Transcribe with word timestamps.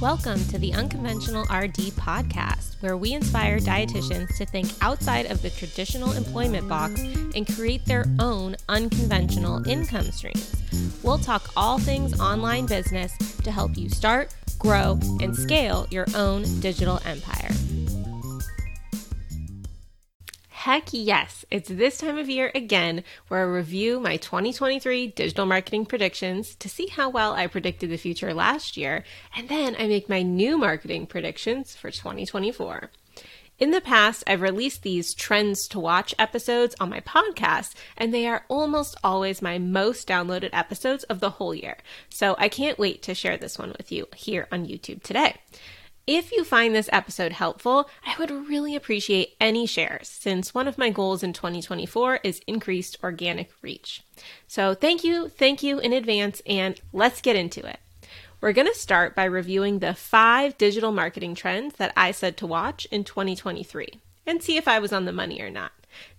Welcome 0.00 0.42
to 0.46 0.56
the 0.56 0.72
Unconventional 0.72 1.42
RD 1.42 1.92
podcast, 1.92 2.80
where 2.80 2.96
we 2.96 3.12
inspire 3.12 3.58
dietitians 3.58 4.34
to 4.38 4.46
think 4.46 4.70
outside 4.80 5.26
of 5.26 5.42
the 5.42 5.50
traditional 5.50 6.12
employment 6.12 6.66
box 6.70 6.98
and 7.34 7.46
create 7.46 7.84
their 7.84 8.06
own 8.18 8.56
unconventional 8.70 9.68
income 9.68 10.10
streams. 10.10 10.56
We'll 11.02 11.18
talk 11.18 11.50
all 11.54 11.78
things 11.78 12.18
online 12.18 12.64
business 12.64 13.14
to 13.42 13.52
help 13.52 13.76
you 13.76 13.90
start, 13.90 14.34
grow, 14.58 14.98
and 15.20 15.36
scale 15.36 15.86
your 15.90 16.06
own 16.14 16.44
digital 16.60 16.98
empire. 17.04 17.50
Heck 20.64 20.88
yes, 20.92 21.46
it's 21.50 21.70
this 21.70 21.96
time 21.96 22.18
of 22.18 22.28
year 22.28 22.52
again 22.54 23.02
where 23.28 23.40
I 23.40 23.44
review 23.44 23.98
my 23.98 24.18
2023 24.18 25.06
digital 25.06 25.46
marketing 25.46 25.86
predictions 25.86 26.54
to 26.56 26.68
see 26.68 26.88
how 26.88 27.08
well 27.08 27.32
I 27.32 27.46
predicted 27.46 27.88
the 27.88 27.96
future 27.96 28.34
last 28.34 28.76
year, 28.76 29.02
and 29.34 29.48
then 29.48 29.74
I 29.78 29.86
make 29.86 30.10
my 30.10 30.20
new 30.20 30.58
marketing 30.58 31.06
predictions 31.06 31.74
for 31.74 31.90
2024. 31.90 32.90
In 33.58 33.70
the 33.70 33.80
past, 33.80 34.22
I've 34.26 34.42
released 34.42 34.82
these 34.82 35.14
trends 35.14 35.66
to 35.68 35.80
watch 35.80 36.14
episodes 36.18 36.76
on 36.78 36.90
my 36.90 37.00
podcast, 37.00 37.74
and 37.96 38.12
they 38.12 38.26
are 38.26 38.44
almost 38.48 38.98
always 39.02 39.40
my 39.40 39.58
most 39.58 40.06
downloaded 40.06 40.50
episodes 40.52 41.04
of 41.04 41.20
the 41.20 41.30
whole 41.30 41.54
year. 41.54 41.78
So 42.10 42.36
I 42.36 42.50
can't 42.50 42.78
wait 42.78 43.02
to 43.04 43.14
share 43.14 43.38
this 43.38 43.58
one 43.58 43.72
with 43.78 43.90
you 43.90 44.08
here 44.14 44.46
on 44.52 44.66
YouTube 44.66 45.02
today. 45.02 45.36
If 46.12 46.32
you 46.32 46.42
find 46.42 46.74
this 46.74 46.88
episode 46.90 47.30
helpful, 47.30 47.88
I 48.04 48.16
would 48.18 48.32
really 48.32 48.74
appreciate 48.74 49.36
any 49.40 49.64
shares 49.64 50.08
since 50.08 50.52
one 50.52 50.66
of 50.66 50.76
my 50.76 50.90
goals 50.90 51.22
in 51.22 51.32
2024 51.32 52.18
is 52.24 52.40
increased 52.48 52.98
organic 53.04 53.52
reach. 53.62 54.02
So 54.48 54.74
thank 54.74 55.04
you, 55.04 55.28
thank 55.28 55.62
you 55.62 55.78
in 55.78 55.92
advance, 55.92 56.42
and 56.44 56.80
let's 56.92 57.20
get 57.20 57.36
into 57.36 57.64
it. 57.64 57.78
We're 58.40 58.52
going 58.52 58.66
to 58.66 58.74
start 58.74 59.14
by 59.14 59.22
reviewing 59.22 59.78
the 59.78 59.94
five 59.94 60.58
digital 60.58 60.90
marketing 60.90 61.36
trends 61.36 61.76
that 61.76 61.92
I 61.96 62.10
said 62.10 62.36
to 62.38 62.46
watch 62.48 62.88
in 62.90 63.04
2023 63.04 64.00
and 64.26 64.42
see 64.42 64.56
if 64.56 64.66
I 64.66 64.80
was 64.80 64.92
on 64.92 65.04
the 65.04 65.12
money 65.12 65.40
or 65.40 65.48
not. 65.48 65.70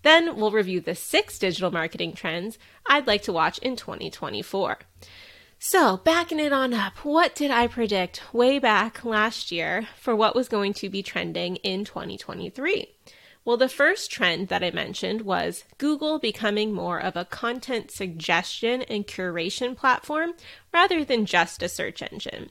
Then 0.04 0.38
we'll 0.38 0.52
review 0.52 0.80
the 0.80 0.96
six 0.96 1.38
digital 1.38 1.70
marketing 1.70 2.14
trends 2.14 2.58
I'd 2.86 3.08
like 3.08 3.24
to 3.24 3.34
watch 3.34 3.58
in 3.58 3.76
2024. 3.76 4.80
So, 5.64 5.98
backing 5.98 6.40
it 6.40 6.52
on 6.52 6.73
up, 6.73 7.06
what 7.06 7.36
did 7.36 7.52
I 7.52 7.67
predict 7.67 8.34
way 8.34 8.58
back 8.58 9.06
last 9.06 9.52
year 9.52 9.88
for 9.95 10.16
what 10.16 10.36
was 10.36 10.50
going 10.50 10.73
to 10.73 10.90
be 10.90 11.03
trending 11.03 11.58
in 11.58 11.86
2023? 11.86 12.88
Well, 13.45 13.58
the 13.58 13.70
first 13.70 14.09
trend 14.09 14.48
that 14.48 14.64
I 14.64 14.72
mentioned 14.72 15.22
was 15.22 15.64
Google 15.78 16.18
becoming 16.18 16.73
more 16.73 17.00
of 17.00 17.16
a 17.16 17.26
content 17.26 17.92
suggestion 17.92 18.81
and 18.81 19.06
curation 19.06 19.78
platform 19.78 20.34
rather 20.73 21.06
than 21.06 21.28
just 21.28 21.62
a 21.62 21.70
search 21.70 22.02
engine. 22.02 22.50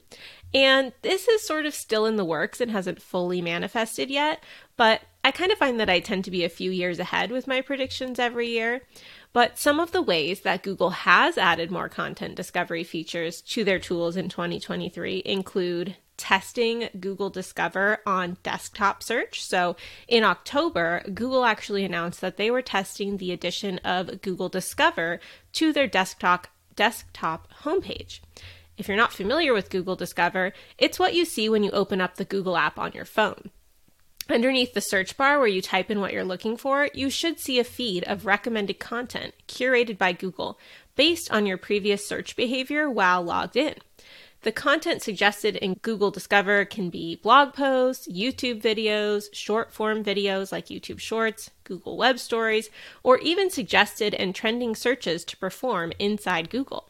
And 0.53 0.93
this 1.01 1.27
is 1.27 1.45
sort 1.45 1.65
of 1.65 1.75
still 1.75 2.05
in 2.05 2.15
the 2.15 2.23
works 2.23 2.61
and 2.61 2.71
hasn't 2.71 3.01
fully 3.01 3.41
manifested 3.41 4.09
yet, 4.09 4.41
but 4.77 5.01
I 5.23 5.31
kind 5.31 5.51
of 5.51 5.57
find 5.57 5.79
that 5.79 5.89
I 5.89 5.99
tend 5.99 6.25
to 6.25 6.31
be 6.31 6.43
a 6.43 6.49
few 6.49 6.71
years 6.71 6.99
ahead 6.99 7.31
with 7.31 7.47
my 7.47 7.61
predictions 7.61 8.17
every 8.17 8.49
year. 8.49 8.81
But 9.33 9.57
some 9.57 9.79
of 9.79 9.91
the 9.91 10.01
ways 10.01 10.41
that 10.41 10.63
Google 10.63 10.89
has 10.89 11.37
added 11.37 11.71
more 11.71 11.89
content 11.89 12.35
discovery 12.35 12.83
features 12.83 13.41
to 13.41 13.63
their 13.63 13.79
tools 13.79 14.17
in 14.17 14.29
2023 14.29 15.21
include 15.25 15.95
testing 16.17 16.89
Google 16.99 17.29
Discover 17.29 17.99
on 18.05 18.37
desktop 18.43 19.01
search. 19.01 19.43
So 19.43 19.75
in 20.07 20.23
October, 20.23 21.03
Google 21.13 21.45
actually 21.45 21.83
announced 21.83 22.21
that 22.21 22.37
they 22.37 22.51
were 22.51 22.61
testing 22.61 23.17
the 23.17 23.31
addition 23.31 23.79
of 23.79 24.21
Google 24.21 24.49
Discover 24.49 25.19
to 25.53 25.73
their 25.73 25.87
desktop 25.87 26.47
desktop 26.75 27.47
homepage. 27.63 28.19
If 28.77 28.87
you're 28.87 28.97
not 28.97 29.13
familiar 29.13 29.53
with 29.53 29.69
Google 29.69 29.95
Discover, 29.95 30.53
it's 30.77 30.99
what 30.99 31.13
you 31.13 31.25
see 31.25 31.49
when 31.49 31.63
you 31.63 31.71
open 31.71 32.01
up 32.01 32.15
the 32.15 32.25
Google 32.25 32.57
app 32.57 32.79
on 32.79 32.93
your 32.93 33.05
phone. 33.05 33.51
Underneath 34.31 34.73
the 34.73 34.79
search 34.79 35.17
bar 35.17 35.39
where 35.39 35.47
you 35.49 35.61
type 35.61 35.91
in 35.91 35.99
what 35.99 36.13
you're 36.13 36.23
looking 36.23 36.55
for, 36.55 36.89
you 36.93 37.09
should 37.09 37.37
see 37.37 37.59
a 37.59 37.65
feed 37.65 38.05
of 38.05 38.25
recommended 38.25 38.79
content 38.79 39.33
curated 39.45 39.97
by 39.97 40.13
Google 40.13 40.57
based 40.95 41.29
on 41.33 41.45
your 41.45 41.57
previous 41.57 42.07
search 42.07 42.37
behavior 42.37 42.89
while 42.89 43.21
logged 43.21 43.57
in. 43.57 43.75
The 44.43 44.53
content 44.53 45.01
suggested 45.01 45.57
in 45.57 45.73
Google 45.81 46.11
Discover 46.11 46.63
can 46.65 46.89
be 46.89 47.17
blog 47.17 47.53
posts, 47.53 48.07
YouTube 48.07 48.61
videos, 48.61 49.25
short 49.33 49.73
form 49.73 50.01
videos 50.01 50.53
like 50.53 50.67
YouTube 50.67 50.99
Shorts, 50.99 51.51
Google 51.65 51.97
Web 51.97 52.17
Stories, 52.17 52.69
or 53.03 53.17
even 53.19 53.49
suggested 53.49 54.13
and 54.13 54.33
trending 54.33 54.75
searches 54.75 55.25
to 55.25 55.35
perform 55.37 55.91
inside 55.99 56.49
Google. 56.49 56.87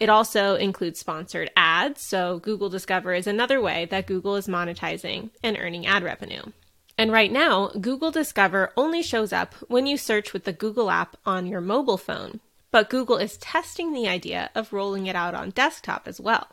It 0.00 0.08
also 0.08 0.54
includes 0.54 1.00
sponsored 1.00 1.50
ads, 1.54 2.00
so 2.00 2.38
Google 2.38 2.70
Discover 2.70 3.12
is 3.12 3.26
another 3.26 3.60
way 3.60 3.84
that 3.90 4.06
Google 4.06 4.36
is 4.36 4.48
monetizing 4.48 5.28
and 5.42 5.58
earning 5.60 5.86
ad 5.86 6.02
revenue. 6.02 6.42
And 6.98 7.12
right 7.12 7.30
now, 7.30 7.68
Google 7.80 8.10
Discover 8.10 8.72
only 8.76 9.02
shows 9.02 9.32
up 9.32 9.54
when 9.68 9.86
you 9.86 9.96
search 9.96 10.32
with 10.32 10.42
the 10.42 10.52
Google 10.52 10.90
app 10.90 11.16
on 11.24 11.46
your 11.46 11.60
mobile 11.60 11.96
phone. 11.96 12.40
But 12.72 12.90
Google 12.90 13.16
is 13.16 13.38
testing 13.38 13.92
the 13.92 14.08
idea 14.08 14.50
of 14.56 14.72
rolling 14.72 15.06
it 15.06 15.14
out 15.14 15.34
on 15.34 15.50
desktop 15.50 16.08
as 16.08 16.20
well. 16.20 16.48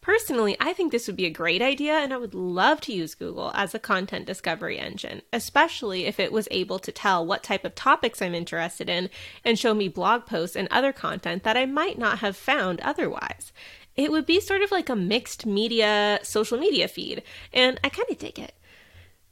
Personally, 0.00 0.56
I 0.58 0.72
think 0.72 0.90
this 0.90 1.06
would 1.06 1.14
be 1.14 1.26
a 1.26 1.30
great 1.30 1.62
idea, 1.62 1.92
and 1.92 2.12
I 2.12 2.16
would 2.16 2.34
love 2.34 2.80
to 2.80 2.92
use 2.92 3.14
Google 3.14 3.52
as 3.54 3.72
a 3.72 3.78
content 3.78 4.26
discovery 4.26 4.76
engine, 4.76 5.22
especially 5.32 6.06
if 6.06 6.18
it 6.18 6.32
was 6.32 6.48
able 6.50 6.80
to 6.80 6.90
tell 6.90 7.24
what 7.24 7.44
type 7.44 7.64
of 7.64 7.76
topics 7.76 8.20
I'm 8.20 8.34
interested 8.34 8.88
in 8.88 9.10
and 9.44 9.56
show 9.56 9.74
me 9.74 9.86
blog 9.86 10.26
posts 10.26 10.56
and 10.56 10.66
other 10.72 10.92
content 10.92 11.44
that 11.44 11.56
I 11.56 11.66
might 11.66 11.98
not 11.98 12.18
have 12.18 12.36
found 12.36 12.80
otherwise. 12.80 13.52
It 13.94 14.10
would 14.10 14.26
be 14.26 14.40
sort 14.40 14.62
of 14.62 14.72
like 14.72 14.88
a 14.88 14.96
mixed 14.96 15.46
media 15.46 16.18
social 16.22 16.58
media 16.58 16.88
feed, 16.88 17.22
and 17.52 17.78
I 17.84 17.88
kind 17.90 18.10
of 18.10 18.18
dig 18.18 18.40
it. 18.40 18.54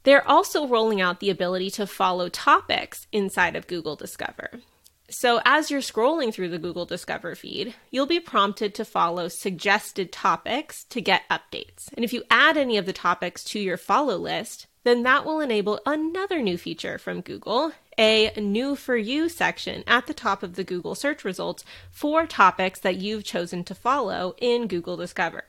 They're 0.03 0.27
also 0.27 0.67
rolling 0.67 0.99
out 0.99 1.19
the 1.19 1.29
ability 1.29 1.69
to 1.71 1.87
follow 1.87 2.29
topics 2.29 3.07
inside 3.11 3.55
of 3.55 3.67
Google 3.67 3.95
Discover. 3.95 4.61
So, 5.09 5.41
as 5.43 5.69
you're 5.69 5.81
scrolling 5.81 6.33
through 6.33 6.49
the 6.49 6.57
Google 6.57 6.85
Discover 6.85 7.35
feed, 7.35 7.75
you'll 7.89 8.05
be 8.05 8.21
prompted 8.21 8.73
to 8.75 8.85
follow 8.85 9.27
suggested 9.27 10.11
topics 10.11 10.85
to 10.85 11.01
get 11.01 11.27
updates. 11.29 11.91
And 11.95 12.05
if 12.05 12.13
you 12.13 12.23
add 12.31 12.55
any 12.55 12.77
of 12.77 12.85
the 12.85 12.93
topics 12.93 13.43
to 13.45 13.59
your 13.59 13.75
follow 13.75 14.15
list, 14.15 14.67
then 14.83 15.03
that 15.03 15.25
will 15.25 15.41
enable 15.41 15.81
another 15.85 16.41
new 16.41 16.57
feature 16.57 16.97
from 16.97 17.19
Google, 17.19 17.73
a 17.97 18.31
new 18.37 18.75
for 18.77 18.95
you 18.95 19.27
section 19.27 19.83
at 19.85 20.07
the 20.07 20.13
top 20.13 20.43
of 20.43 20.55
the 20.55 20.63
Google 20.63 20.95
search 20.95 21.25
results 21.25 21.65
for 21.91 22.25
topics 22.25 22.79
that 22.79 22.95
you've 22.95 23.25
chosen 23.25 23.65
to 23.65 23.75
follow 23.75 24.33
in 24.37 24.67
Google 24.67 24.95
Discover. 24.95 25.43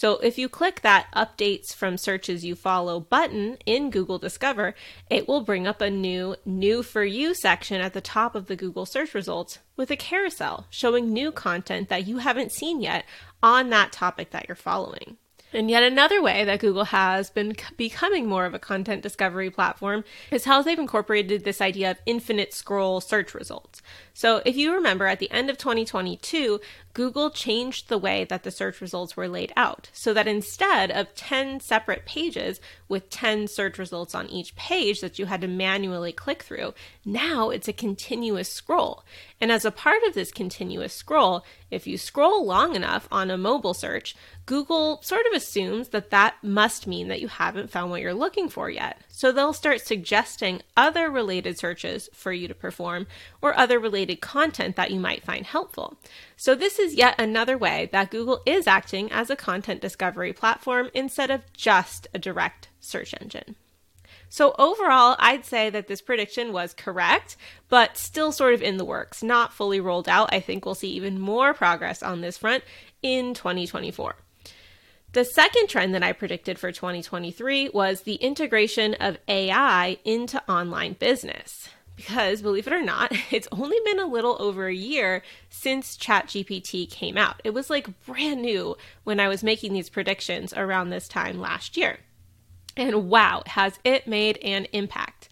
So 0.00 0.14
if 0.20 0.38
you 0.38 0.48
click 0.48 0.80
that 0.80 1.08
updates 1.14 1.74
from 1.74 1.98
searches 1.98 2.42
you 2.42 2.54
follow 2.54 3.00
button 3.00 3.58
in 3.66 3.90
Google 3.90 4.18
Discover, 4.18 4.74
it 5.10 5.28
will 5.28 5.42
bring 5.42 5.66
up 5.66 5.82
a 5.82 5.90
new 5.90 6.36
new 6.46 6.82
for 6.82 7.04
you 7.04 7.34
section 7.34 7.82
at 7.82 7.92
the 7.92 8.00
top 8.00 8.34
of 8.34 8.46
the 8.46 8.56
Google 8.56 8.86
search 8.86 9.12
results 9.12 9.58
with 9.76 9.90
a 9.90 9.98
carousel 9.98 10.64
showing 10.70 11.12
new 11.12 11.30
content 11.30 11.90
that 11.90 12.06
you 12.06 12.16
haven't 12.16 12.50
seen 12.50 12.80
yet 12.80 13.04
on 13.42 13.68
that 13.68 13.92
topic 13.92 14.30
that 14.30 14.48
you're 14.48 14.54
following. 14.54 15.18
And 15.52 15.68
yet 15.68 15.82
another 15.82 16.22
way 16.22 16.44
that 16.44 16.60
Google 16.60 16.84
has 16.84 17.28
been 17.30 17.56
becoming 17.76 18.26
more 18.26 18.44
of 18.44 18.54
a 18.54 18.58
content 18.58 19.02
discovery 19.02 19.50
platform 19.50 20.04
is 20.30 20.44
how 20.44 20.62
they've 20.62 20.78
incorporated 20.78 21.44
this 21.44 21.60
idea 21.60 21.90
of 21.90 21.98
infinite 22.06 22.54
scroll 22.54 23.00
search 23.00 23.34
results. 23.34 23.82
So 24.14 24.42
if 24.44 24.56
you 24.56 24.72
remember 24.74 25.06
at 25.06 25.18
the 25.18 25.30
end 25.30 25.50
of 25.50 25.58
2022, 25.58 26.60
Google 26.92 27.30
changed 27.30 27.88
the 27.88 27.98
way 27.98 28.24
that 28.24 28.42
the 28.42 28.50
search 28.50 28.80
results 28.80 29.16
were 29.16 29.28
laid 29.28 29.52
out 29.56 29.90
so 29.92 30.12
that 30.12 30.26
instead 30.26 30.90
of 30.90 31.14
10 31.14 31.60
separate 31.60 32.04
pages 32.04 32.60
with 32.88 33.10
10 33.10 33.46
search 33.46 33.78
results 33.78 34.14
on 34.14 34.28
each 34.28 34.56
page 34.56 35.00
that 35.00 35.18
you 35.18 35.26
had 35.26 35.40
to 35.40 35.48
manually 35.48 36.12
click 36.12 36.42
through, 36.42 36.74
now 37.04 37.50
it's 37.50 37.68
a 37.68 37.72
continuous 37.72 38.52
scroll. 38.52 39.04
And 39.40 39.52
as 39.52 39.64
a 39.64 39.70
part 39.70 40.02
of 40.08 40.14
this 40.14 40.32
continuous 40.32 40.92
scroll, 40.92 41.44
if 41.70 41.86
you 41.86 41.96
scroll 41.96 42.44
long 42.44 42.74
enough 42.74 43.06
on 43.12 43.30
a 43.30 43.38
mobile 43.38 43.74
search, 43.74 44.16
Google 44.46 45.00
sort 45.02 45.26
of 45.26 45.32
assumes 45.32 45.90
that 45.90 46.10
that 46.10 46.34
must 46.42 46.86
mean 46.86 47.08
that 47.08 47.20
you 47.20 47.28
haven't 47.28 47.70
found 47.70 47.90
what 47.90 48.00
you're 48.00 48.14
looking 48.14 48.48
for 48.48 48.68
yet. 48.68 48.98
So 49.20 49.32
they'll 49.32 49.52
start 49.52 49.82
suggesting 49.82 50.62
other 50.78 51.10
related 51.10 51.58
searches 51.58 52.08
for 52.14 52.32
you 52.32 52.48
to 52.48 52.54
perform 52.54 53.06
or 53.42 53.54
other 53.54 53.78
related 53.78 54.22
content 54.22 54.76
that 54.76 54.90
you 54.90 54.98
might 54.98 55.22
find 55.22 55.44
helpful. 55.44 55.98
So 56.38 56.54
this 56.54 56.78
is 56.78 56.94
yet 56.94 57.20
another 57.20 57.58
way 57.58 57.90
that 57.92 58.10
Google 58.10 58.40
is 58.46 58.66
acting 58.66 59.12
as 59.12 59.28
a 59.28 59.36
content 59.36 59.82
discovery 59.82 60.32
platform 60.32 60.88
instead 60.94 61.30
of 61.30 61.52
just 61.52 62.08
a 62.14 62.18
direct 62.18 62.68
search 62.80 63.14
engine. 63.20 63.56
So 64.30 64.54
overall, 64.58 65.16
I'd 65.18 65.44
say 65.44 65.68
that 65.68 65.86
this 65.86 66.00
prediction 66.00 66.50
was 66.50 66.72
correct, 66.72 67.36
but 67.68 67.98
still 67.98 68.32
sort 68.32 68.54
of 68.54 68.62
in 68.62 68.78
the 68.78 68.86
works, 68.86 69.22
not 69.22 69.52
fully 69.52 69.80
rolled 69.80 70.08
out. 70.08 70.32
I 70.32 70.40
think 70.40 70.64
we'll 70.64 70.74
see 70.74 70.92
even 70.92 71.20
more 71.20 71.52
progress 71.52 72.02
on 72.02 72.22
this 72.22 72.38
front 72.38 72.64
in 73.02 73.34
2024. 73.34 74.16
The 75.12 75.24
second 75.24 75.68
trend 75.68 75.94
that 75.94 76.04
I 76.04 76.12
predicted 76.12 76.58
for 76.58 76.70
2023 76.70 77.70
was 77.70 78.02
the 78.02 78.14
integration 78.14 78.94
of 78.94 79.18
AI 79.26 79.98
into 80.04 80.40
online 80.48 80.92
business 80.92 81.68
because 81.96 82.40
believe 82.42 82.66
it 82.66 82.72
or 82.72 82.80
not, 82.80 83.12
it's 83.30 83.48
only 83.52 83.76
been 83.84 83.98
a 83.98 84.06
little 84.06 84.36
over 84.40 84.68
a 84.68 84.74
year 84.74 85.22
since 85.48 85.96
ChatGPT 85.96 86.88
came 86.88 87.18
out. 87.18 87.40
It 87.44 87.50
was 87.50 87.68
like 87.68 88.04
brand 88.06 88.40
new 88.40 88.76
when 89.04 89.20
I 89.20 89.28
was 89.28 89.42
making 89.42 89.72
these 89.72 89.90
predictions 89.90 90.54
around 90.54 90.90
this 90.90 91.08
time 91.08 91.40
last 91.40 91.76
year. 91.76 91.98
And 92.76 93.10
wow, 93.10 93.42
has 93.46 93.78
it 93.84 94.06
made 94.06 94.38
an 94.38 94.66
impact. 94.72 95.28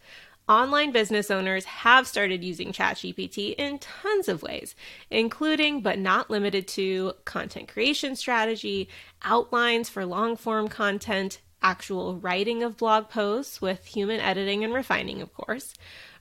Online 0.48 0.92
business 0.92 1.30
owners 1.30 1.66
have 1.66 2.06
started 2.06 2.42
using 2.42 2.72
ChatGPT 2.72 3.54
in 3.56 3.78
tons 3.78 4.28
of 4.28 4.42
ways, 4.42 4.74
including 5.10 5.82
but 5.82 5.98
not 5.98 6.30
limited 6.30 6.66
to 6.68 7.12
content 7.26 7.68
creation 7.68 8.16
strategy, 8.16 8.88
outlines 9.22 9.90
for 9.90 10.06
long 10.06 10.36
form 10.36 10.68
content, 10.68 11.40
actual 11.60 12.16
writing 12.16 12.62
of 12.62 12.78
blog 12.78 13.10
posts 13.10 13.60
with 13.60 13.84
human 13.84 14.20
editing 14.20 14.64
and 14.64 14.72
refining, 14.72 15.20
of 15.20 15.34
course, 15.34 15.74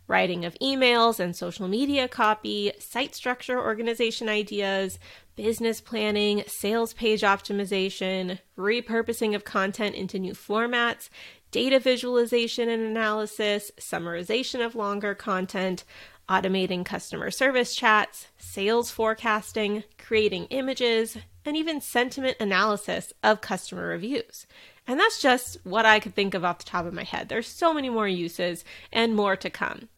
writing 0.07 0.43
of 0.43 0.55
emails 0.55 1.19
and 1.19 1.35
social 1.35 1.67
media 1.67 2.07
copy, 2.07 2.71
site 2.79 3.15
structure 3.15 3.59
organization 3.59 4.27
ideas, 4.27 4.99
business 5.35 5.79
planning, 5.79 6.43
sales 6.47 6.93
page 6.93 7.21
optimization, 7.21 8.39
repurposing 8.57 9.35
of 9.35 9.43
content 9.43 9.95
into 9.95 10.17
new 10.17 10.33
formats, 10.33 11.09
data 11.51 11.79
visualization 11.79 12.69
and 12.69 12.83
analysis, 12.83 13.71
summarization 13.79 14.65
of 14.65 14.75
longer 14.75 15.15
content, 15.15 15.83
automating 16.29 16.83
customer 16.83 17.31
service 17.31 17.75
chats, 17.75 18.27
sales 18.37 18.91
forecasting, 18.91 19.83
creating 19.97 20.45
images, 20.45 21.17
and 21.45 21.55
even 21.55 21.79
sentiment 21.79 22.37
analysis 22.39 23.13
of 23.23 23.41
customer 23.41 23.87
reviews. 23.87 24.45
And 24.85 24.99
that's 24.99 25.21
just 25.21 25.57
what 25.63 25.85
I 25.85 25.99
could 25.99 26.15
think 26.15 26.33
of 26.33 26.45
off 26.45 26.59
the 26.59 26.65
top 26.65 26.85
of 26.85 26.93
my 26.93 27.03
head. 27.03 27.29
There's 27.29 27.47
so 27.47 27.73
many 27.73 27.89
more 27.89 28.07
uses 28.07 28.63
and 28.91 29.15
more 29.15 29.35
to 29.37 29.49
come. 29.49 29.89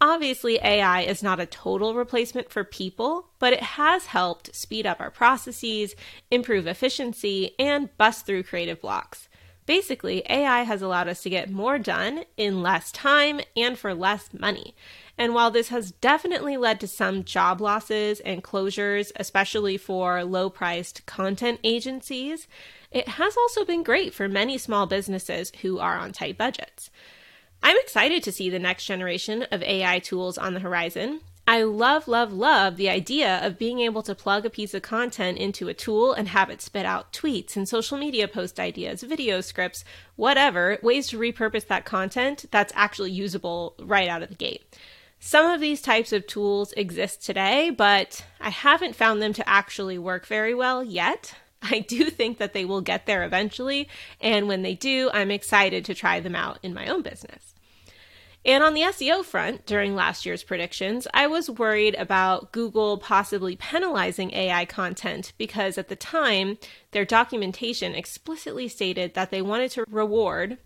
Obviously, 0.00 0.58
AI 0.62 1.02
is 1.02 1.22
not 1.22 1.40
a 1.40 1.46
total 1.46 1.94
replacement 1.94 2.50
for 2.50 2.64
people, 2.64 3.28
but 3.38 3.52
it 3.52 3.62
has 3.62 4.06
helped 4.06 4.54
speed 4.54 4.86
up 4.86 4.98
our 4.98 5.10
processes, 5.10 5.94
improve 6.30 6.66
efficiency, 6.66 7.54
and 7.58 7.94
bust 7.98 8.24
through 8.24 8.44
creative 8.44 8.80
blocks. 8.80 9.28
Basically, 9.70 10.24
AI 10.28 10.64
has 10.64 10.82
allowed 10.82 11.06
us 11.06 11.22
to 11.22 11.30
get 11.30 11.48
more 11.48 11.78
done 11.78 12.24
in 12.36 12.60
less 12.60 12.90
time 12.90 13.40
and 13.56 13.78
for 13.78 13.94
less 13.94 14.28
money. 14.36 14.74
And 15.16 15.32
while 15.32 15.52
this 15.52 15.68
has 15.68 15.92
definitely 15.92 16.56
led 16.56 16.80
to 16.80 16.88
some 16.88 17.22
job 17.22 17.60
losses 17.60 18.18
and 18.18 18.42
closures, 18.42 19.12
especially 19.14 19.76
for 19.76 20.24
low 20.24 20.50
priced 20.50 21.06
content 21.06 21.60
agencies, 21.62 22.48
it 22.90 23.10
has 23.10 23.36
also 23.36 23.64
been 23.64 23.84
great 23.84 24.12
for 24.12 24.28
many 24.28 24.58
small 24.58 24.86
businesses 24.86 25.52
who 25.62 25.78
are 25.78 25.96
on 25.96 26.10
tight 26.10 26.36
budgets. 26.36 26.90
I'm 27.62 27.76
excited 27.78 28.24
to 28.24 28.32
see 28.32 28.50
the 28.50 28.58
next 28.58 28.86
generation 28.86 29.44
of 29.52 29.62
AI 29.62 30.00
tools 30.00 30.36
on 30.36 30.54
the 30.54 30.58
horizon. 30.58 31.20
I 31.50 31.64
love, 31.64 32.06
love, 32.06 32.32
love 32.32 32.76
the 32.76 32.88
idea 32.88 33.44
of 33.44 33.58
being 33.58 33.80
able 33.80 34.04
to 34.04 34.14
plug 34.14 34.46
a 34.46 34.50
piece 34.50 34.72
of 34.72 34.82
content 34.82 35.36
into 35.36 35.66
a 35.66 35.74
tool 35.74 36.12
and 36.12 36.28
have 36.28 36.48
it 36.48 36.62
spit 36.62 36.86
out 36.86 37.12
tweets 37.12 37.56
and 37.56 37.68
social 37.68 37.98
media 37.98 38.28
post 38.28 38.60
ideas, 38.60 39.02
video 39.02 39.40
scripts, 39.40 39.84
whatever, 40.14 40.78
ways 40.80 41.08
to 41.08 41.18
repurpose 41.18 41.66
that 41.66 41.84
content 41.84 42.44
that's 42.52 42.72
actually 42.76 43.10
usable 43.10 43.74
right 43.80 44.08
out 44.08 44.22
of 44.22 44.28
the 44.28 44.36
gate. 44.36 44.62
Some 45.18 45.50
of 45.50 45.60
these 45.60 45.82
types 45.82 46.12
of 46.12 46.24
tools 46.28 46.72
exist 46.76 47.26
today, 47.26 47.70
but 47.70 48.24
I 48.40 48.50
haven't 48.50 48.94
found 48.94 49.20
them 49.20 49.32
to 49.32 49.48
actually 49.48 49.98
work 49.98 50.26
very 50.26 50.54
well 50.54 50.84
yet. 50.84 51.34
I 51.62 51.80
do 51.80 52.10
think 52.10 52.38
that 52.38 52.52
they 52.52 52.64
will 52.64 52.80
get 52.80 53.06
there 53.06 53.24
eventually, 53.24 53.88
and 54.20 54.46
when 54.46 54.62
they 54.62 54.76
do, 54.76 55.10
I'm 55.12 55.32
excited 55.32 55.84
to 55.86 55.94
try 55.96 56.20
them 56.20 56.36
out 56.36 56.60
in 56.62 56.72
my 56.74 56.86
own 56.86 57.02
business. 57.02 57.49
And 58.44 58.64
on 58.64 58.72
the 58.72 58.82
SEO 58.82 59.22
front, 59.22 59.66
during 59.66 59.94
last 59.94 60.24
year's 60.24 60.42
predictions, 60.42 61.06
I 61.12 61.26
was 61.26 61.50
worried 61.50 61.94
about 61.96 62.52
Google 62.52 62.96
possibly 62.96 63.54
penalizing 63.56 64.32
AI 64.32 64.64
content 64.64 65.34
because 65.36 65.76
at 65.76 65.88
the 65.88 65.96
time, 65.96 66.56
their 66.92 67.04
documentation 67.04 67.94
explicitly 67.94 68.66
stated 68.66 69.12
that 69.12 69.30
they 69.30 69.42
wanted 69.42 69.72
to 69.72 69.84
reward 69.88 70.56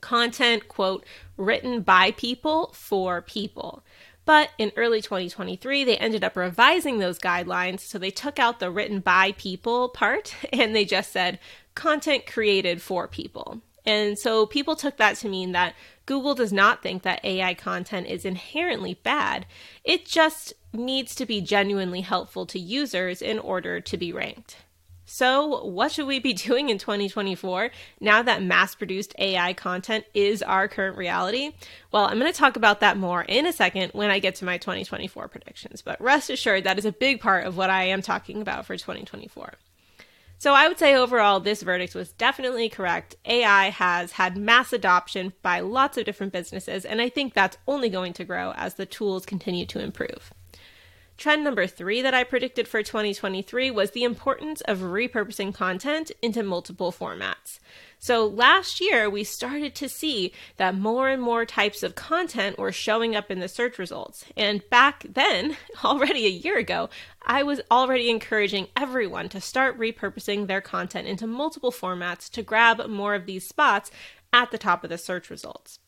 content, 0.00 0.68
quote, 0.68 1.04
written 1.36 1.80
by 1.80 2.12
people 2.12 2.70
for 2.74 3.22
people. 3.22 3.82
But 4.24 4.50
in 4.56 4.70
early 4.76 5.02
2023, 5.02 5.84
they 5.84 5.96
ended 5.96 6.22
up 6.22 6.36
revising 6.36 6.98
those 6.98 7.18
guidelines. 7.18 7.80
So 7.80 7.98
they 7.98 8.10
took 8.10 8.38
out 8.38 8.60
the 8.60 8.70
written 8.70 9.00
by 9.00 9.32
people 9.32 9.88
part 9.88 10.34
and 10.52 10.76
they 10.76 10.84
just 10.84 11.10
said 11.10 11.40
content 11.74 12.26
created 12.26 12.80
for 12.80 13.08
people. 13.08 13.60
And 13.86 14.18
so 14.18 14.46
people 14.46 14.76
took 14.76 14.96
that 14.96 15.16
to 15.16 15.28
mean 15.28 15.52
that 15.52 15.74
Google 16.06 16.34
does 16.34 16.52
not 16.52 16.82
think 16.82 17.02
that 17.02 17.24
AI 17.24 17.54
content 17.54 18.06
is 18.06 18.24
inherently 18.24 18.94
bad. 19.02 19.46
It 19.84 20.04
just 20.04 20.52
needs 20.72 21.14
to 21.14 21.26
be 21.26 21.40
genuinely 21.40 22.02
helpful 22.02 22.46
to 22.46 22.58
users 22.58 23.22
in 23.22 23.38
order 23.38 23.80
to 23.80 23.96
be 23.96 24.12
ranked. 24.12 24.58
So, 25.06 25.64
what 25.64 25.92
should 25.92 26.06
we 26.06 26.18
be 26.18 26.32
doing 26.32 26.70
in 26.70 26.78
2024 26.78 27.70
now 28.00 28.22
that 28.22 28.42
mass 28.42 28.74
produced 28.74 29.14
AI 29.18 29.52
content 29.52 30.04
is 30.14 30.42
our 30.42 30.68
current 30.68 30.96
reality? 30.96 31.52
Well, 31.92 32.04
I'm 32.04 32.18
going 32.18 32.32
to 32.32 32.38
talk 32.38 32.56
about 32.56 32.80
that 32.80 32.96
more 32.96 33.22
in 33.22 33.46
a 33.46 33.52
second 33.52 33.92
when 33.92 34.10
I 34.10 34.18
get 34.18 34.34
to 34.36 34.44
my 34.44 34.58
2024 34.58 35.28
predictions, 35.28 35.82
but 35.82 36.00
rest 36.00 36.30
assured 36.30 36.64
that 36.64 36.78
is 36.78 36.84
a 36.84 36.92
big 36.92 37.20
part 37.20 37.46
of 37.46 37.56
what 37.56 37.70
I 37.70 37.84
am 37.84 38.02
talking 38.02 38.40
about 38.40 38.66
for 38.66 38.76
2024. 38.76 39.52
So, 40.38 40.52
I 40.52 40.68
would 40.68 40.78
say 40.78 40.94
overall, 40.94 41.40
this 41.40 41.62
verdict 41.62 41.94
was 41.94 42.12
definitely 42.12 42.68
correct. 42.68 43.16
AI 43.24 43.70
has 43.70 44.12
had 44.12 44.36
mass 44.36 44.72
adoption 44.72 45.32
by 45.42 45.60
lots 45.60 45.96
of 45.96 46.04
different 46.04 46.32
businesses, 46.32 46.84
and 46.84 47.00
I 47.00 47.08
think 47.08 47.32
that's 47.32 47.56
only 47.66 47.88
going 47.88 48.12
to 48.14 48.24
grow 48.24 48.52
as 48.56 48.74
the 48.74 48.86
tools 48.86 49.24
continue 49.24 49.64
to 49.66 49.80
improve. 49.80 50.32
Trend 51.16 51.44
number 51.44 51.66
three 51.66 52.02
that 52.02 52.12
I 52.12 52.24
predicted 52.24 52.66
for 52.66 52.82
2023 52.82 53.70
was 53.70 53.92
the 53.92 54.02
importance 54.02 54.60
of 54.62 54.78
repurposing 54.78 55.54
content 55.54 56.10
into 56.20 56.42
multiple 56.42 56.90
formats. 56.90 57.60
So 58.00 58.26
last 58.26 58.80
year, 58.80 59.08
we 59.08 59.22
started 59.22 59.74
to 59.76 59.88
see 59.88 60.32
that 60.56 60.74
more 60.74 61.08
and 61.08 61.22
more 61.22 61.46
types 61.46 61.82
of 61.82 61.94
content 61.94 62.58
were 62.58 62.72
showing 62.72 63.14
up 63.14 63.30
in 63.30 63.38
the 63.38 63.48
search 63.48 63.78
results. 63.78 64.24
And 64.36 64.68
back 64.70 65.06
then, 65.08 65.56
already 65.84 66.26
a 66.26 66.30
year 66.30 66.58
ago, 66.58 66.90
I 67.24 67.44
was 67.44 67.60
already 67.70 68.10
encouraging 68.10 68.66
everyone 68.76 69.28
to 69.30 69.40
start 69.40 69.78
repurposing 69.78 70.48
their 70.48 70.60
content 70.60 71.06
into 71.06 71.26
multiple 71.26 71.72
formats 71.72 72.28
to 72.32 72.42
grab 72.42 72.84
more 72.88 73.14
of 73.14 73.26
these 73.26 73.48
spots 73.48 73.90
at 74.32 74.50
the 74.50 74.58
top 74.58 74.82
of 74.82 74.90
the 74.90 74.98
search 74.98 75.30
results. 75.30 75.78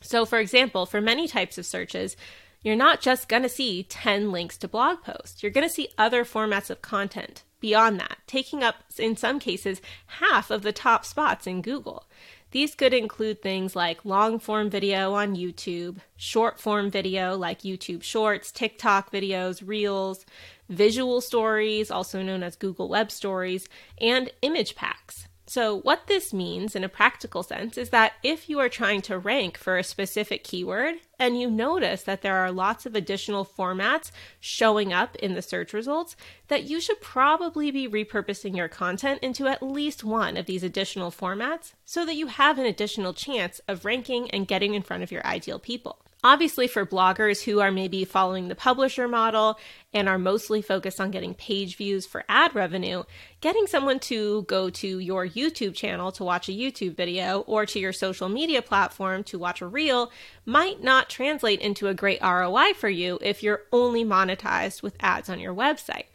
So, 0.00 0.24
for 0.24 0.38
example, 0.38 0.86
for 0.86 1.00
many 1.00 1.28
types 1.28 1.58
of 1.58 1.66
searches, 1.66 2.16
you're 2.62 2.76
not 2.76 3.00
just 3.00 3.28
going 3.28 3.42
to 3.42 3.48
see 3.48 3.82
10 3.84 4.30
links 4.30 4.56
to 4.58 4.68
blog 4.68 5.02
posts. 5.02 5.42
You're 5.42 5.52
going 5.52 5.66
to 5.66 5.72
see 5.72 5.88
other 5.98 6.24
formats 6.24 6.70
of 6.70 6.82
content 6.82 7.42
beyond 7.60 7.98
that, 8.00 8.18
taking 8.26 8.62
up, 8.62 8.76
in 8.98 9.16
some 9.16 9.38
cases, 9.38 9.80
half 10.06 10.50
of 10.50 10.62
the 10.62 10.72
top 10.72 11.04
spots 11.04 11.46
in 11.46 11.62
Google. 11.62 12.06
These 12.50 12.74
could 12.74 12.92
include 12.92 13.40
things 13.40 13.74
like 13.74 14.04
long 14.04 14.38
form 14.38 14.68
video 14.68 15.14
on 15.14 15.36
YouTube, 15.36 15.98
short 16.16 16.60
form 16.60 16.90
video 16.90 17.36
like 17.36 17.62
YouTube 17.62 18.02
Shorts, 18.02 18.52
TikTok 18.52 19.10
videos, 19.10 19.66
Reels, 19.66 20.26
visual 20.68 21.22
stories, 21.22 21.90
also 21.90 22.22
known 22.22 22.42
as 22.42 22.56
Google 22.56 22.90
Web 22.90 23.10
Stories, 23.10 23.68
and 23.98 24.30
image 24.42 24.74
packs. 24.74 25.28
So, 25.52 25.76
what 25.80 26.06
this 26.06 26.32
means 26.32 26.74
in 26.74 26.82
a 26.82 26.88
practical 26.88 27.42
sense 27.42 27.76
is 27.76 27.90
that 27.90 28.14
if 28.22 28.48
you 28.48 28.58
are 28.58 28.70
trying 28.70 29.02
to 29.02 29.18
rank 29.18 29.58
for 29.58 29.76
a 29.76 29.84
specific 29.84 30.44
keyword 30.44 30.94
and 31.18 31.38
you 31.38 31.50
notice 31.50 32.04
that 32.04 32.22
there 32.22 32.36
are 32.36 32.50
lots 32.50 32.86
of 32.86 32.94
additional 32.94 33.44
formats 33.44 34.10
showing 34.40 34.94
up 34.94 35.14
in 35.16 35.34
the 35.34 35.42
search 35.42 35.74
results, 35.74 36.16
that 36.48 36.64
you 36.64 36.80
should 36.80 37.02
probably 37.02 37.70
be 37.70 37.86
repurposing 37.86 38.56
your 38.56 38.68
content 38.68 39.20
into 39.22 39.46
at 39.46 39.62
least 39.62 40.02
one 40.02 40.38
of 40.38 40.46
these 40.46 40.62
additional 40.62 41.10
formats 41.10 41.74
so 41.84 42.06
that 42.06 42.16
you 42.16 42.28
have 42.28 42.58
an 42.58 42.64
additional 42.64 43.12
chance 43.12 43.60
of 43.68 43.84
ranking 43.84 44.30
and 44.30 44.48
getting 44.48 44.72
in 44.72 44.80
front 44.80 45.02
of 45.02 45.12
your 45.12 45.26
ideal 45.26 45.58
people. 45.58 45.98
Obviously, 46.24 46.68
for 46.68 46.86
bloggers 46.86 47.42
who 47.42 47.58
are 47.58 47.72
maybe 47.72 48.04
following 48.04 48.46
the 48.46 48.54
publisher 48.54 49.08
model 49.08 49.58
and 49.92 50.08
are 50.08 50.18
mostly 50.18 50.62
focused 50.62 51.00
on 51.00 51.10
getting 51.10 51.34
page 51.34 51.76
views 51.76 52.06
for 52.06 52.24
ad 52.28 52.54
revenue, 52.54 53.02
getting 53.40 53.66
someone 53.66 53.98
to 53.98 54.42
go 54.42 54.70
to 54.70 55.00
your 55.00 55.26
YouTube 55.26 55.74
channel 55.74 56.12
to 56.12 56.22
watch 56.22 56.48
a 56.48 56.52
YouTube 56.52 56.96
video 56.96 57.40
or 57.40 57.66
to 57.66 57.80
your 57.80 57.92
social 57.92 58.28
media 58.28 58.62
platform 58.62 59.24
to 59.24 59.38
watch 59.38 59.60
a 59.60 59.66
reel 59.66 60.12
might 60.46 60.82
not 60.82 61.10
translate 61.10 61.60
into 61.60 61.88
a 61.88 61.94
great 61.94 62.22
ROI 62.22 62.74
for 62.74 62.88
you 62.88 63.18
if 63.20 63.42
you're 63.42 63.62
only 63.72 64.04
monetized 64.04 64.80
with 64.80 64.96
ads 65.00 65.28
on 65.28 65.40
your 65.40 65.54
website. 65.54 66.06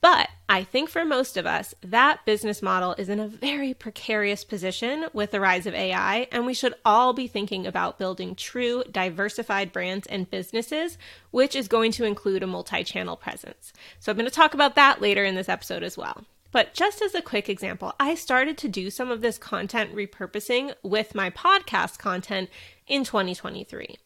But 0.00 0.28
I 0.48 0.62
think 0.62 0.88
for 0.88 1.04
most 1.04 1.36
of 1.36 1.44
us, 1.44 1.74
that 1.82 2.24
business 2.24 2.62
model 2.62 2.94
is 2.96 3.08
in 3.08 3.18
a 3.18 3.26
very 3.26 3.74
precarious 3.74 4.44
position 4.44 5.06
with 5.12 5.32
the 5.32 5.40
rise 5.40 5.66
of 5.66 5.74
AI, 5.74 6.28
and 6.30 6.46
we 6.46 6.54
should 6.54 6.74
all 6.84 7.12
be 7.12 7.26
thinking 7.26 7.66
about 7.66 7.98
building 7.98 8.34
true, 8.34 8.84
diversified 8.90 9.72
brands 9.72 10.06
and 10.06 10.30
businesses, 10.30 10.98
which 11.32 11.56
is 11.56 11.68
going 11.68 11.90
to 11.92 12.04
include 12.04 12.42
a 12.42 12.46
multi 12.46 12.84
channel 12.84 13.16
presence. 13.16 13.72
So 13.98 14.12
I'm 14.12 14.16
going 14.16 14.28
to 14.28 14.34
talk 14.34 14.54
about 14.54 14.76
that 14.76 15.00
later 15.00 15.24
in 15.24 15.34
this 15.34 15.48
episode 15.48 15.82
as 15.82 15.98
well. 15.98 16.24
But 16.50 16.72
just 16.72 17.02
as 17.02 17.14
a 17.14 17.20
quick 17.20 17.48
example, 17.48 17.92
I 18.00 18.14
started 18.14 18.56
to 18.58 18.68
do 18.68 18.90
some 18.90 19.10
of 19.10 19.20
this 19.20 19.36
content 19.36 19.94
repurposing 19.94 20.74
with 20.82 21.14
my 21.14 21.28
podcast 21.28 21.98
content 21.98 22.48
in 22.86 23.04
2023. 23.04 23.98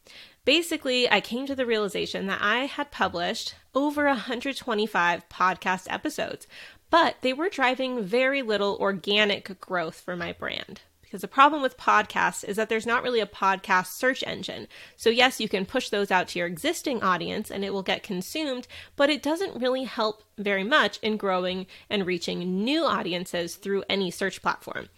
Basically, 0.45 1.09
I 1.09 1.21
came 1.21 1.47
to 1.47 1.55
the 1.55 1.67
realization 1.67 2.27
that 2.27 2.41
I 2.43 2.67
had 2.67 2.91
published 2.91 3.55
over 3.77 4.07
125 4.07 5.29
podcast 5.29 5.87
episodes, 5.89 6.49
but 6.91 7.15
they 7.21 7.33
were 7.33 7.49
driving 7.49 8.03
very 8.03 8.43
little 8.43 8.77
organic 8.81 9.61
growth 9.61 10.01
for 10.01 10.17
my 10.17 10.33
brand. 10.33 10.81
Because 11.01 11.21
the 11.21 11.29
problem 11.29 11.63
with 11.63 11.77
podcasts 11.77 12.43
is 12.43 12.57
that 12.57 12.69
there's 12.69 12.87
not 12.87 13.05
really 13.05 13.21
a 13.21 13.27
podcast 13.27 13.93
search 13.93 14.25
engine. 14.27 14.67
So, 14.97 15.11
yes, 15.11 15.39
you 15.39 15.49
can 15.49 15.65
push 15.65 15.91
those 15.91 16.11
out 16.11 16.27
to 16.29 16.41
your 16.41 16.49
existing 16.49 17.05
audience 17.05 17.49
and 17.49 17.65
it 17.65 17.73
will 17.73 17.85
get 17.85 18.03
consumed, 18.03 18.67
but 18.97 19.11
it 19.11 19.23
doesn't 19.23 19.61
really 19.61 19.85
help 19.85 20.25
very 20.39 20.65
much 20.65 20.99
in 21.03 21.19
growing 21.19 21.69
and 21.89 22.05
reaching 22.05 22.65
new 22.65 22.83
audiences 22.83 23.55
through 23.55 23.85
any 23.89 24.11
search 24.11 24.43
platform. 24.43 24.89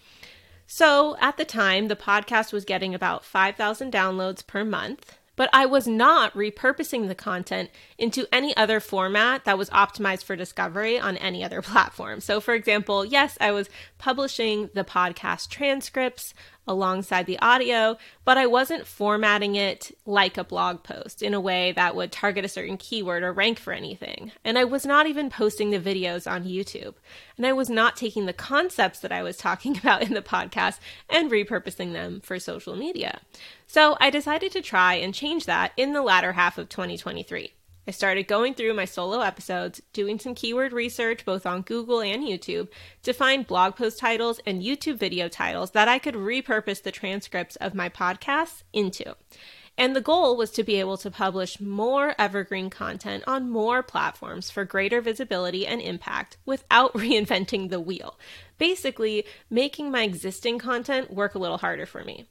So, 0.66 1.18
at 1.20 1.36
the 1.36 1.44
time, 1.44 1.88
the 1.88 1.96
podcast 1.96 2.50
was 2.50 2.64
getting 2.64 2.94
about 2.94 3.26
5,000 3.26 3.92
downloads 3.92 4.46
per 4.46 4.64
month 4.64 5.18
but 5.36 5.50
I 5.52 5.66
was 5.66 5.86
not 5.86 6.34
repurposing 6.34 7.08
the 7.08 7.14
content 7.14 7.70
into 7.98 8.26
any 8.32 8.56
other 8.56 8.80
format 8.80 9.44
that 9.44 9.58
was 9.58 9.70
optimized 9.70 10.24
for 10.24 10.36
discovery 10.36 10.98
on 10.98 11.16
any 11.16 11.44
other 11.44 11.62
platform. 11.62 12.20
So, 12.20 12.40
for 12.40 12.54
example, 12.54 13.04
yes, 13.04 13.36
I 13.40 13.52
was 13.52 13.68
publishing 13.98 14.70
the 14.74 14.84
podcast 14.84 15.48
transcripts 15.48 16.34
alongside 16.66 17.26
the 17.26 17.38
audio, 17.38 17.96
but 18.24 18.38
I 18.38 18.46
wasn't 18.46 18.86
formatting 18.86 19.54
it 19.54 19.96
like 20.06 20.36
a 20.36 20.44
blog 20.44 20.82
post 20.82 21.22
in 21.22 21.34
a 21.34 21.40
way 21.40 21.72
that 21.72 21.96
would 21.96 22.12
target 22.12 22.44
a 22.44 22.48
certain 22.48 22.76
keyword 22.76 23.22
or 23.22 23.32
rank 23.32 23.58
for 23.58 23.72
anything. 23.72 24.32
And 24.44 24.58
I 24.58 24.64
was 24.64 24.84
not 24.84 25.06
even 25.06 25.30
posting 25.30 25.70
the 25.70 25.80
videos 25.80 26.30
on 26.30 26.44
YouTube. 26.44 26.94
And 27.36 27.46
I 27.46 27.52
was 27.52 27.70
not 27.70 27.96
taking 27.96 28.26
the 28.26 28.32
concepts 28.32 29.00
that 29.00 29.12
I 29.12 29.22
was 29.22 29.36
talking 29.36 29.76
about 29.78 30.02
in 30.02 30.14
the 30.14 30.22
podcast 30.22 30.78
and 31.08 31.30
repurposing 31.30 31.92
them 31.92 32.20
for 32.20 32.38
social 32.38 32.76
media. 32.76 33.20
So 33.66 33.96
I 34.00 34.10
decided 34.10 34.52
to 34.52 34.62
try 34.62 34.94
and 34.94 35.14
change 35.14 35.46
that 35.46 35.72
in 35.76 35.92
the 35.94 36.02
latter 36.02 36.32
half 36.32 36.58
of 36.58 36.68
2023. 36.68 37.53
I 37.86 37.90
started 37.90 38.26
going 38.26 38.54
through 38.54 38.74
my 38.74 38.84
solo 38.84 39.20
episodes, 39.20 39.82
doing 39.92 40.18
some 40.18 40.34
keyword 40.34 40.72
research 40.72 41.24
both 41.24 41.44
on 41.44 41.62
Google 41.62 42.00
and 42.00 42.22
YouTube 42.22 42.68
to 43.02 43.12
find 43.12 43.46
blog 43.46 43.76
post 43.76 43.98
titles 43.98 44.40
and 44.46 44.62
YouTube 44.62 44.98
video 44.98 45.28
titles 45.28 45.72
that 45.72 45.88
I 45.88 45.98
could 45.98 46.14
repurpose 46.14 46.82
the 46.82 46.92
transcripts 46.92 47.56
of 47.56 47.74
my 47.74 47.88
podcasts 47.88 48.62
into. 48.72 49.14
And 49.76 49.96
the 49.96 50.00
goal 50.00 50.36
was 50.36 50.50
to 50.52 50.62
be 50.62 50.76
able 50.76 50.96
to 50.98 51.10
publish 51.10 51.60
more 51.60 52.14
evergreen 52.18 52.70
content 52.70 53.24
on 53.26 53.50
more 53.50 53.82
platforms 53.82 54.48
for 54.50 54.64
greater 54.64 55.00
visibility 55.00 55.66
and 55.66 55.80
impact 55.80 56.36
without 56.46 56.92
reinventing 56.94 57.70
the 57.70 57.80
wheel. 57.80 58.18
Basically, 58.58 59.24
making 59.50 59.90
my 59.90 60.02
existing 60.02 60.58
content 60.58 61.12
work 61.12 61.34
a 61.34 61.38
little 61.38 61.58
harder 61.58 61.86
for 61.86 62.04
me. 62.04 62.26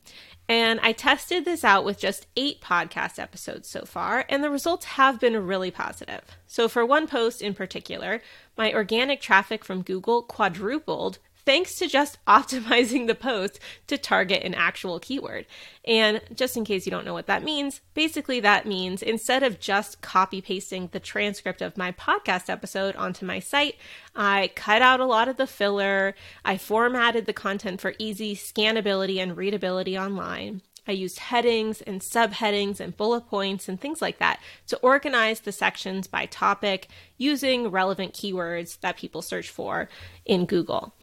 And 0.50 0.80
I 0.82 0.92
tested 0.92 1.46
this 1.46 1.64
out 1.64 1.86
with 1.86 2.00
just 2.00 2.28
eight 2.36 2.60
podcast 2.62 3.18
episodes 3.18 3.70
so 3.70 3.86
far, 3.86 4.26
and 4.28 4.44
the 4.44 4.50
results 4.50 4.86
have 4.86 5.20
been 5.20 5.48
really 5.48 5.72
positive. 5.72 6.22
So, 6.48 6.68
for 6.68 6.86
one 6.86 7.08
post 7.08 7.42
in 7.42 7.54
particular, 7.54 8.22
my 8.58 8.74
organic 8.74 9.22
traffic 9.22 9.64
from 9.64 9.84
Google 9.84 10.22
quadrupled 10.22 11.20
thanks 11.46 11.76
to 11.76 11.88
just 11.88 12.18
optimizing 12.28 13.08
the 13.08 13.16
post 13.16 13.60
to 13.88 13.98
target 13.98 14.44
an 14.44 14.54
actual 14.54 15.00
keyword. 15.00 15.46
And 15.86 16.22
just 16.34 16.56
in 16.56 16.66
case 16.66 16.86
you 16.86 16.92
don't 16.92 17.06
know 17.06 17.14
what 17.14 17.28
that 17.28 17.44
means, 17.44 17.82
basically 17.94 18.40
that 18.40 18.66
means 18.66 19.02
instead 19.02 19.44
of 19.44 19.60
just 19.60 20.02
copy 20.02 20.42
pasting 20.42 20.90
the 20.92 21.00
transcript 21.00 21.62
of 21.62 21.78
my 21.78 21.92
podcast 21.92 22.50
episode 22.50 22.96
onto 22.96 23.26
my 23.26 23.40
site, 23.40 23.76
I 24.16 24.52
cut 24.56 24.82
out 24.82 25.00
a 25.00 25.06
lot 25.06 25.28
of 25.28 25.38
the 25.38 25.48
filler, 25.48 26.16
I 26.46 26.58
formatted 26.58 27.26
the 27.26 27.34
content 27.34 27.82
for 27.82 27.94
easy 28.00 28.36
scannability 28.36 29.18
and 29.22 29.36
readability 29.36 29.98
online. 29.98 30.62
I 30.88 30.92
used 30.92 31.20
headings 31.20 31.82
and 31.82 32.02
subheadings 32.02 32.80
and 32.80 32.96
bullet 32.96 33.28
points 33.28 33.70
and 33.70 33.80
things 33.80 34.02
like 34.02 34.20
that 34.20 34.42
to 34.68 34.78
organize 34.80 35.40
the 35.40 35.52
sections 35.52 36.08
by 36.08 36.26
topic 36.26 36.90
using 37.18 37.70
relevant 37.70 38.14
keywords 38.14 38.80
that 38.82 38.98
people 38.98 39.22
search 39.22 39.50
for 39.50 39.88
in 40.26 40.46
Google. 40.46 40.94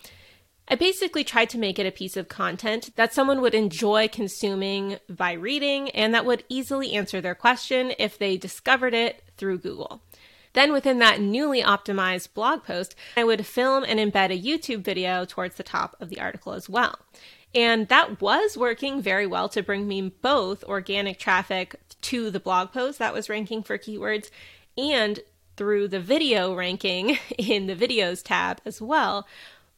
I 0.70 0.76
basically 0.76 1.24
tried 1.24 1.50
to 1.50 1.58
make 1.58 1.80
it 1.80 1.86
a 1.86 1.90
piece 1.90 2.16
of 2.16 2.28
content 2.28 2.94
that 2.94 3.12
someone 3.12 3.40
would 3.40 3.56
enjoy 3.56 4.06
consuming 4.06 4.98
by 5.08 5.32
reading 5.32 5.90
and 5.90 6.14
that 6.14 6.24
would 6.24 6.44
easily 6.48 6.92
answer 6.92 7.20
their 7.20 7.34
question 7.34 7.92
if 7.98 8.16
they 8.16 8.36
discovered 8.36 8.94
it 8.94 9.24
through 9.36 9.58
Google. 9.58 10.00
Then, 10.52 10.72
within 10.72 11.00
that 11.00 11.20
newly 11.20 11.60
optimized 11.60 12.34
blog 12.34 12.62
post, 12.62 12.94
I 13.16 13.24
would 13.24 13.46
film 13.46 13.84
and 13.84 13.98
embed 13.98 14.32
a 14.32 14.40
YouTube 14.40 14.82
video 14.82 15.24
towards 15.24 15.56
the 15.56 15.64
top 15.64 15.96
of 16.00 16.08
the 16.08 16.20
article 16.20 16.52
as 16.52 16.68
well. 16.68 17.00
And 17.52 17.88
that 17.88 18.20
was 18.20 18.56
working 18.56 19.02
very 19.02 19.26
well 19.26 19.48
to 19.48 19.64
bring 19.64 19.88
me 19.88 20.02
both 20.22 20.62
organic 20.64 21.18
traffic 21.18 21.74
to 22.02 22.30
the 22.30 22.40
blog 22.40 22.72
post 22.72 23.00
that 23.00 23.14
was 23.14 23.28
ranking 23.28 23.64
for 23.64 23.76
keywords 23.76 24.30
and 24.78 25.18
through 25.56 25.88
the 25.88 26.00
video 26.00 26.54
ranking 26.54 27.18
in 27.38 27.66
the 27.66 27.76
videos 27.76 28.22
tab 28.22 28.60
as 28.64 28.80
well, 28.80 29.26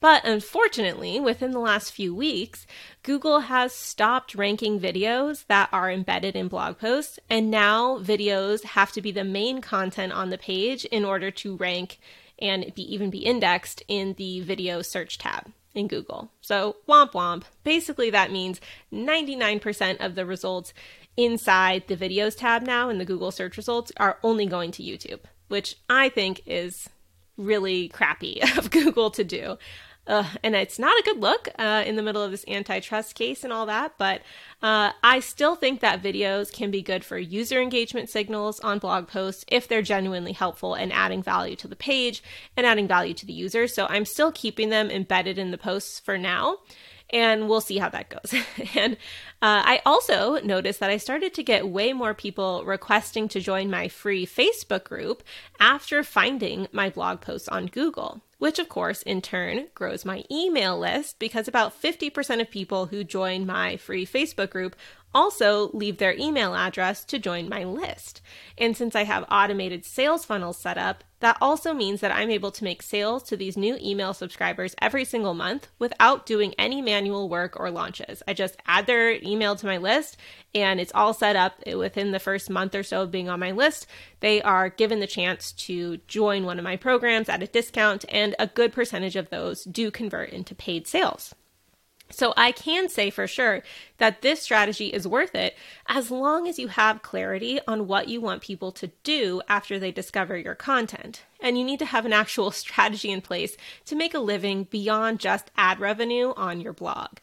but 0.03 0.25
unfortunately, 0.25 1.21
within 1.21 1.53
the 1.53 1.61
last 1.61 1.93
few 1.93 2.13
weeks, 2.13 2.67
Google 3.05 3.39
has 3.39 3.73
stopped 3.73 4.35
ranking 4.35 4.81
videos 4.81 5.47
that 5.47 5.69
are 5.73 5.89
embedded 5.89 6.35
in 6.35 6.49
blog 6.49 6.79
posts, 6.79 7.21
and 7.31 7.53
now 7.53 7.99
videos 7.99 8.65
have 8.65 8.91
to 8.93 9.01
be 9.01 9.13
the 9.13 9.23
main 9.23 9.61
content 9.61 10.13
on 10.13 10.31
the 10.31 10.39
page 10.39 10.85
in 10.87 11.05
order 11.05 11.31
to 11.31 11.57
rank 11.57 12.01
and 12.41 12.75
be 12.75 12.83
even 12.93 13.11
be 13.11 13.25
indexed 13.25 13.85
in 13.87 14.15
the 14.15 14.41
video 14.41 14.83
search 14.83 15.19
tab 15.19 15.53
in 15.73 15.87
Google. 15.87 16.33
So, 16.41 16.79
womp 16.89 17.13
womp. 17.13 17.45
Basically, 17.63 18.11
that 18.11 18.33
means 18.33 18.61
99% 18.93 20.05
of 20.05 20.17
the 20.17 20.27
results 20.27 20.75
inside 21.17 21.85
the 21.87 21.97
videos 21.97 22.37
tab 22.37 22.63
now 22.63 22.89
in 22.89 22.99
the 22.99 23.05
Google 23.05 23.31
search 23.31 23.57
results 23.57 23.93
are 23.99 24.19
only 24.25 24.47
going 24.47 24.73
to 24.73 24.83
YouTube, 24.83 25.21
which 25.47 25.77
I 25.89 26.09
think 26.09 26.43
is 26.45 26.89
really 27.37 27.89
crappy 27.89 28.43
of 28.57 28.73
Google 28.73 29.13
to 29.13 29.23
do. 29.23 29.59
Uh, 30.07 30.29
and 30.43 30.57
it's 30.57 30.79
not 30.79 30.99
a 30.99 31.03
good 31.05 31.21
look 31.21 31.49
uh, 31.59 31.85
in 31.87 31.95
the 31.97 32.03
middle 32.03 32.23
of 32.23 32.33
this 32.33 32.45
antitrust 32.49 33.15
case 33.15 33.45
and 33.45 33.53
all 33.53 33.67
that, 33.67 33.93
but 33.99 34.21
uh, 34.61 34.91
I 35.03 35.21
still 35.21 35.55
think 35.55 35.81
that 35.81 36.03
videos 36.03 36.53
can 36.53 36.71
be 36.73 36.83
good 36.83 37.05
for 37.05 37.19
user 37.19 37.61
engagement 37.61 38.11
signals 38.11 38.59
on 38.61 38.81
blog 38.81 39.07
posts 39.07 39.45
if 39.49 39.69
they're 39.69 39.83
genuinely 39.83 40.33
helpful 40.33 40.75
and 40.75 40.93
adding 40.93 41.23
value 41.23 41.55
to 41.57 41.69
the 41.69 41.77
page 41.77 42.23
and 42.57 42.67
adding 42.67 42.89
value 42.89 43.15
to 43.15 43.27
the 43.27 43.33
user. 43.33 43.69
So 43.69 43.87
I'm 43.89 44.05
still 44.05 44.33
keeping 44.33 44.71
them 44.71 44.91
embedded 44.91 45.39
in 45.39 45.53
the 45.53 45.59
posts 45.59 46.01
for 46.01 46.19
now 46.19 46.59
and 47.13 47.49
we'll 47.49 47.61
see 47.61 47.79
how 47.79 47.91
that 47.91 48.09
goes. 48.09 48.35
and 48.75 48.95
uh, 48.95 49.63
I 49.65 49.83
also 49.85 50.41
noticed 50.41 50.81
that 50.81 50.91
I 50.91 50.97
started 50.97 51.35
to 51.35 51.43
get 51.43 51.69
way 51.69 51.93
more 51.93 52.15
people 52.15 52.65
requesting 52.65 53.29
to 53.29 53.41
join 53.41 53.71
my 53.71 53.89
free 53.89 54.27
Facebook 54.27 54.85
group 54.85 55.23
after 55.61 56.03
finding 56.03 56.69
my 56.73 56.89
blog 56.91 57.21
posts 57.21 57.49
on 57.49 57.67
Google 57.67 58.23
which 58.43 58.59
of 58.59 58.69
course 58.69 59.03
in 59.03 59.23
turn 59.23 59.69
grows 59.73 60.05
my 60.05 60.25
email 60.29 60.77
list 60.77 61.17
because 61.21 61.47
about 61.47 61.81
50% 61.81 62.41
of 62.41 62.51
people 62.51 62.87
who 62.87 63.05
join 63.05 63.47
my 63.47 63.77
free 63.77 64.05
Facebook 64.05 64.51
group 64.51 64.75
also 65.15 65.71
leave 65.73 65.99
their 65.99 66.15
email 66.19 66.55
address 66.55 67.05
to 67.07 67.19
join 67.19 67.49
my 67.49 67.65
list. 67.65 68.21
And 68.59 68.77
since 68.77 68.95
I 68.95 69.05
have 69.05 69.25
automated 69.31 69.85
sales 69.85 70.25
funnels 70.25 70.59
set 70.59 70.79
up, 70.79 71.05
that 71.21 71.39
also 71.41 71.73
means 71.73 72.01
that 72.01 72.11
I'm 72.11 72.31
able 72.31 72.51
to 72.51 72.65
make 72.65 72.83
sales 72.83 73.23
to 73.25 73.37
these 73.37 73.57
new 73.57 73.79
email 73.81 74.13
subscribers 74.13 74.75
every 74.83 75.05
single 75.05 75.35
month 75.35 75.69
without 75.79 76.27
doing 76.27 76.53
any 76.59 76.83
manual 76.83 77.29
work 77.29 77.59
or 77.61 77.71
launches. 77.71 78.25
I 78.27 78.35
just 78.35 78.57
add 78.67 78.87
their 78.87 79.13
email 79.23 79.55
to 79.55 79.67
my 79.67 79.77
list 79.77 80.17
and 80.53 80.81
it's 80.81 80.91
all 80.95 81.15
set 81.15 81.37
up 81.37 81.65
within 81.65 82.11
the 82.11 82.19
first 82.19 82.51
month 82.51 82.75
or 82.75 82.83
so 82.83 83.03
of 83.03 83.13
being 83.13 83.29
on 83.29 83.39
my 83.39 83.53
list. 83.53 83.87
They 84.19 84.43
are 84.43 84.69
given 84.69 84.99
the 84.99 85.07
chance 85.07 85.53
to 85.53 85.99
join 86.09 86.45
one 86.45 86.59
of 86.59 86.65
my 86.65 86.77
programs 86.77 87.29
at 87.29 87.43
a 87.43 87.47
discount, 87.47 88.05
and 88.09 88.35
a 88.39 88.47
good 88.47 88.73
percentage 88.73 89.17
of 89.17 89.31
those 89.31 89.65
do 89.65 89.91
convert 89.91 90.31
into 90.31 90.55
paid 90.55 90.87
sales. 90.87 91.35
So 92.13 92.35
I 92.37 92.53
can 92.53 92.89
say 92.89 93.11
for 93.11 93.27
sure 93.27 93.63
that 93.99 94.23
this 94.23 94.41
strategy 94.41 94.89
is 94.89 95.09
worth 95.09 95.35
it 95.35 95.57
as 95.87 96.11
long 96.11 96.47
as 96.47 96.59
you 96.59 96.69
have 96.69 97.03
clarity 97.03 97.59
on 97.67 97.87
what 97.87 98.09
you 98.09 98.21
want 98.21 98.43
people 98.43 98.71
to 98.73 98.89
do 99.03 99.41
after 99.49 99.79
they 99.79 99.91
discover 99.91 100.37
your 100.37 100.55
content. 100.55 101.23
And 101.41 101.59
you 101.59 101.65
need 101.65 101.79
to 101.81 101.87
have 101.87 102.05
an 102.05 102.13
actual 102.13 102.51
strategy 102.53 103.11
in 103.11 103.21
place 103.21 103.57
to 103.87 103.97
make 103.97 104.15
a 104.15 104.19
living 104.19 104.65
beyond 104.65 105.21
just 105.21 105.51
ad 105.57 105.81
revenue 105.81 106.33
on 106.37 106.61
your 106.61 106.73
blog. 106.73 107.19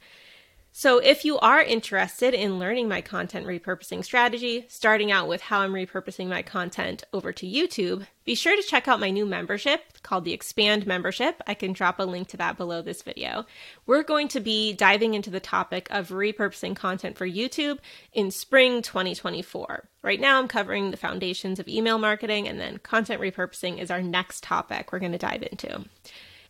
So, 0.72 1.00
if 1.00 1.26
you 1.26 1.40
are 1.40 1.62
interested 1.62 2.36
in 2.36 2.60
learning 2.60 2.88
my 2.88 3.02
content 3.02 3.48
repurposing 3.48 4.04
strategy, 4.04 4.66
starting 4.70 5.12
out 5.12 5.28
with 5.28 5.42
how 5.42 5.62
I'm 5.62 5.74
repurposing 5.74 6.28
my 6.28 6.44
content 6.44 7.04
over 7.12 7.34
to 7.34 7.48
YouTube, 7.48 8.06
be 8.24 8.36
sure 8.36 8.56
to 8.56 8.62
check 8.62 8.88
out 8.88 9.00
my 9.00 9.10
new 9.10 9.26
membership 9.26 9.82
called 10.04 10.26
the 10.26 10.34
Expand 10.34 10.86
Membership. 10.86 11.42
I 11.48 11.56
can 11.56 11.74
drop 11.74 12.00
a 12.00 12.04
link 12.04 12.28
to 12.30 12.38
that 12.38 12.56
below 12.56 12.84
this 12.84 13.02
video. 13.02 13.48
We're 13.88 14.04
going 14.04 14.28
to 14.30 14.40
be 14.40 14.72
diving 14.72 15.16
into 15.16 15.32
the 15.32 15.40
topic 15.40 15.88
of 15.90 16.10
repurposing 16.10 16.76
content 16.76 17.18
for 17.18 17.28
YouTube 17.28 17.80
in 18.14 18.30
spring 18.30 18.84
2024. 18.84 19.90
Right 20.04 20.22
now, 20.22 20.40
I'm 20.40 20.48
covering 20.48 20.92
the 20.92 20.98
foundations 20.98 21.60
of 21.60 21.68
email 21.68 21.98
marketing, 21.98 22.48
and 22.48 22.60
then 22.60 22.78
content 22.78 23.20
repurposing 23.20 23.80
is 23.80 23.90
our 23.90 24.04
next 24.04 24.44
topic 24.44 24.92
we're 24.92 25.00
going 25.00 25.14
to 25.14 25.18
dive 25.18 25.44
into. 25.52 25.86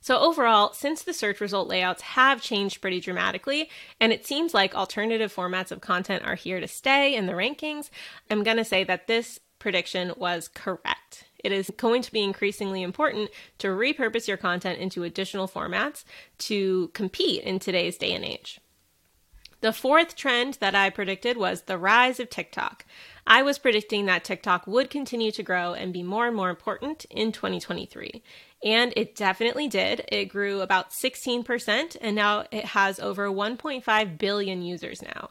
So, 0.02 0.18
overall, 0.20 0.74
since 0.74 1.04
the 1.04 1.14
search 1.14 1.42
result 1.42 1.68
layouts 1.68 2.02
have 2.02 2.42
changed 2.42 2.82
pretty 2.82 3.00
dramatically, 3.00 3.70
and 4.00 4.14
it 4.14 4.26
seems 4.26 4.54
like 4.54 4.74
alternative 4.74 5.34
formats 5.34 5.72
of 5.72 5.82
content 5.82 6.26
are 6.26 6.36
here 6.36 6.60
to 6.60 6.68
stay 6.68 7.16
in 7.16 7.26
the 7.26 7.34
rankings, 7.34 7.90
I'm 8.30 8.44
going 8.44 8.58
to 8.58 8.66
say 8.66 8.84
that 8.86 9.08
this 9.08 9.40
prediction 9.60 10.14
was 10.18 10.48
correct. 10.48 11.26
It 11.44 11.52
is 11.52 11.72
going 11.78 12.02
to 12.02 12.12
be 12.12 12.24
increasingly 12.24 12.82
important 12.82 13.30
to 13.60 13.68
repurpose 13.68 14.28
your 14.28 14.38
content 14.38 14.80
into 14.80 15.04
additional 15.04 15.48
formats 15.48 16.04
to 16.40 16.90
compete 16.90 17.44
in 17.44 17.60
today's 17.60 17.98
day 17.98 18.14
and 18.14 18.26
age. 18.26 18.60
The 19.62 19.74
fourth 19.74 20.16
trend 20.16 20.56
that 20.62 20.74
I 20.74 20.90
predicted 20.90 21.36
was 21.36 21.64
the 21.64 21.78
rise 21.78 22.20
of 22.22 22.30
TikTok. 22.30 22.86
I 23.28 23.44
was 23.44 23.60
predicting 23.60 24.06
that 24.06 24.24
TikTok 24.24 24.66
would 24.66 24.90
continue 24.90 25.32
to 25.34 25.44
grow 25.44 25.74
and 25.74 25.92
be 25.92 26.02
more 26.02 26.28
and 26.28 26.36
more 26.36 26.50
important 26.50 27.06
in 27.10 27.34
2023. 27.34 28.24
And 28.64 28.94
it 28.96 29.16
definitely 29.16 29.68
did. 29.68 30.06
It 30.08 30.26
grew 30.26 30.62
about 30.62 30.92
16%, 30.92 31.98
and 32.00 32.16
now 32.16 32.46
it 32.52 32.66
has 32.66 33.00
over 33.00 33.28
1.5 33.28 34.18
billion 34.18 34.62
users 34.62 35.02
now. 35.02 35.30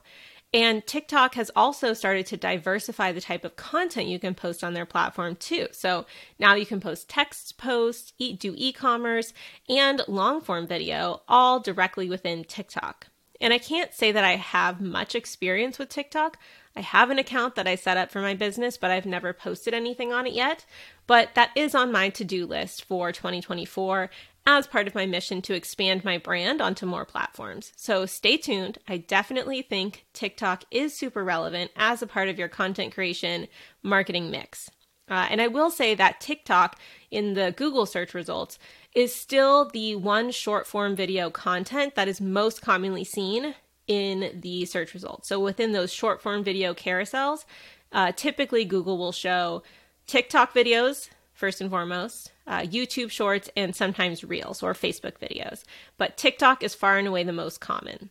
And 0.53 0.87
TikTok 0.87 1.35
has 1.35 1.51
also 1.55 1.93
started 1.93 2.25
to 2.27 2.39
diversify 2.39 3.13
the 3.13 3.21
type 3.21 3.45
of 3.45 3.57
content 3.57 4.09
you 4.09 4.19
can 4.19 4.35
post 4.35 4.65
on 4.65 4.73
their 4.73 4.87
platform 4.87 5.37
too. 5.37 5.69
So 5.73 6.07
now 6.39 6.55
you 6.55 6.65
can 6.65 6.81
post 6.81 7.09
text 7.09 7.59
posts, 7.59 8.13
do 8.19 8.55
e 8.57 8.73
commerce, 8.73 9.35
and 9.69 10.03
long 10.09 10.41
form 10.41 10.67
video 10.67 11.21
all 11.29 11.61
directly 11.61 12.09
within 12.09 12.45
TikTok. 12.45 13.08
And 13.41 13.53
I 13.53 13.59
can't 13.59 13.95
say 13.95 14.13
that 14.13 14.25
I 14.25 14.37
have 14.37 14.81
much 14.81 15.15
experience 15.15 15.79
with 15.79 15.89
TikTok. 15.89 16.39
I 16.75 16.81
have 16.81 17.11
an 17.11 17.19
account 17.19 17.55
that 17.55 17.67
I 17.67 17.75
set 17.75 17.97
up 17.97 18.11
for 18.11 18.21
my 18.21 18.35
business, 18.35 18.77
but 18.77 18.91
I've 18.91 19.07
never 19.07 19.33
posted 19.33 19.75
anything 19.75 20.13
on 20.13 20.27
it 20.27 20.33
yet. 20.33 20.65
But 21.07 21.31
that 21.35 21.51
is 21.57 21.75
on 21.75 21.93
my 21.93 22.09
to 22.11 22.25
do 22.25 22.47
list 22.47 22.85
for 22.85 23.13
2024 23.13 24.11
as 24.47 24.67
part 24.67 24.87
of 24.87 24.95
my 24.95 25.05
mission 25.05 25.43
to 25.43 25.55
expand 25.55 26.05
my 26.05 26.17
brand 26.17 26.63
onto 26.63 26.87
more 26.87 27.05
platforms. 27.05 27.73
So 27.77 28.07
stay 28.07 28.39
tuned. 28.39 28.79
I 28.89 28.97
definitely 28.97 29.61
think 29.61 30.07
TikTok 30.15 30.65
is 30.71 30.97
super 30.97 31.23
relevant 31.23 31.71
as 31.77 32.01
a 32.01 32.07
part 32.07 32.29
of 32.29 32.39
your 32.39 32.49
content 32.49 32.95
creation 32.95 33.49
marketing 33.83 34.31
mix. 34.31 34.71
Uh, 35.11 35.27
and 35.31 35.41
I 35.41 35.49
will 35.49 35.71
say 35.71 35.95
that 35.95 36.21
TikTok 36.21 36.79
in 37.11 37.35
the 37.35 37.55
Google 37.57 37.87
search 37.87 38.15
results 38.15 38.59
is 38.95 39.15
still 39.15 39.67
the 39.67 39.97
one 39.97 40.31
short 40.31 40.67
form 40.67 40.95
video 40.97 41.31
content 41.31 41.95
that 41.95 42.09
is 42.09 42.21
most 42.21 42.63
commonly 42.63 43.05
seen 43.05 43.55
in 43.87 44.41
the 44.43 44.65
search 44.67 44.95
results. 44.95 45.29
So 45.29 45.41
within 45.41 45.73
those 45.73 45.93
short 45.93 46.21
form 46.21 46.45
video 46.45 46.75
carousels, 46.75 47.45
uh, 47.93 48.13
typically 48.13 48.65
Google 48.65 48.99
will 48.99 49.13
show 49.13 49.63
TikTok 50.07 50.55
videos 50.55 51.09
first 51.33 51.61
and 51.61 51.71
foremost, 51.71 52.33
uh, 52.47 52.61
YouTube 52.61 53.11
shorts, 53.11 53.49
and 53.57 53.75
sometimes 53.75 54.25
Reels 54.25 54.63
or 54.63 54.75
Facebook 54.75 55.19
videos. 55.19 55.63
But 55.97 56.17
TikTok 56.17 56.65
is 56.65 56.75
far 56.75 56.99
and 56.99 57.07
away 57.07 57.23
the 57.23 57.33
most 57.33 57.61
common. 57.61 58.11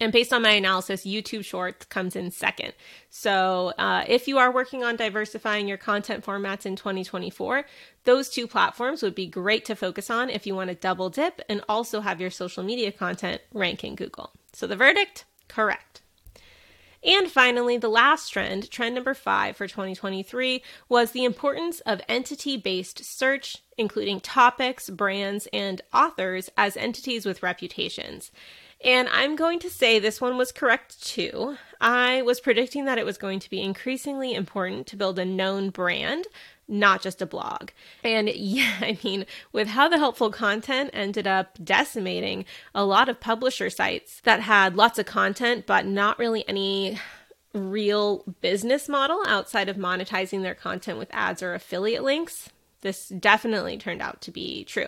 And 0.00 0.12
based 0.12 0.32
on 0.32 0.42
my 0.42 0.52
analysis, 0.52 1.04
YouTube 1.04 1.44
Shorts 1.44 1.84
comes 1.84 2.16
in 2.16 2.30
second. 2.30 2.72
So, 3.10 3.74
uh, 3.78 4.04
if 4.08 4.26
you 4.26 4.38
are 4.38 4.50
working 4.50 4.82
on 4.82 4.96
diversifying 4.96 5.68
your 5.68 5.76
content 5.76 6.24
formats 6.24 6.64
in 6.64 6.74
2024, 6.74 7.66
those 8.04 8.30
two 8.30 8.46
platforms 8.46 9.02
would 9.02 9.14
be 9.14 9.26
great 9.26 9.66
to 9.66 9.76
focus 9.76 10.08
on 10.08 10.30
if 10.30 10.46
you 10.46 10.54
want 10.54 10.70
to 10.70 10.74
double 10.74 11.10
dip 11.10 11.42
and 11.50 11.62
also 11.68 12.00
have 12.00 12.20
your 12.20 12.30
social 12.30 12.62
media 12.62 12.90
content 12.90 13.42
rank 13.52 13.84
in 13.84 13.94
Google. 13.94 14.32
So, 14.54 14.66
the 14.66 14.76
verdict 14.76 15.26
correct. 15.48 16.00
And 17.02 17.30
finally, 17.30 17.78
the 17.78 17.88
last 17.88 18.28
trend, 18.28 18.70
trend 18.70 18.94
number 18.94 19.14
five 19.14 19.56
for 19.56 19.66
2023, 19.66 20.62
was 20.88 21.12
the 21.12 21.24
importance 21.24 21.80
of 21.80 22.02
entity 22.08 22.56
based 22.56 23.04
search, 23.04 23.58
including 23.78 24.20
topics, 24.20 24.90
brands, 24.90 25.48
and 25.52 25.80
authors 25.94 26.50
as 26.56 26.76
entities 26.76 27.24
with 27.24 27.42
reputations. 27.42 28.30
And 28.82 29.08
I'm 29.10 29.36
going 29.36 29.58
to 29.60 29.70
say 29.70 29.98
this 29.98 30.20
one 30.20 30.38
was 30.38 30.52
correct 30.52 31.04
too. 31.04 31.56
I 31.80 32.22
was 32.22 32.40
predicting 32.40 32.86
that 32.86 32.98
it 32.98 33.04
was 33.04 33.18
going 33.18 33.38
to 33.40 33.50
be 33.50 33.60
increasingly 33.60 34.34
important 34.34 34.86
to 34.88 34.96
build 34.96 35.18
a 35.18 35.24
known 35.24 35.70
brand, 35.70 36.26
not 36.66 37.02
just 37.02 37.20
a 37.20 37.26
blog. 37.26 37.70
And 38.02 38.28
yeah, 38.34 38.76
I 38.80 38.98
mean, 39.04 39.26
with 39.52 39.68
how 39.68 39.88
the 39.88 39.98
helpful 39.98 40.30
content 40.30 40.90
ended 40.92 41.26
up 41.26 41.58
decimating 41.62 42.46
a 42.74 42.84
lot 42.84 43.08
of 43.08 43.20
publisher 43.20 43.68
sites 43.68 44.20
that 44.22 44.40
had 44.40 44.76
lots 44.76 44.98
of 44.98 45.06
content, 45.06 45.66
but 45.66 45.84
not 45.84 46.18
really 46.18 46.48
any 46.48 46.98
real 47.52 48.24
business 48.40 48.88
model 48.88 49.22
outside 49.26 49.68
of 49.68 49.76
monetizing 49.76 50.42
their 50.42 50.54
content 50.54 50.98
with 50.98 51.08
ads 51.12 51.42
or 51.42 51.52
affiliate 51.52 52.04
links, 52.04 52.48
this 52.80 53.08
definitely 53.08 53.76
turned 53.76 54.00
out 54.00 54.20
to 54.22 54.30
be 54.30 54.64
true. 54.64 54.86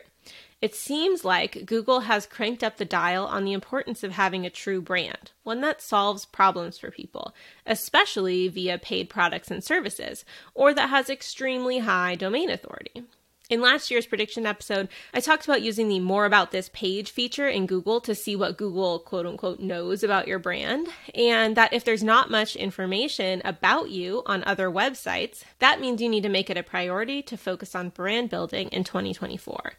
It 0.63 0.77
seems 0.77 1.25
like 1.25 1.67
Google 1.67 2.01
has 2.01 2.25
cranked 2.25 2.63
up 2.63 2.77
the 2.77 2.85
dial 2.85 3.27
on 3.27 3.45
the 3.45 3.53
importance 3.53 4.05
of 4.05 4.13
having 4.13 4.47
a 4.47 4.51
true 4.51 4.81
brand, 4.81 5.33
one 5.43 5.61
that 5.63 5.83
solves 5.83 6.25
problems 6.25 6.79
for 6.79 6.93
people, 6.93 7.35
especially 7.67 8.47
via 8.47 8.79
paid 8.79 9.11
products 9.11 9.51
and 9.51 9.65
services, 9.65 10.25
or 10.55 10.73
that 10.73 10.89
has 10.89 11.11
extremely 11.11 11.81
high 11.81 12.15
domain 12.15 12.49
authority. 12.49 13.03
In 13.51 13.61
last 13.61 13.91
year's 13.91 14.07
prediction 14.07 14.47
episode, 14.47 14.89
I 15.13 15.19
talked 15.19 15.45
about 15.47 15.63
using 15.63 15.89
the 15.89 15.99
more 15.99 16.27
about 16.27 16.53
this 16.53 16.71
page 16.73 17.11
feature 17.11 17.49
in 17.49 17.67
Google 17.67 18.01
to 18.01 18.15
see 18.15 18.37
what 18.37 18.57
Google 18.57 19.01
quote 19.01 19.27
unquote 19.27 19.59
knows 19.59 20.05
about 20.05 20.29
your 20.29 20.39
brand, 20.39 20.87
and 21.13 21.57
that 21.57 21.73
if 21.73 21.85
there's 21.85 22.05
not 22.05 22.31
much 22.31 22.55
information 22.55 23.43
about 23.45 23.91
you 23.91 24.23
on 24.27 24.45
other 24.45 24.71
websites, 24.71 25.43
that 25.59 25.81
means 25.81 26.01
you 26.01 26.09
need 26.09 26.23
to 26.23 26.29
make 26.29 26.51
it 26.51 26.57
a 26.57 26.63
priority 26.63 27.21
to 27.23 27.37
focus 27.37 27.75
on 27.75 27.89
brand 27.89 28.31
building 28.31 28.69
in 28.69 28.85
2024. 28.85 29.73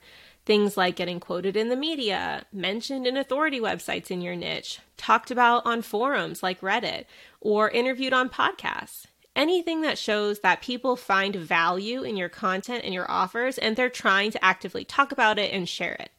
Things 0.46 0.76
like 0.76 0.98
getting 0.98 1.22
quoted 1.22 1.56
in 1.56 1.70
the 1.70 1.76
media, 1.78 2.46
mentioned 2.52 3.08
in 3.08 3.16
authority 3.16 3.62
websites 3.62 4.12
in 4.12 4.22
your 4.22 4.36
niche, 4.36 4.80
talked 4.98 5.32
about 5.32 5.66
on 5.66 5.82
forums 5.82 6.44
like 6.44 6.60
Reddit, 6.60 7.06
or 7.40 7.70
interviewed 7.70 8.12
on 8.12 8.30
podcasts. 8.30 9.06
Anything 9.36 9.82
that 9.82 9.98
shows 9.98 10.42
that 10.42 10.62
people 10.62 10.96
find 10.96 11.36
value 11.36 12.04
in 12.04 12.18
your 12.18 12.30
content 12.30 12.84
and 12.84 12.94
your 12.94 13.10
offers 13.10 13.58
and 13.58 13.76
they're 13.76 13.90
trying 13.90 14.32
to 14.32 14.46
actively 14.46 14.84
talk 14.84 15.12
about 15.12 15.40
it 15.40 15.54
and 15.54 15.68
share 15.68 15.94
it. 15.94 16.12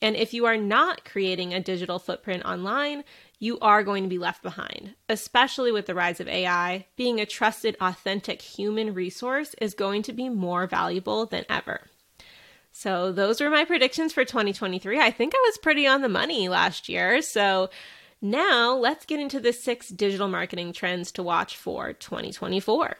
And 0.00 0.14
if 0.14 0.32
you 0.32 0.46
are 0.46 0.56
not 0.56 1.04
creating 1.04 1.52
a 1.52 1.60
digital 1.60 1.98
footprint 1.98 2.44
online, 2.44 3.02
you 3.38 3.58
are 3.60 3.82
going 3.82 4.04
to 4.04 4.08
be 4.08 4.18
left 4.18 4.42
behind, 4.42 4.94
especially 5.08 5.72
with 5.72 5.86
the 5.86 5.94
rise 5.94 6.20
of 6.20 6.28
AI. 6.28 6.86
Being 6.96 7.20
a 7.20 7.26
trusted, 7.26 7.76
authentic 7.80 8.40
human 8.40 8.94
resource 8.94 9.54
is 9.60 9.74
going 9.74 10.02
to 10.02 10.12
be 10.12 10.28
more 10.28 10.66
valuable 10.66 11.26
than 11.26 11.44
ever. 11.50 11.82
So, 12.78 13.10
those 13.10 13.40
were 13.40 13.48
my 13.48 13.64
predictions 13.64 14.12
for 14.12 14.26
2023. 14.26 15.00
I 15.00 15.10
think 15.10 15.32
I 15.34 15.42
was 15.46 15.56
pretty 15.56 15.86
on 15.86 16.02
the 16.02 16.10
money 16.10 16.50
last 16.50 16.90
year. 16.90 17.22
So, 17.22 17.70
now 18.20 18.74
let's 18.74 19.06
get 19.06 19.18
into 19.18 19.40
the 19.40 19.54
six 19.54 19.88
digital 19.88 20.28
marketing 20.28 20.74
trends 20.74 21.10
to 21.12 21.22
watch 21.22 21.56
for 21.56 21.94
2024. 21.94 22.98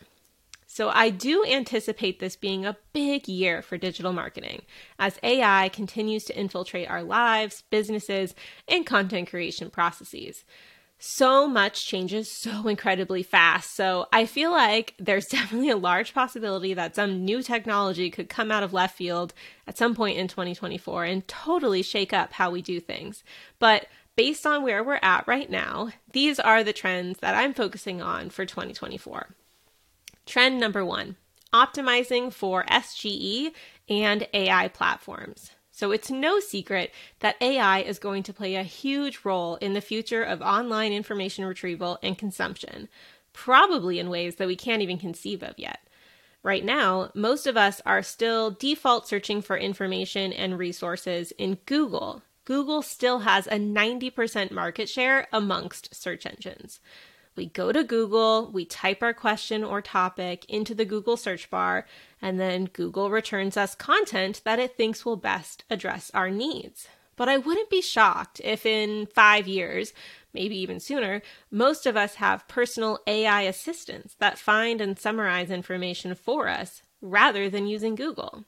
So, 0.66 0.88
I 0.88 1.10
do 1.10 1.44
anticipate 1.44 2.20
this 2.20 2.36
being 2.36 2.64
a 2.64 2.78
big 2.94 3.28
year 3.28 3.60
for 3.60 3.76
digital 3.76 4.14
marketing 4.14 4.62
as 4.98 5.20
AI 5.22 5.68
continues 5.68 6.24
to 6.24 6.40
infiltrate 6.40 6.88
our 6.88 7.02
lives, 7.02 7.62
businesses, 7.68 8.34
and 8.66 8.86
content 8.86 9.28
creation 9.28 9.68
processes 9.68 10.46
so 10.98 11.46
much 11.46 11.86
changes 11.86 12.30
so 12.30 12.68
incredibly 12.68 13.22
fast. 13.22 13.74
So 13.74 14.06
I 14.12 14.26
feel 14.26 14.50
like 14.50 14.94
there's 14.98 15.26
definitely 15.30 15.70
a 15.70 15.76
large 15.76 16.14
possibility 16.14 16.74
that 16.74 16.94
some 16.94 17.24
new 17.24 17.42
technology 17.42 18.10
could 18.10 18.28
come 18.28 18.50
out 18.50 18.62
of 18.62 18.72
left 18.72 18.96
field 18.96 19.34
at 19.66 19.78
some 19.78 19.94
point 19.94 20.18
in 20.18 20.28
2024 20.28 21.04
and 21.04 21.26
totally 21.28 21.82
shake 21.82 22.12
up 22.12 22.32
how 22.32 22.50
we 22.50 22.62
do 22.62 22.80
things. 22.80 23.24
But 23.58 23.86
based 24.16 24.46
on 24.46 24.62
where 24.62 24.82
we're 24.82 25.00
at 25.02 25.28
right 25.28 25.50
now, 25.50 25.90
these 26.12 26.40
are 26.40 26.64
the 26.64 26.72
trends 26.72 27.18
that 27.20 27.34
I'm 27.34 27.54
focusing 27.54 28.00
on 28.00 28.30
for 28.30 28.46
2024. 28.46 29.34
Trend 30.24 30.58
number 30.58 30.84
one 30.84 31.16
optimizing 31.52 32.32
for 32.32 32.64
SGE 32.64 33.52
and 33.88 34.26
AI 34.34 34.68
platforms. 34.68 35.52
So 35.76 35.90
it's 35.90 36.10
no 36.10 36.40
secret 36.40 36.90
that 37.20 37.36
AI 37.38 37.80
is 37.80 37.98
going 37.98 38.22
to 38.22 38.32
play 38.32 38.54
a 38.54 38.62
huge 38.62 39.20
role 39.24 39.56
in 39.56 39.74
the 39.74 39.82
future 39.82 40.22
of 40.22 40.40
online 40.40 40.90
information 40.90 41.44
retrieval 41.44 41.98
and 42.02 42.16
consumption, 42.16 42.88
probably 43.34 43.98
in 43.98 44.08
ways 44.08 44.36
that 44.36 44.48
we 44.48 44.56
can't 44.56 44.80
even 44.80 44.96
conceive 44.96 45.42
of 45.42 45.58
yet. 45.58 45.80
Right 46.42 46.64
now, 46.64 47.10
most 47.14 47.46
of 47.46 47.58
us 47.58 47.82
are 47.84 48.02
still 48.02 48.52
default 48.52 49.06
searching 49.06 49.42
for 49.42 49.58
information 49.58 50.32
and 50.32 50.58
resources 50.58 51.32
in 51.32 51.58
Google. 51.66 52.22
Google 52.46 52.80
still 52.80 53.18
has 53.18 53.46
a 53.46 53.58
90% 53.58 54.50
market 54.50 54.88
share 54.88 55.28
amongst 55.30 55.94
search 55.94 56.24
engines. 56.24 56.80
We 57.36 57.46
go 57.46 57.70
to 57.70 57.84
Google, 57.84 58.50
we 58.50 58.64
type 58.64 59.02
our 59.02 59.12
question 59.12 59.62
or 59.62 59.82
topic 59.82 60.46
into 60.46 60.74
the 60.74 60.86
Google 60.86 61.18
search 61.18 61.50
bar, 61.50 61.86
and 62.22 62.40
then 62.40 62.64
Google 62.72 63.10
returns 63.10 63.58
us 63.58 63.74
content 63.74 64.40
that 64.44 64.58
it 64.58 64.76
thinks 64.76 65.04
will 65.04 65.16
best 65.16 65.62
address 65.68 66.10
our 66.14 66.30
needs. 66.30 66.88
But 67.14 67.28
I 67.28 67.36
wouldn't 67.36 67.70
be 67.70 67.82
shocked 67.82 68.40
if 68.42 68.64
in 68.64 69.06
five 69.06 69.46
years, 69.46 69.92
maybe 70.32 70.56
even 70.56 70.80
sooner, 70.80 71.20
most 71.50 71.86
of 71.86 71.96
us 71.96 72.16
have 72.16 72.48
personal 72.48 72.98
AI 73.06 73.42
assistants 73.42 74.14
that 74.18 74.38
find 74.38 74.80
and 74.80 74.98
summarize 74.98 75.50
information 75.50 76.14
for 76.14 76.48
us 76.48 76.82
rather 77.02 77.50
than 77.50 77.66
using 77.66 77.94
Google. 77.94 78.44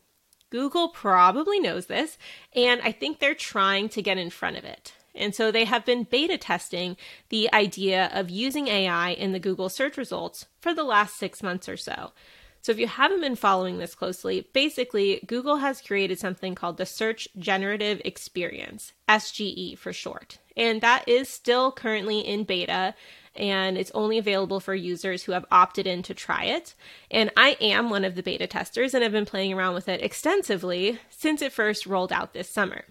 Google 0.50 0.88
probably 0.88 1.60
knows 1.60 1.86
this, 1.86 2.16
and 2.54 2.80
I 2.82 2.92
think 2.92 3.18
they're 3.18 3.34
trying 3.34 3.90
to 3.90 4.02
get 4.02 4.16
in 4.16 4.30
front 4.30 4.56
of 4.56 4.64
it. 4.64 4.94
And 5.14 5.34
so 5.34 5.50
they 5.50 5.64
have 5.64 5.84
been 5.84 6.04
beta 6.04 6.38
testing 6.38 6.96
the 7.28 7.52
idea 7.52 8.10
of 8.12 8.30
using 8.30 8.68
AI 8.68 9.10
in 9.10 9.32
the 9.32 9.40
Google 9.40 9.68
search 9.68 9.96
results 9.96 10.46
for 10.60 10.74
the 10.74 10.84
last 10.84 11.16
six 11.16 11.42
months 11.42 11.68
or 11.68 11.76
so. 11.76 12.12
So, 12.60 12.72
if 12.72 12.78
you 12.80 12.88
haven't 12.88 13.20
been 13.20 13.36
following 13.36 13.78
this 13.78 13.94
closely, 13.94 14.48
basically, 14.52 15.20
Google 15.26 15.58
has 15.58 15.80
created 15.80 16.18
something 16.18 16.56
called 16.56 16.76
the 16.76 16.86
Search 16.86 17.28
Generative 17.38 18.02
Experience, 18.04 18.92
SGE 19.08 19.78
for 19.78 19.92
short. 19.92 20.38
And 20.56 20.80
that 20.80 21.08
is 21.08 21.28
still 21.28 21.70
currently 21.70 22.18
in 22.18 22.42
beta 22.42 22.94
and 23.38 23.78
it's 23.78 23.92
only 23.94 24.18
available 24.18 24.58
for 24.58 24.74
users 24.74 25.22
who 25.22 25.32
have 25.32 25.46
opted 25.50 25.86
in 25.86 26.02
to 26.02 26.12
try 26.12 26.44
it. 26.44 26.74
And 27.10 27.30
I 27.36 27.56
am 27.60 27.88
one 27.88 28.04
of 28.04 28.16
the 28.16 28.22
beta 28.22 28.48
testers 28.48 28.94
and 28.94 29.02
have 29.04 29.12
been 29.12 29.24
playing 29.24 29.52
around 29.52 29.74
with 29.74 29.88
it 29.88 30.02
extensively 30.02 30.98
since 31.08 31.40
it 31.40 31.52
first 31.52 31.86
rolled 31.86 32.12
out 32.12 32.32
this 32.32 32.50
summer. 32.50 32.84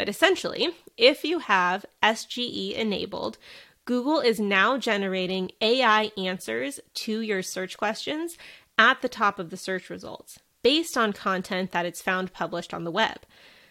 But 0.00 0.08
essentially, 0.08 0.70
if 0.96 1.24
you 1.24 1.40
have 1.40 1.84
SGE 2.02 2.72
enabled, 2.72 3.36
Google 3.84 4.20
is 4.20 4.40
now 4.40 4.78
generating 4.78 5.50
AI 5.60 6.10
answers 6.16 6.80
to 6.94 7.20
your 7.20 7.42
search 7.42 7.76
questions 7.76 8.38
at 8.78 9.02
the 9.02 9.10
top 9.10 9.38
of 9.38 9.50
the 9.50 9.58
search 9.58 9.90
results 9.90 10.38
based 10.62 10.96
on 10.96 11.12
content 11.12 11.72
that 11.72 11.84
it's 11.84 12.00
found 12.00 12.32
published 12.32 12.72
on 12.72 12.84
the 12.84 12.90
web. 12.90 13.18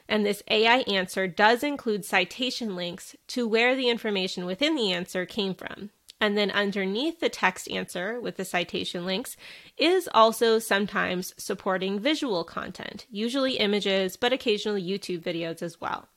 And 0.07 0.23
this 0.23 0.43
AI 0.51 0.81
answer 0.81 1.27
does 1.27 1.63
include 1.63 2.05
citation 2.05 2.75
links 2.75 3.15
to 3.29 3.47
where 3.47 3.75
the 3.75 3.89
information 3.89 4.45
within 4.45 4.75
the 4.75 4.93
answer 4.93 5.25
came 5.25 5.55
from. 5.55 5.89
And 6.21 6.37
then 6.37 6.51
underneath 6.51 7.21
the 7.21 7.29
text 7.29 7.69
answer 7.71 8.19
with 8.19 8.35
the 8.35 8.43
citation 8.43 9.05
links 9.05 9.37
is 9.77 10.09
also 10.13 10.59
sometimes 10.59 11.33
supporting 11.37 11.99
visual 11.99 12.43
content, 12.43 13.05
usually 13.09 13.53
images, 13.53 14.17
but 14.17 14.33
occasionally 14.33 14.83
YouTube 14.83 15.21
videos 15.21 15.61
as 15.61 15.79
well. 15.79 16.09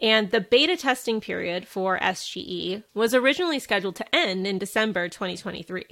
And 0.00 0.30
the 0.30 0.40
beta 0.40 0.76
testing 0.76 1.20
period 1.20 1.66
for 1.66 1.98
SGE 1.98 2.84
was 2.92 3.14
originally 3.14 3.58
scheduled 3.58 3.96
to 3.96 4.14
end 4.14 4.46
in 4.46 4.58
December 4.58 5.08
2023, 5.08 5.84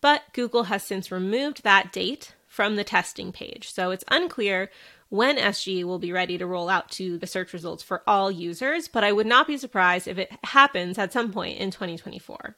but 0.00 0.22
Google 0.34 0.64
has 0.64 0.82
since 0.82 1.10
removed 1.10 1.62
that 1.62 1.90
date 1.92 2.34
from 2.46 2.76
the 2.76 2.84
testing 2.84 3.32
page. 3.32 3.72
So 3.72 3.90
it's 3.90 4.04
unclear 4.10 4.70
when 5.08 5.36
SGE 5.36 5.84
will 5.84 5.98
be 5.98 6.12
ready 6.12 6.36
to 6.36 6.46
roll 6.46 6.68
out 6.68 6.90
to 6.92 7.16
the 7.16 7.26
search 7.26 7.52
results 7.52 7.82
for 7.82 8.02
all 8.06 8.30
users, 8.30 8.88
but 8.88 9.04
I 9.04 9.12
would 9.12 9.26
not 9.26 9.46
be 9.46 9.56
surprised 9.56 10.08
if 10.08 10.18
it 10.18 10.32
happens 10.44 10.98
at 10.98 11.12
some 11.12 11.32
point 11.32 11.58
in 11.58 11.70
2024. 11.70 12.56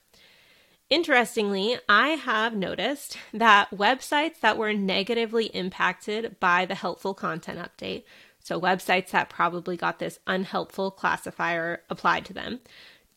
Interestingly, 0.90 1.76
I 1.87 2.11
have 2.11 2.56
noticed 2.56 3.18
that 3.34 3.70
websites 3.70 4.40
that 4.40 4.56
were 4.56 4.72
negatively 4.72 5.46
impacted 5.46 6.40
by 6.40 6.64
the 6.64 6.74
helpful 6.74 7.12
content 7.12 7.58
update, 7.58 8.04
so 8.48 8.58
websites 8.58 9.11
that 9.11 9.28
probably 9.28 9.76
got 9.76 9.98
this 9.98 10.18
unhelpful 10.26 10.90
classifier 10.90 11.82
applied 11.90 12.24
to 12.24 12.32
them, 12.32 12.61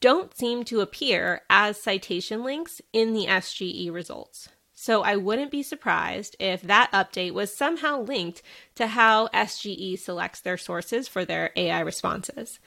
don't 0.02 0.36
seem 0.36 0.66
to 0.66 0.82
appear 0.82 1.44
as 1.50 1.82
citation 1.82 2.44
links 2.44 2.82
in 2.92 3.14
the 3.14 3.28
SGE 3.28 3.94
results. 3.94 4.50
So 4.74 5.04
I 5.04 5.16
wouldn't 5.16 5.50
be 5.50 5.64
surprised 5.64 6.36
if 6.38 6.62
that 6.64 6.92
update 6.92 7.32
was 7.32 7.56
somehow 7.56 8.02
linked 8.02 8.42
to 8.76 8.88
how 8.88 9.30
SGE 9.30 9.98
selects 9.98 10.42
their 10.42 10.58
sources 10.58 11.08
for 11.08 11.24
their 11.24 11.52
AI 11.56 11.80
responses. 11.80 12.60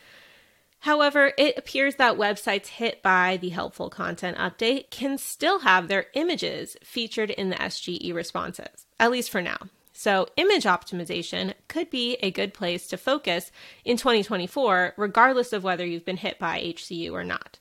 However, 0.78 1.34
it 1.36 1.58
appears 1.58 1.96
that 1.96 2.16
websites 2.16 2.68
hit 2.68 3.02
by 3.02 3.36
the 3.36 3.50
helpful 3.50 3.90
content 3.90 4.38
update 4.38 4.88
can 4.88 5.18
still 5.18 5.58
have 5.58 5.88
their 5.88 6.06
images 6.14 6.78
featured 6.82 7.28
in 7.28 7.50
the 7.50 7.56
SGE 7.56 8.14
responses, 8.14 8.86
at 8.98 9.10
least 9.10 9.28
for 9.28 9.42
now. 9.42 9.58
So, 9.96 10.26
image 10.36 10.64
optimization 10.64 11.54
could 11.68 11.88
be 11.88 12.16
a 12.16 12.32
good 12.32 12.52
place 12.52 12.88
to 12.88 12.96
focus 12.96 13.52
in 13.84 13.96
2024, 13.96 14.94
regardless 14.96 15.52
of 15.52 15.62
whether 15.62 15.86
you've 15.86 16.04
been 16.04 16.16
hit 16.16 16.36
by 16.36 16.58
HCU 16.60 17.12
or 17.12 17.22
not. 17.22 17.60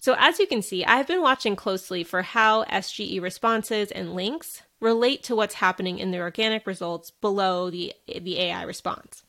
So, 0.00 0.16
as 0.18 0.40
you 0.40 0.48
can 0.48 0.60
see, 0.60 0.84
I've 0.84 1.06
been 1.06 1.22
watching 1.22 1.54
closely 1.54 2.02
for 2.02 2.22
how 2.22 2.64
SGE 2.64 3.22
responses 3.22 3.92
and 3.92 4.14
links 4.14 4.62
relate 4.80 5.22
to 5.24 5.36
what's 5.36 5.54
happening 5.54 6.00
in 6.00 6.10
the 6.10 6.18
organic 6.18 6.66
results 6.66 7.12
below 7.12 7.70
the, 7.70 7.94
the 8.08 8.40
AI 8.40 8.62
response. 8.64 9.22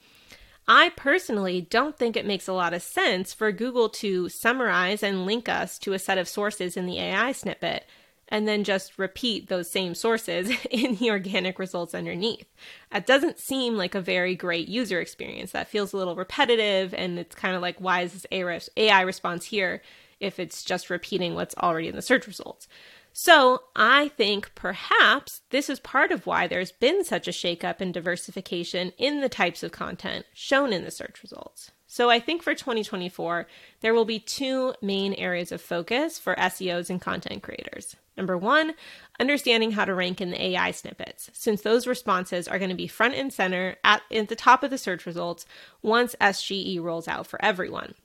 I 0.67 0.89
personally 0.95 1.61
don't 1.61 1.97
think 1.97 2.17
it 2.17 2.25
makes 2.25 2.47
a 2.47 2.53
lot 2.53 2.73
of 2.73 2.81
sense 2.81 3.31
for 3.31 3.51
Google 3.51 3.89
to 3.89 4.27
summarize 4.27 5.03
and 5.03 5.25
link 5.25 5.47
us 5.47 5.77
to 5.79 5.93
a 5.93 5.99
set 5.99 6.17
of 6.17 6.27
sources 6.27 6.75
in 6.75 6.87
the 6.87 6.99
AI 6.99 7.31
snippet 7.31 7.85
and 8.29 8.47
then 8.47 8.63
just 8.63 8.97
repeat 8.97 9.49
those 9.49 9.69
same 9.69 9.93
sources 9.93 10.49
in 10.71 10.95
the 10.95 11.09
organic 11.11 11.59
results 11.59 11.93
underneath. 11.93 12.47
That 12.91 13.05
doesn't 13.05 13.39
seem 13.39 13.75
like 13.75 13.95
a 13.95 14.01
very 14.01 14.35
great 14.35 14.69
user 14.69 15.01
experience. 15.01 15.51
That 15.51 15.67
feels 15.67 15.91
a 15.91 15.97
little 15.97 16.15
repetitive, 16.15 16.93
and 16.93 17.19
it's 17.19 17.35
kind 17.35 17.55
of 17.55 17.61
like, 17.61 17.79
why 17.79 18.01
is 18.01 18.13
this 18.13 18.69
AI 18.77 19.01
response 19.01 19.45
here 19.45 19.81
if 20.19 20.39
it's 20.39 20.63
just 20.63 20.89
repeating 20.89 21.35
what's 21.35 21.55
already 21.57 21.89
in 21.89 21.95
the 21.95 22.01
search 22.01 22.27
results? 22.27 22.67
So 23.11 23.63
I 23.75 24.09
think 24.09 24.53
perhaps 24.55 25.41
this 25.49 25.69
is 25.69 25.79
part 25.79 26.11
of 26.11 26.25
why 26.25 26.47
there's 26.47 26.71
been 26.71 27.03
such 27.03 27.27
a 27.27 27.31
shakeup 27.31 27.81
and 27.81 27.93
diversification 27.93 28.93
in 28.97 29.21
the 29.21 29.29
types 29.29 29.63
of 29.63 29.71
content 29.71 30.25
shown 30.33 30.71
in 30.71 30.83
the 30.83 30.91
search 30.91 31.21
results. 31.21 31.71
So 31.91 32.11
I 32.11 32.19
think 32.19 32.43
for 32.43 32.53
2024, 32.53 33.47
there 33.81 33.95
will 33.95 34.05
be 34.05 34.19
two 34.19 34.75
main 34.79 35.15
areas 35.15 35.51
of 35.51 35.59
focus 35.59 36.19
for 36.19 36.35
SEOs 36.35 36.91
and 36.91 37.01
content 37.01 37.41
creators. 37.41 37.95
Number 38.15 38.37
one, 38.37 38.75
understanding 39.19 39.71
how 39.71 39.85
to 39.85 39.95
rank 39.95 40.21
in 40.21 40.29
the 40.29 40.41
AI 40.49 40.69
snippets, 40.69 41.31
since 41.33 41.63
those 41.63 41.87
responses 41.87 42.47
are 42.47 42.59
going 42.59 42.69
to 42.69 42.75
be 42.75 42.85
front 42.85 43.15
and 43.15 43.33
center 43.33 43.77
at, 43.83 44.03
at 44.11 44.27
the 44.27 44.35
top 44.35 44.61
of 44.61 44.69
the 44.69 44.77
search 44.77 45.07
results 45.07 45.47
once 45.81 46.15
SGE 46.21 46.79
rolls 46.79 47.07
out 47.07 47.25
for 47.25 47.43
everyone. 47.43 47.95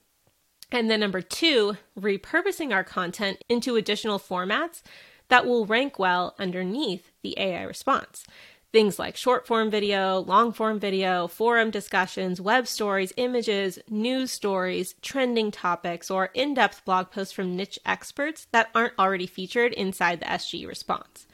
And 0.71 0.89
then 0.89 1.01
number 1.01 1.21
two, 1.21 1.77
repurposing 1.97 2.73
our 2.73 2.83
content 2.83 3.43
into 3.49 3.75
additional 3.75 4.17
formats 4.17 4.81
that 5.27 5.45
will 5.45 5.67
rank 5.67 5.99
well 5.99 6.33
underneath 6.39 7.11
the 7.21 7.35
AI 7.37 7.61
response. 7.61 8.25
Things 8.73 8.99
like 8.99 9.15
short 9.15 9.47
form 9.47 9.71
video, 9.71 10.19
long 10.19 10.51
form 10.51 10.79
video, 10.79 11.27
forum 11.27 11.71
discussions, 11.71 12.41
web 12.41 12.67
stories, 12.67 13.13
images, 13.15 13.79
news 13.89 14.31
stories, 14.31 14.95
trending 15.01 15.49
topics, 15.49 16.11
or 16.11 16.25
in 16.33 16.53
depth 16.53 16.83
blog 16.83 17.09
posts 17.09 17.31
from 17.33 17.55
niche 17.55 17.79
experts 17.85 18.47
that 18.51 18.69
aren't 18.75 18.99
already 18.99 19.27
featured 19.27 19.71
inside 19.73 20.19
the 20.19 20.25
SGE 20.25 20.67
response. 20.67 21.25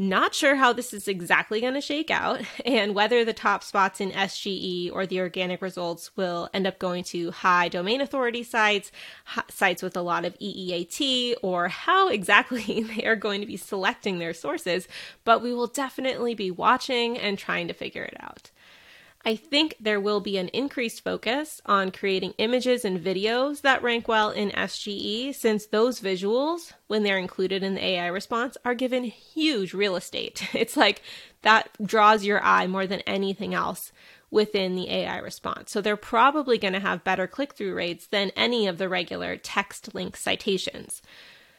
Not 0.00 0.32
sure 0.32 0.54
how 0.54 0.72
this 0.72 0.94
is 0.94 1.08
exactly 1.08 1.60
going 1.60 1.74
to 1.74 1.80
shake 1.80 2.08
out 2.08 2.42
and 2.64 2.94
whether 2.94 3.24
the 3.24 3.32
top 3.32 3.64
spots 3.64 4.00
in 4.00 4.12
SGE 4.12 4.92
or 4.92 5.06
the 5.06 5.18
organic 5.18 5.60
results 5.60 6.16
will 6.16 6.48
end 6.54 6.68
up 6.68 6.78
going 6.78 7.02
to 7.04 7.32
high 7.32 7.68
domain 7.68 8.00
authority 8.00 8.44
sites, 8.44 8.92
sites 9.48 9.82
with 9.82 9.96
a 9.96 10.00
lot 10.00 10.24
of 10.24 10.38
EEAT, 10.38 11.34
or 11.42 11.66
how 11.66 12.08
exactly 12.10 12.84
they 12.84 13.06
are 13.06 13.16
going 13.16 13.40
to 13.40 13.46
be 13.46 13.56
selecting 13.56 14.20
their 14.20 14.32
sources, 14.32 14.86
but 15.24 15.42
we 15.42 15.52
will 15.52 15.66
definitely 15.66 16.32
be 16.32 16.52
watching 16.52 17.18
and 17.18 17.36
trying 17.36 17.66
to 17.66 17.74
figure 17.74 18.04
it 18.04 18.16
out. 18.20 18.52
I 19.28 19.36
think 19.36 19.76
there 19.78 20.00
will 20.00 20.20
be 20.20 20.38
an 20.38 20.48
increased 20.54 21.04
focus 21.04 21.60
on 21.66 21.90
creating 21.90 22.32
images 22.38 22.82
and 22.82 22.98
videos 22.98 23.60
that 23.60 23.82
rank 23.82 24.08
well 24.08 24.30
in 24.30 24.48
SGE, 24.52 25.34
since 25.34 25.66
those 25.66 26.00
visuals, 26.00 26.72
when 26.86 27.02
they're 27.02 27.18
included 27.18 27.62
in 27.62 27.74
the 27.74 27.84
AI 27.84 28.06
response, 28.06 28.56
are 28.64 28.74
given 28.74 29.04
huge 29.04 29.74
real 29.74 29.96
estate. 29.96 30.48
It's 30.54 30.78
like 30.78 31.02
that 31.42 31.68
draws 31.84 32.24
your 32.24 32.42
eye 32.42 32.66
more 32.66 32.86
than 32.86 33.00
anything 33.00 33.52
else 33.52 33.92
within 34.30 34.74
the 34.74 34.88
AI 34.88 35.18
response. 35.18 35.72
So 35.72 35.82
they're 35.82 35.98
probably 35.98 36.56
going 36.56 36.72
to 36.72 36.80
have 36.80 37.04
better 37.04 37.26
click 37.26 37.52
through 37.52 37.74
rates 37.74 38.06
than 38.06 38.30
any 38.30 38.66
of 38.66 38.78
the 38.78 38.88
regular 38.88 39.36
text 39.36 39.94
link 39.94 40.16
citations. 40.16 41.02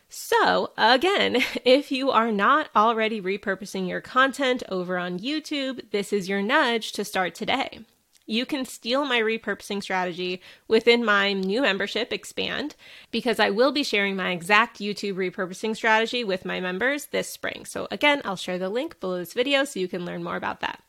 So, 0.09 0.71
again, 0.75 1.37
if 1.65 1.91
you 1.91 2.09
are 2.09 2.31
not 2.31 2.69
already 2.75 3.21
repurposing 3.21 3.87
your 3.87 4.01
content 4.01 4.63
over 4.67 4.97
on 4.97 5.19
YouTube, 5.19 5.91
this 5.91 6.11
is 6.11 6.27
your 6.27 6.41
nudge 6.41 6.91
to 6.93 7.05
start 7.05 7.35
today. 7.35 7.81
You 8.25 8.45
can 8.45 8.65
steal 8.65 9.05
my 9.05 9.19
repurposing 9.19 9.81
strategy 9.81 10.39
within 10.67 11.03
my 11.03 11.33
new 11.33 11.61
membership, 11.61 12.13
Expand, 12.13 12.75
because 13.09 13.39
I 13.39 13.49
will 13.49 13.71
be 13.71 13.81
sharing 13.81 14.15
my 14.15 14.31
exact 14.31 14.77
YouTube 14.77 15.15
repurposing 15.15 15.75
strategy 15.75 16.23
with 16.23 16.45
my 16.45 16.59
members 16.59 17.07
this 17.07 17.27
spring. 17.27 17.65
So, 17.65 17.87
again, 17.89 18.21
I'll 18.25 18.35
share 18.35 18.59
the 18.59 18.69
link 18.69 18.99
below 18.99 19.17
this 19.17 19.33
video 19.33 19.63
so 19.63 19.79
you 19.79 19.87
can 19.87 20.05
learn 20.05 20.23
more 20.23 20.35
about 20.35 20.59
that. 20.59 20.81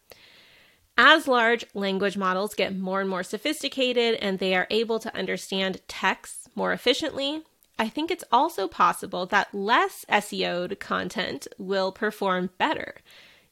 As 0.99 1.27
large 1.27 1.65
language 1.73 2.19
models 2.19 2.55
get 2.55 2.77
more 2.77 3.01
and 3.01 3.09
more 3.09 3.23
sophisticated 3.23 4.17
and 4.17 4.39
they 4.39 4.55
are 4.55 4.67
able 4.69 4.99
to 4.99 5.17
understand 5.17 5.81
text 5.89 6.51
more 6.55 6.75
efficiently, 6.75 7.43
I 7.81 7.89
think 7.89 8.11
it's 8.11 8.25
also 8.31 8.69
possible 8.69 9.25
that 9.25 9.55
less 9.55 10.05
SEO'd 10.07 10.79
content 10.81 11.49
will 11.57 11.93
perform 11.93 12.51
better. 12.59 12.97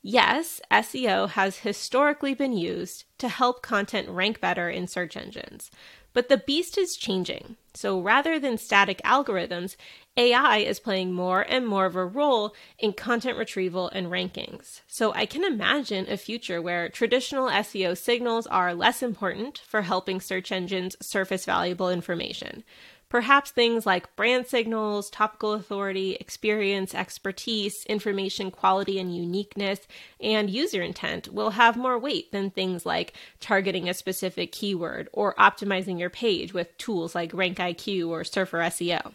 Yes, 0.03 0.61
SEO 0.71 1.31
has 1.31 1.61
historically 1.61 2.35
been 2.35 2.53
used 2.53 3.05
to 3.21 3.31
help 3.31 3.63
content 3.63 4.07
rank 4.11 4.39
better 4.39 4.69
in 4.69 4.87
search 4.87 5.17
engines. 5.17 5.71
But 6.13 6.29
the 6.29 6.37
beast 6.37 6.77
is 6.77 6.97
changing. 6.97 7.57
So 7.73 8.01
rather 8.01 8.39
than 8.39 8.59
static 8.59 9.01
algorithms, 9.03 9.77
AI 10.19 10.59
is 10.59 10.79
playing 10.79 11.15
more 11.15 11.43
and 11.43 11.67
more 11.67 11.87
of 11.87 11.97
a 11.97 12.05
role 12.05 12.55
in 12.79 12.93
content 12.93 13.39
retrieval 13.39 13.89
and 13.89 14.09
rankings. 14.09 14.83
So 14.89 15.15
I 15.15 15.25
can 15.25 15.43
imagine 15.43 16.07
a 16.07 16.19
future 16.19 16.61
where 16.61 16.91
traditional 16.91 17.49
SEO 17.49 17.97
signals 17.97 18.47
are 18.49 18.75
less 18.75 19.03
important 19.03 19.63
for 19.67 19.83
helping 19.83 20.21
search 20.21 20.53
engines 20.53 20.97
surface 21.01 21.47
valuable 21.47 21.89
information. 21.89 22.63
Perhaps 23.09 23.53
things 23.53 23.87
like 23.87 24.15
brand 24.17 24.47
signals, 24.47 25.09
topical 25.09 25.55
authority, 25.55 26.17
experience, 26.21 26.95
expertise, 26.95 27.85
information 27.87 28.51
quality 28.51 28.99
and 28.99 29.17
uniqueness, 29.17 29.81
and 30.21 30.51
user 30.51 30.83
intent 30.83 31.33
will 31.33 31.51
have 31.51 31.77
more 31.77 31.99
weight 31.99 32.31
than 32.33 32.51
things 32.51 32.85
like 32.85 33.15
targeting 33.41 33.89
a 33.89 33.95
specific 33.95 34.53
keyword 34.53 35.09
or 35.13 35.35
optimizing 35.37 35.99
your 35.99 36.11
page 36.11 36.53
with 36.53 36.77
tools 36.77 37.15
like 37.15 37.33
RankIQ 37.33 38.09
or 38.09 38.25
Surfer 38.25 38.59
SEO. 38.59 39.15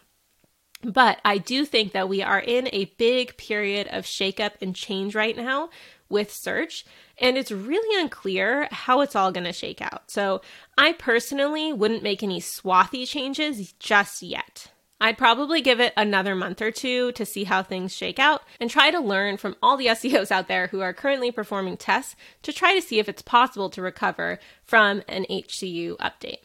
But 0.82 1.18
I 1.24 1.38
do 1.38 1.64
think 1.64 1.92
that 1.92 2.08
we 2.08 2.22
are 2.22 2.40
in 2.40 2.68
a 2.72 2.84
big 2.98 3.36
period 3.38 3.88
of 3.90 4.04
shakeup 4.04 4.52
and 4.60 4.76
change 4.76 5.14
right 5.14 5.36
now 5.36 5.70
with 6.08 6.32
search, 6.32 6.84
and 7.18 7.36
it's 7.36 7.50
really 7.50 8.00
unclear 8.00 8.68
how 8.70 9.00
it's 9.00 9.16
all 9.16 9.32
going 9.32 9.44
to 9.44 9.52
shake 9.52 9.80
out. 9.80 10.10
So 10.10 10.42
I 10.76 10.92
personally 10.92 11.72
wouldn't 11.72 12.02
make 12.02 12.22
any 12.22 12.40
swathy 12.40 13.06
changes 13.08 13.72
just 13.78 14.22
yet. 14.22 14.68
I'd 15.00 15.18
probably 15.18 15.60
give 15.60 15.80
it 15.80 15.92
another 15.96 16.34
month 16.34 16.62
or 16.62 16.70
two 16.70 17.12
to 17.12 17.26
see 17.26 17.44
how 17.44 17.62
things 17.62 17.94
shake 17.94 18.18
out 18.18 18.42
and 18.60 18.70
try 18.70 18.90
to 18.90 19.00
learn 19.00 19.36
from 19.36 19.56
all 19.62 19.76
the 19.76 19.86
SEOs 19.88 20.30
out 20.30 20.48
there 20.48 20.68
who 20.68 20.80
are 20.80 20.94
currently 20.94 21.30
performing 21.30 21.76
tests 21.76 22.16
to 22.42 22.52
try 22.52 22.74
to 22.74 22.82
see 22.82 22.98
if 22.98 23.08
it's 23.08 23.22
possible 23.22 23.68
to 23.70 23.82
recover 23.82 24.38
from 24.62 25.02
an 25.08 25.26
HCU 25.28 25.96
update. 25.98 26.38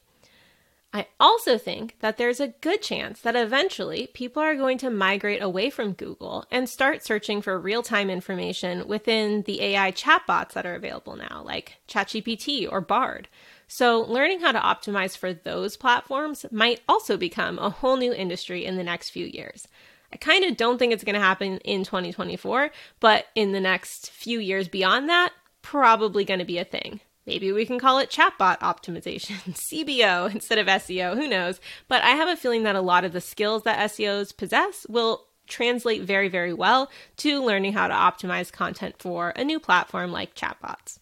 I 0.91 1.06
also 1.19 1.60
think 1.60 1.97
that 1.99 2.17
there's 2.17 2.39
a 2.39 2.47
good 2.62 2.82
chance 2.82 3.21
that 3.21 3.36
eventually 3.36 4.08
people 4.08 4.41
are 4.41 4.56
going 4.56 4.80
to 4.80 4.89
migrate 4.89 5.41
away 5.41 5.69
from 5.69 5.93
Google 5.93 6.45
and 6.49 6.67
start 6.67 7.06
searching 7.06 7.43
for 7.43 7.60
real 7.60 7.84
time 7.84 8.10
information 8.10 8.88
within 8.88 9.43
the 9.43 9.62
AI 9.62 9.91
chatbots 9.91 10.54
that 10.54 10.65
are 10.65 10.73
available 10.73 11.15
now, 11.15 11.43
like 11.45 11.75
ChatGPT 11.88 12.67
or 12.69 12.82
Bard. 12.82 13.28
So, 13.67 14.02
learning 14.02 14.39
how 14.39 14.52
to 14.52 14.60
optimize 14.60 15.15
for 15.15 15.32
those 15.32 15.78
platforms 15.78 16.43
might 16.52 16.82
also 16.89 17.17
become 17.17 17.60
a 17.60 17.69
whole 17.69 17.97
new 17.97 18.12
industry 18.12 18.65
in 18.65 18.78
the 18.78 18.84
next 18.84 19.12
few 19.12 19.28
years. 19.28 19.67
I 20.12 20.17
kind 20.17 20.43
of 20.43 20.58
don't 20.58 20.80
think 20.80 20.91
it's 20.91 21.04
going 21.04 21.13
to 21.13 21.21
happen 21.21 21.60
in 21.60 21.84
2024, 21.84 22.71
but 22.99 23.28
in 23.36 23.52
the 23.52 23.60
next 23.60 24.10
few 24.10 24.39
years 24.39 24.67
beyond 24.67 25.08
that, 25.10 25.34
probably 25.62 26.25
going 26.25 26.39
to 26.39 26.45
be 26.45 26.58
a 26.58 26.65
thing. 26.65 26.99
Maybe 27.29 27.51
we 27.51 27.63
can 27.63 27.77
call 27.77 27.99
it 27.99 28.09
chatbot 28.09 28.57
optimization, 28.57 29.37
CBO 29.53 30.33
instead 30.33 30.57
of 30.57 30.65
SEO, 30.65 31.13
who 31.13 31.27
knows? 31.27 31.61
But 31.87 32.01
I 32.01 32.09
have 32.09 32.27
a 32.27 32.35
feeling 32.35 32.63
that 32.63 32.75
a 32.75 32.81
lot 32.81 33.05
of 33.05 33.13
the 33.13 33.21
skills 33.21 33.61
that 33.63 33.91
SEOs 33.91 34.35
possess 34.35 34.87
will 34.89 35.27
translate 35.47 36.01
very, 36.01 36.27
very 36.27 36.53
well 36.53 36.89
to 37.17 37.39
learning 37.45 37.73
how 37.73 37.87
to 37.87 37.93
optimize 37.93 38.51
content 38.51 38.95
for 38.97 39.29
a 39.35 39.43
new 39.43 39.59
platform 39.59 40.11
like 40.11 40.33
chatbots. 40.33 40.97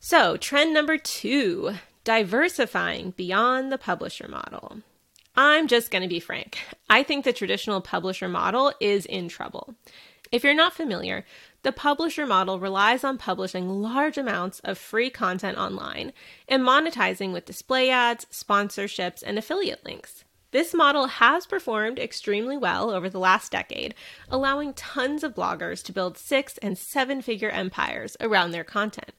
So, 0.00 0.36
trend 0.36 0.74
number 0.74 0.98
two 0.98 1.74
diversifying 2.02 3.12
beyond 3.12 3.70
the 3.70 3.78
publisher 3.78 4.26
model. 4.26 4.78
I'm 5.36 5.68
just 5.68 5.92
going 5.92 6.02
to 6.02 6.08
be 6.08 6.18
frank. 6.18 6.58
I 6.90 7.04
think 7.04 7.24
the 7.24 7.32
traditional 7.32 7.80
publisher 7.80 8.28
model 8.28 8.72
is 8.80 9.06
in 9.06 9.28
trouble. 9.28 9.76
If 10.32 10.42
you're 10.42 10.54
not 10.54 10.74
familiar, 10.74 11.24
the 11.64 11.72
publisher 11.72 12.26
model 12.26 12.60
relies 12.60 13.02
on 13.02 13.18
publishing 13.18 13.68
large 13.82 14.18
amounts 14.18 14.60
of 14.60 14.78
free 14.78 15.10
content 15.10 15.58
online 15.58 16.12
and 16.46 16.62
monetizing 16.62 17.32
with 17.32 17.46
display 17.46 17.90
ads, 17.90 18.26
sponsorships, 18.26 19.22
and 19.26 19.38
affiliate 19.38 19.84
links. 19.84 20.24
This 20.50 20.72
model 20.72 21.06
has 21.06 21.46
performed 21.46 21.98
extremely 21.98 22.56
well 22.56 22.90
over 22.90 23.08
the 23.08 23.18
last 23.18 23.50
decade, 23.50 23.94
allowing 24.28 24.74
tons 24.74 25.24
of 25.24 25.34
bloggers 25.34 25.82
to 25.84 25.92
build 25.92 26.16
six 26.16 26.58
and 26.58 26.78
seven 26.78 27.22
figure 27.22 27.50
empires 27.50 28.16
around 28.20 28.52
their 28.52 28.62
content. 28.62 29.12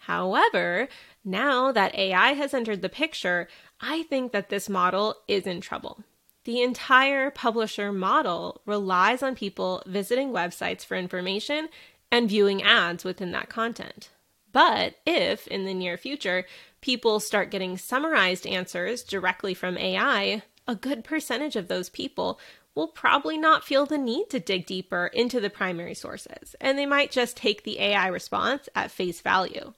However, 0.00 0.88
now 1.24 1.72
that 1.72 1.94
AI 1.94 2.32
has 2.32 2.52
entered 2.52 2.82
the 2.82 2.88
picture, 2.88 3.48
I 3.80 4.02
think 4.02 4.32
that 4.32 4.50
this 4.50 4.68
model 4.68 5.14
is 5.28 5.46
in 5.46 5.60
trouble. 5.60 6.02
The 6.44 6.60
entire 6.60 7.30
publisher 7.30 7.92
model 7.92 8.62
relies 8.66 9.22
on 9.22 9.36
people 9.36 9.80
visiting 9.86 10.30
websites 10.30 10.84
for 10.84 10.96
information 10.96 11.68
and 12.12 12.28
viewing 12.28 12.62
ads 12.62 13.04
within 13.04 13.32
that 13.32 13.48
content. 13.48 14.10
But 14.52 14.96
if, 15.06 15.48
in 15.48 15.64
the 15.64 15.72
near 15.72 15.96
future, 15.96 16.44
people 16.82 17.18
start 17.18 17.50
getting 17.50 17.78
summarized 17.78 18.46
answers 18.46 19.02
directly 19.02 19.54
from 19.54 19.78
AI, 19.78 20.42
a 20.68 20.76
good 20.76 21.04
percentage 21.04 21.56
of 21.56 21.68
those 21.68 21.88
people 21.88 22.38
will 22.74 22.88
probably 22.88 23.38
not 23.38 23.64
feel 23.64 23.86
the 23.86 23.96
need 23.96 24.28
to 24.28 24.38
dig 24.38 24.66
deeper 24.66 25.06
into 25.06 25.40
the 25.40 25.50
primary 25.50 25.94
sources, 25.94 26.54
and 26.60 26.78
they 26.78 26.86
might 26.86 27.10
just 27.10 27.36
take 27.36 27.64
the 27.64 27.80
AI 27.80 28.06
response 28.08 28.68
at 28.74 28.90
face 28.90 29.22
value. 29.22 29.72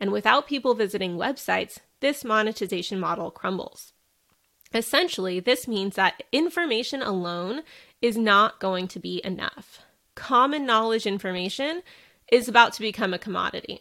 And 0.00 0.12
without 0.12 0.46
people 0.46 0.74
visiting 0.74 1.16
websites, 1.16 1.78
this 2.00 2.24
monetization 2.24 2.98
model 2.98 3.30
crumbles. 3.30 3.92
Essentially, 4.72 5.40
this 5.40 5.68
means 5.68 5.94
that 5.96 6.22
information 6.32 7.02
alone 7.02 7.62
is 8.02 8.16
not 8.16 8.60
going 8.60 8.88
to 8.88 8.98
be 8.98 9.20
enough 9.24 9.85
common 10.16 10.66
knowledge 10.66 11.06
information 11.06 11.82
is 12.32 12.48
about 12.48 12.72
to 12.72 12.80
become 12.80 13.14
a 13.14 13.18
commodity. 13.18 13.80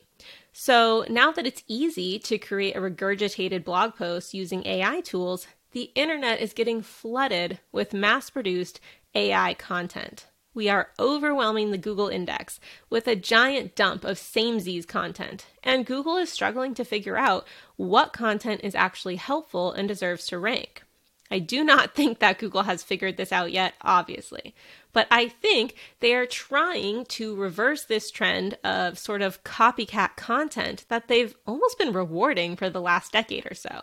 So 0.53 1.05
now 1.09 1.31
that 1.31 1.47
it's 1.47 1.63
easy 1.67 2.19
to 2.19 2.37
create 2.37 2.75
a 2.75 2.79
regurgitated 2.79 3.63
blog 3.63 3.95
post 3.95 4.35
using 4.35 4.65
AI 4.67 5.01
tools, 5.01 5.47
the 5.71 5.91
internet 5.95 6.39
is 6.39 6.53
getting 6.53 6.81
flooded 6.81 7.59
with 7.71 7.93
mass 7.93 8.29
produced 8.29 8.79
AI 9.13 9.55
content. 9.55 10.27
We 10.53 10.69
are 10.69 10.91
overwhelming 10.97 11.71
the 11.71 11.77
Google 11.77 12.07
index 12.07 12.61
with 12.89 13.07
a 13.07 13.15
giant 13.17 13.75
dump 13.75 14.05
of 14.05 14.17
samesies 14.17 14.87
content, 14.87 15.47
and 15.61 15.85
Google 15.85 16.15
is 16.15 16.31
struggling 16.31 16.73
to 16.75 16.85
figure 16.85 17.17
out 17.17 17.45
what 17.75 18.13
content 18.13 18.61
is 18.63 18.73
actually 18.73 19.17
helpful 19.17 19.73
and 19.73 19.85
deserves 19.85 20.27
to 20.27 20.39
rank. 20.39 20.83
I 21.31 21.39
do 21.39 21.63
not 21.63 21.93
think 21.95 22.19
that 22.19 22.39
Google 22.39 22.63
has 22.63 22.83
figured 22.83 23.17
this 23.17 23.31
out 23.31 23.51
yet, 23.51 23.73
obviously. 23.81 24.55
But 24.93 25.07
I 25.11 25.27
think 25.27 25.75
they 25.99 26.13
are 26.15 26.25
trying 26.25 27.05
to 27.05 27.35
reverse 27.35 27.83
this 27.83 28.09
trend 28.09 28.57
of 28.63 28.97
sort 28.97 29.21
of 29.21 29.43
copycat 29.43 30.15
content 30.15 30.85
that 30.89 31.07
they've 31.07 31.35
almost 31.45 31.77
been 31.77 31.91
rewarding 31.91 32.55
for 32.55 32.69
the 32.69 32.81
last 32.81 33.11
decade 33.11 33.45
or 33.49 33.55
so. 33.55 33.81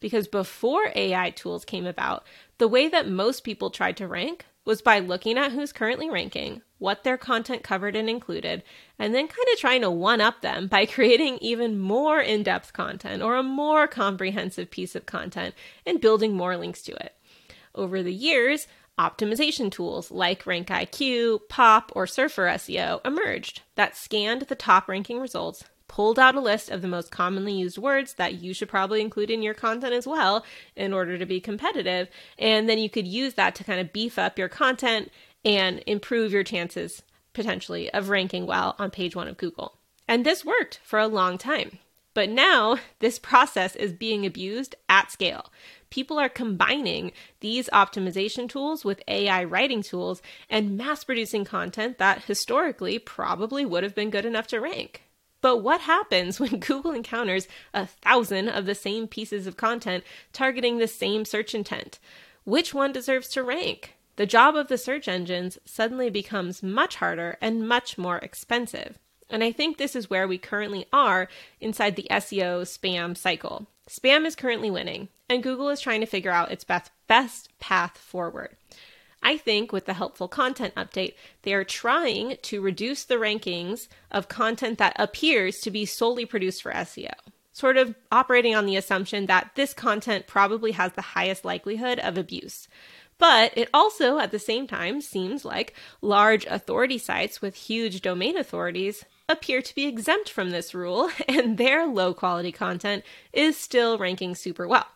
Because 0.00 0.28
before 0.28 0.92
AI 0.94 1.30
tools 1.30 1.64
came 1.64 1.86
about, 1.86 2.24
the 2.58 2.68
way 2.68 2.88
that 2.88 3.08
most 3.08 3.44
people 3.44 3.70
tried 3.70 3.96
to 3.96 4.08
rank 4.08 4.46
was 4.68 4.82
by 4.82 4.98
looking 4.98 5.38
at 5.38 5.50
who's 5.50 5.72
currently 5.72 6.10
ranking, 6.10 6.60
what 6.76 7.02
their 7.02 7.16
content 7.16 7.62
covered 7.62 7.96
and 7.96 8.10
included, 8.10 8.62
and 8.98 9.14
then 9.14 9.26
kind 9.26 9.48
of 9.50 9.58
trying 9.58 9.80
to 9.80 9.90
one 9.90 10.20
up 10.20 10.42
them 10.42 10.66
by 10.66 10.84
creating 10.94 11.38
even 11.40 11.78
more 11.78 12.20
in 12.20 12.42
depth 12.42 12.74
content 12.74 13.22
or 13.22 13.36
a 13.36 13.42
more 13.42 13.88
comprehensive 13.88 14.70
piece 14.70 14.94
of 14.94 15.06
content 15.06 15.54
and 15.86 16.02
building 16.02 16.34
more 16.34 16.54
links 16.58 16.82
to 16.82 16.92
it. 16.92 17.14
Over 17.74 18.02
the 18.02 18.12
years, 18.12 18.66
optimization 18.98 19.72
tools 19.72 20.10
like 20.10 20.44
RankIQ, 20.44 21.48
POP, 21.48 21.90
or 21.96 22.06
Surfer 22.06 22.44
SEO 22.48 23.00
emerged 23.06 23.62
that 23.74 23.96
scanned 23.96 24.42
the 24.42 24.54
top 24.54 24.86
ranking 24.86 25.18
results 25.18 25.64
pulled 25.88 26.18
out 26.18 26.34
a 26.34 26.40
list 26.40 26.70
of 26.70 26.82
the 26.82 26.88
most 26.88 27.10
commonly 27.10 27.52
used 27.52 27.78
words 27.78 28.14
that 28.14 28.34
you 28.34 28.54
should 28.54 28.68
probably 28.68 29.00
include 29.00 29.30
in 29.30 29.42
your 29.42 29.54
content 29.54 29.92
as 29.92 30.06
well 30.06 30.44
in 30.76 30.92
order 30.92 31.18
to 31.18 31.26
be 31.26 31.40
competitive. 31.40 32.08
And 32.38 32.68
then 32.68 32.78
you 32.78 32.88
could 32.88 33.08
use 33.08 33.34
that 33.34 33.54
to 33.56 33.64
kind 33.64 33.80
of 33.80 33.92
beef 33.92 34.18
up 34.18 34.38
your 34.38 34.48
content 34.48 35.10
and 35.44 35.82
improve 35.86 36.32
your 36.32 36.44
chances 36.44 37.02
potentially 37.32 37.90
of 37.92 38.08
ranking 38.08 38.46
well 38.46 38.76
on 38.78 38.90
page 38.90 39.16
one 39.16 39.28
of 39.28 39.36
Google. 39.36 39.74
And 40.06 40.24
this 40.24 40.44
worked 40.44 40.80
for 40.82 40.98
a 40.98 41.08
long 41.08 41.38
time. 41.38 41.78
But 42.14 42.30
now 42.30 42.78
this 42.98 43.18
process 43.18 43.76
is 43.76 43.92
being 43.92 44.26
abused 44.26 44.74
at 44.88 45.10
scale. 45.10 45.52
People 45.90 46.18
are 46.18 46.28
combining 46.28 47.12
these 47.40 47.68
optimization 47.72 48.48
tools 48.48 48.84
with 48.84 49.02
AI 49.08 49.44
writing 49.44 49.82
tools 49.82 50.20
and 50.50 50.76
mass 50.76 51.04
producing 51.04 51.44
content 51.44 51.98
that 51.98 52.24
historically 52.24 52.98
probably 52.98 53.64
would 53.64 53.82
have 53.82 53.94
been 53.94 54.10
good 54.10 54.26
enough 54.26 54.46
to 54.48 54.60
rank. 54.60 55.02
But 55.40 55.58
what 55.58 55.82
happens 55.82 56.40
when 56.40 56.58
Google 56.60 56.92
encounters 56.92 57.48
a 57.72 57.86
thousand 57.86 58.48
of 58.48 58.66
the 58.66 58.74
same 58.74 59.06
pieces 59.06 59.46
of 59.46 59.56
content 59.56 60.04
targeting 60.32 60.78
the 60.78 60.88
same 60.88 61.24
search 61.24 61.54
intent? 61.54 61.98
Which 62.44 62.74
one 62.74 62.92
deserves 62.92 63.28
to 63.30 63.42
rank? 63.42 63.94
The 64.16 64.26
job 64.26 64.56
of 64.56 64.68
the 64.68 64.78
search 64.78 65.06
engines 65.06 65.58
suddenly 65.64 66.10
becomes 66.10 66.62
much 66.62 66.96
harder 66.96 67.38
and 67.40 67.68
much 67.68 67.96
more 67.96 68.18
expensive. 68.18 68.98
And 69.30 69.44
I 69.44 69.52
think 69.52 69.76
this 69.76 69.94
is 69.94 70.10
where 70.10 70.26
we 70.26 70.38
currently 70.38 70.86
are 70.92 71.28
inside 71.60 71.96
the 71.96 72.08
SEO 72.10 72.62
spam 72.62 73.16
cycle. 73.16 73.68
Spam 73.88 74.26
is 74.26 74.34
currently 74.34 74.70
winning, 74.70 75.08
and 75.28 75.42
Google 75.42 75.68
is 75.68 75.80
trying 75.80 76.00
to 76.00 76.06
figure 76.06 76.30
out 76.30 76.50
its 76.50 76.64
best, 76.64 77.48
path 77.58 77.96
forward. 77.96 78.56
I 79.22 79.36
think 79.36 79.72
with 79.72 79.86
the 79.86 79.94
helpful 79.94 80.28
content 80.28 80.74
update, 80.74 81.14
they 81.42 81.52
are 81.54 81.64
trying 81.64 82.36
to 82.42 82.60
reduce 82.60 83.04
the 83.04 83.16
rankings 83.16 83.88
of 84.10 84.28
content 84.28 84.78
that 84.78 84.96
appears 84.96 85.60
to 85.60 85.70
be 85.70 85.84
solely 85.84 86.24
produced 86.24 86.62
for 86.62 86.72
SEO. 86.72 87.12
sort 87.52 87.76
of 87.76 87.94
operating 88.12 88.54
on 88.54 88.66
the 88.66 88.76
assumption 88.76 89.26
that 89.26 89.50
this 89.56 89.74
content 89.74 90.28
probably 90.28 90.70
has 90.72 90.92
the 90.92 91.02
highest 91.02 91.44
likelihood 91.44 91.98
of 91.98 92.16
abuse. 92.16 92.68
But 93.18 93.52
it 93.56 93.68
also, 93.74 94.18
at 94.20 94.30
the 94.30 94.38
same 94.38 94.68
time, 94.68 95.00
seems 95.00 95.44
like 95.44 95.74
large 96.00 96.46
authority 96.46 96.98
sites 96.98 97.42
with 97.42 97.56
huge 97.56 98.00
domain 98.00 98.36
authorities 98.36 99.04
appear 99.28 99.60
to 99.60 99.74
be 99.74 99.86
exempt 99.86 100.30
from 100.30 100.50
this 100.50 100.72
rule, 100.72 101.10
and 101.28 101.58
their 101.58 101.86
low 101.86 102.14
quality 102.14 102.52
content 102.52 103.04
is 103.32 103.56
still 103.56 103.98
ranking 103.98 104.36
super 104.36 104.68
well. 104.68 104.86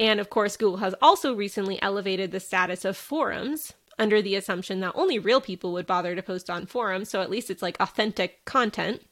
And 0.00 0.20
of 0.20 0.30
course, 0.30 0.56
Google 0.56 0.78
has 0.78 0.94
also 1.02 1.34
recently 1.34 1.80
elevated 1.82 2.30
the 2.30 2.40
status 2.40 2.84
of 2.84 2.96
forums 2.96 3.74
under 3.98 4.22
the 4.22 4.36
assumption 4.36 4.80
that 4.80 4.92
only 4.94 5.18
real 5.18 5.40
people 5.40 5.72
would 5.72 5.86
bother 5.86 6.14
to 6.14 6.22
post 6.22 6.48
on 6.48 6.66
forums, 6.66 7.10
so 7.10 7.20
at 7.20 7.30
least 7.30 7.50
it's 7.50 7.62
like 7.62 7.76
authentic 7.80 8.44
content. 8.44 9.02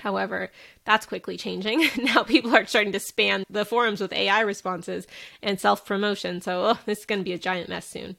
However, 0.00 0.50
that's 0.84 1.06
quickly 1.06 1.36
changing. 1.36 1.88
now 2.02 2.22
people 2.22 2.54
are 2.54 2.66
starting 2.66 2.92
to 2.92 2.98
spam 2.98 3.44
the 3.48 3.64
forums 3.64 4.00
with 4.00 4.12
AI 4.12 4.40
responses 4.40 5.06
and 5.42 5.60
self 5.60 5.86
promotion, 5.86 6.40
so 6.40 6.66
oh, 6.66 6.78
this 6.86 6.98
is 6.98 7.06
going 7.06 7.20
to 7.20 7.24
be 7.24 7.32
a 7.32 7.38
giant 7.38 7.68
mess 7.68 7.86
soon. 7.86 8.16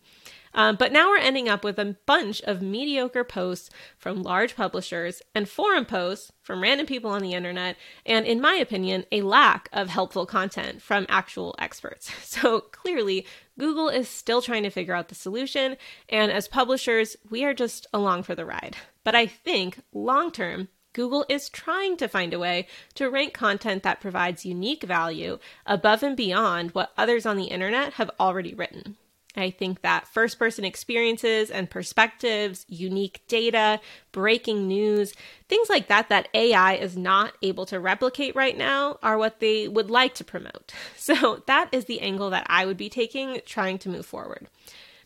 Um, 0.57 0.75
but 0.75 0.91
now 0.91 1.09
we're 1.09 1.19
ending 1.19 1.47
up 1.47 1.63
with 1.63 1.77
a 1.77 1.95
bunch 2.07 2.41
of 2.41 2.63
mediocre 2.63 3.23
posts 3.23 3.69
from 3.95 4.23
large 4.23 4.55
publishers 4.55 5.21
and 5.35 5.47
forum 5.47 5.85
posts 5.85 6.31
from 6.41 6.63
random 6.63 6.87
people 6.87 7.11
on 7.11 7.21
the 7.21 7.33
internet, 7.33 7.77
and 8.07 8.25
in 8.25 8.41
my 8.41 8.55
opinion, 8.55 9.05
a 9.11 9.21
lack 9.21 9.69
of 9.71 9.89
helpful 9.89 10.25
content 10.25 10.81
from 10.81 11.05
actual 11.07 11.55
experts. 11.59 12.11
So 12.37 12.59
clearly, 12.59 13.25
Google 13.57 13.89
is 13.89 14.07
still 14.07 14.41
trying 14.41 14.63
to 14.63 14.69
figure 14.69 14.93
out 14.93 15.09
the 15.09 15.15
solution, 15.15 15.77
and 16.09 16.31
as 16.31 16.47
publishers, 16.47 17.15
we 17.29 17.43
are 17.43 17.53
just 17.53 17.87
along 17.93 18.23
for 18.23 18.35
the 18.35 18.45
ride. 18.45 18.75
But 19.03 19.15
I 19.15 19.27
think 19.27 19.81
long 19.93 20.31
term, 20.31 20.69
Google 20.93 21.25
is 21.29 21.49
trying 21.49 21.97
to 21.97 22.07
find 22.07 22.33
a 22.33 22.39
way 22.39 22.67
to 22.95 23.09
rank 23.09 23.33
content 23.33 23.83
that 23.83 24.01
provides 24.01 24.45
unique 24.45 24.83
value 24.83 25.37
above 25.65 26.01
and 26.01 26.17
beyond 26.17 26.71
what 26.71 26.93
others 26.97 27.25
on 27.25 27.37
the 27.37 27.45
internet 27.45 27.93
have 27.93 28.11
already 28.19 28.53
written. 28.53 28.97
I 29.37 29.51
think 29.51 29.81
that 29.81 30.07
first 30.07 30.39
person 30.39 30.65
experiences 30.65 31.49
and 31.49 31.69
perspectives, 31.69 32.65
unique 32.67 33.21
data, 33.27 33.79
breaking 34.11 34.67
news, 34.67 35.13
things 35.47 35.69
like 35.69 35.87
that, 35.87 36.09
that 36.09 36.27
AI 36.33 36.73
is 36.75 36.97
not 36.97 37.33
able 37.41 37.65
to 37.67 37.79
replicate 37.79 38.35
right 38.35 38.57
now, 38.57 38.97
are 39.03 39.17
what 39.17 39.39
they 39.39 39.67
would 39.67 39.89
like 39.89 40.15
to 40.15 40.23
promote. 40.23 40.73
So 40.97 41.41
that 41.47 41.69
is 41.71 41.85
the 41.85 42.01
angle 42.01 42.29
that 42.31 42.45
I 42.49 42.65
would 42.65 42.75
be 42.75 42.89
taking 42.89 43.39
trying 43.45 43.77
to 43.79 43.89
move 43.89 44.05
forward. 44.05 44.47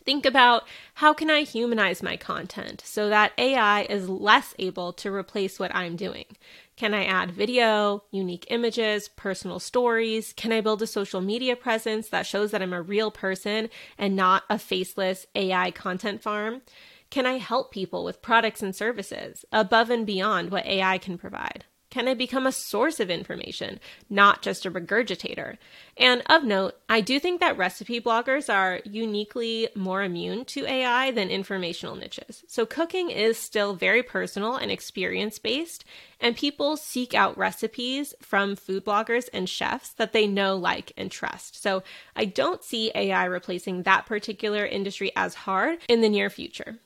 Think 0.04 0.26
about 0.26 0.66
how 0.94 1.12
can 1.12 1.30
I 1.30 1.42
humanize 1.42 2.02
my 2.02 2.16
content 2.16 2.82
so 2.84 3.08
that 3.08 3.32
AI 3.38 3.82
is 3.82 4.08
less 4.08 4.52
able 4.58 4.92
to 4.94 5.14
replace 5.14 5.60
what 5.60 5.72
I'm 5.74 5.94
doing? 5.94 6.24
Can 6.82 6.94
I 6.94 7.04
add 7.04 7.30
video, 7.30 8.02
unique 8.10 8.44
images, 8.50 9.06
personal 9.06 9.60
stories? 9.60 10.32
Can 10.32 10.50
I 10.50 10.60
build 10.60 10.82
a 10.82 10.86
social 10.88 11.20
media 11.20 11.54
presence 11.54 12.08
that 12.08 12.26
shows 12.26 12.50
that 12.50 12.60
I'm 12.60 12.72
a 12.72 12.82
real 12.82 13.12
person 13.12 13.70
and 13.96 14.16
not 14.16 14.42
a 14.50 14.58
faceless 14.58 15.24
AI 15.36 15.70
content 15.70 16.24
farm? 16.24 16.62
Can 17.08 17.24
I 17.24 17.38
help 17.38 17.70
people 17.70 18.02
with 18.02 18.20
products 18.20 18.64
and 18.64 18.74
services 18.74 19.44
above 19.52 19.90
and 19.90 20.04
beyond 20.04 20.50
what 20.50 20.66
AI 20.66 20.98
can 20.98 21.18
provide? 21.18 21.66
Can 21.92 22.08
I 22.08 22.14
become 22.14 22.46
a 22.46 22.52
source 22.52 23.00
of 23.00 23.10
information, 23.10 23.78
not 24.08 24.40
just 24.40 24.64
a 24.64 24.70
regurgitator? 24.70 25.58
And 25.98 26.22
of 26.24 26.42
note, 26.42 26.76
I 26.88 27.02
do 27.02 27.20
think 27.20 27.38
that 27.40 27.58
recipe 27.58 28.00
bloggers 28.00 28.50
are 28.50 28.80
uniquely 28.86 29.68
more 29.76 30.02
immune 30.02 30.46
to 30.46 30.64
AI 30.64 31.10
than 31.10 31.28
informational 31.28 31.94
niches. 31.94 32.44
So 32.48 32.64
cooking 32.64 33.10
is 33.10 33.36
still 33.36 33.74
very 33.74 34.02
personal 34.02 34.56
and 34.56 34.72
experience 34.72 35.38
based, 35.38 35.84
and 36.18 36.34
people 36.34 36.78
seek 36.78 37.12
out 37.12 37.36
recipes 37.36 38.14
from 38.22 38.56
food 38.56 38.86
bloggers 38.86 39.28
and 39.30 39.46
chefs 39.46 39.90
that 39.90 40.14
they 40.14 40.26
know, 40.26 40.56
like, 40.56 40.92
and 40.96 41.10
trust. 41.10 41.62
So 41.62 41.82
I 42.16 42.24
don't 42.24 42.64
see 42.64 42.90
AI 42.94 43.26
replacing 43.26 43.82
that 43.82 44.06
particular 44.06 44.64
industry 44.64 45.12
as 45.14 45.34
hard 45.34 45.80
in 45.90 46.00
the 46.00 46.08
near 46.08 46.30
future. 46.30 46.78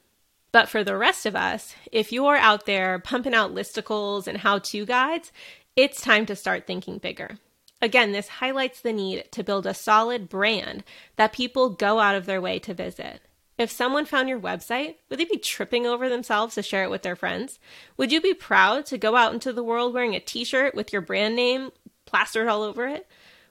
But 0.57 0.71
for 0.71 0.83
the 0.83 0.97
rest 0.97 1.27
of 1.27 1.37
us, 1.37 1.75
if 1.93 2.13
you're 2.13 2.39
out 2.39 2.65
there 2.65 2.99
pumping 2.99 3.35
out 3.35 3.55
listicles 3.55 4.27
and 4.27 4.39
how 4.39 4.59
to 4.61 4.87
guides, 4.87 5.31
it's 5.77 6.01
time 6.01 6.25
to 6.25 6.35
start 6.35 6.67
thinking 6.67 6.97
bigger. 6.97 7.37
Again, 7.83 8.13
this 8.13 8.29
highlights 8.29 8.81
the 8.81 8.95
need 8.95 9.31
to 9.33 9.45
build 9.45 9.67
a 9.67 9.75
solid 9.75 10.31
brand 10.31 10.83
that 11.17 11.35
people 11.35 11.69
go 11.69 12.01
out 12.01 12.15
of 12.15 12.25
their 12.25 12.41
way 12.41 12.59
to 12.61 12.73
visit. 12.73 13.21
If 13.59 13.71
someone 13.71 14.07
found 14.07 14.31
your 14.31 14.41
website, 14.41 14.95
would 15.11 15.19
they 15.19 15.27
be 15.27 15.37
tripping 15.37 15.87
over 15.87 16.09
themselves 16.09 16.55
to 16.55 16.63
share 16.63 16.85
it 16.85 16.91
with 16.91 17.03
their 17.03 17.17
friends? 17.17 17.59
Would 17.99 18.11
you 18.11 18.23
be 18.23 18.33
proud 18.33 18.87
to 18.87 18.97
go 18.97 19.15
out 19.15 19.35
into 19.35 19.53
the 19.53 19.63
world 19.63 19.93
wearing 19.93 20.15
a 20.15 20.21
t 20.21 20.43
shirt 20.43 20.75
with 20.75 20.91
your 20.91 21.03
brand 21.03 21.37
name 21.37 21.71
plastered 22.07 22.49
all 22.49 22.63
over 22.63 22.87
it? 22.87 23.07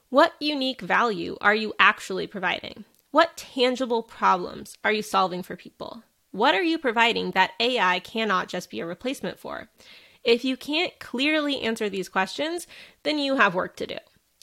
What 0.08 0.32
unique 0.40 0.80
value 0.80 1.36
are 1.40 1.54
you 1.54 1.72
actually 1.78 2.26
providing? 2.26 2.84
What 3.12 3.36
tangible 3.36 4.02
problems 4.02 4.76
are 4.82 4.90
you 4.90 5.02
solving 5.02 5.44
for 5.44 5.54
people? 5.54 6.02
What 6.36 6.54
are 6.54 6.62
you 6.62 6.76
providing 6.76 7.30
that 7.30 7.52
AI 7.58 7.98
cannot 8.00 8.48
just 8.48 8.68
be 8.68 8.80
a 8.80 8.86
replacement 8.86 9.38
for? 9.38 9.70
If 10.22 10.44
you 10.44 10.58
can't 10.58 10.92
clearly 10.98 11.62
answer 11.62 11.88
these 11.88 12.10
questions, 12.10 12.66
then 13.04 13.18
you 13.18 13.36
have 13.36 13.54
work 13.54 13.74
to 13.76 13.86
do. 13.86 13.96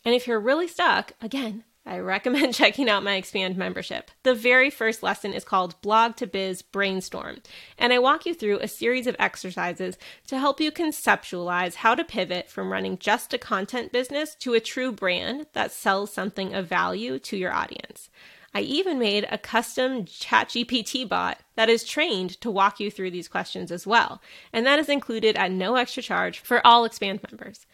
And 0.03 0.15
if 0.15 0.25
you're 0.25 0.39
really 0.39 0.67
stuck, 0.67 1.11
again, 1.21 1.65
I 1.85 1.99
recommend 1.99 2.53
checking 2.55 2.89
out 2.89 3.03
my 3.03 3.13
Expand 3.13 3.57
membership. 3.57 4.09
The 4.23 4.33
very 4.33 4.71
first 4.71 5.03
lesson 5.03 5.33
is 5.33 5.43
called 5.43 5.79
Blog 5.83 6.15
to 6.15 6.25
Biz 6.25 6.63
Brainstorm, 6.63 7.43
and 7.77 7.93
I 7.93 7.99
walk 7.99 8.25
you 8.25 8.33
through 8.33 8.57
a 8.57 8.67
series 8.67 9.05
of 9.05 9.15
exercises 9.19 9.95
to 10.25 10.39
help 10.39 10.59
you 10.59 10.71
conceptualize 10.71 11.75
how 11.75 11.93
to 11.93 12.03
pivot 12.03 12.49
from 12.49 12.71
running 12.71 12.97
just 12.97 13.35
a 13.35 13.37
content 13.37 13.91
business 13.91 14.33
to 14.39 14.55
a 14.55 14.59
true 14.59 14.91
brand 14.91 15.45
that 15.53 15.71
sells 15.71 16.11
something 16.11 16.55
of 16.55 16.65
value 16.65 17.19
to 17.19 17.37
your 17.37 17.53
audience. 17.53 18.09
I 18.53 18.61
even 18.61 18.99
made 18.99 19.27
a 19.29 19.37
custom 19.37 20.05
ChatGPT 20.05 21.07
bot 21.07 21.39
that 21.55 21.69
is 21.69 21.83
trained 21.83 22.39
to 22.41 22.51
walk 22.51 22.79
you 22.79 22.91
through 22.91 23.11
these 23.11 23.27
questions 23.27 23.71
as 23.71 23.87
well, 23.87 24.21
and 24.51 24.65
that 24.65 24.79
is 24.79 24.89
included 24.89 25.35
at 25.35 25.51
no 25.51 25.75
extra 25.75 26.03
charge 26.03 26.39
for 26.39 26.65
all 26.65 26.85
Expand 26.85 27.21
members. 27.29 27.65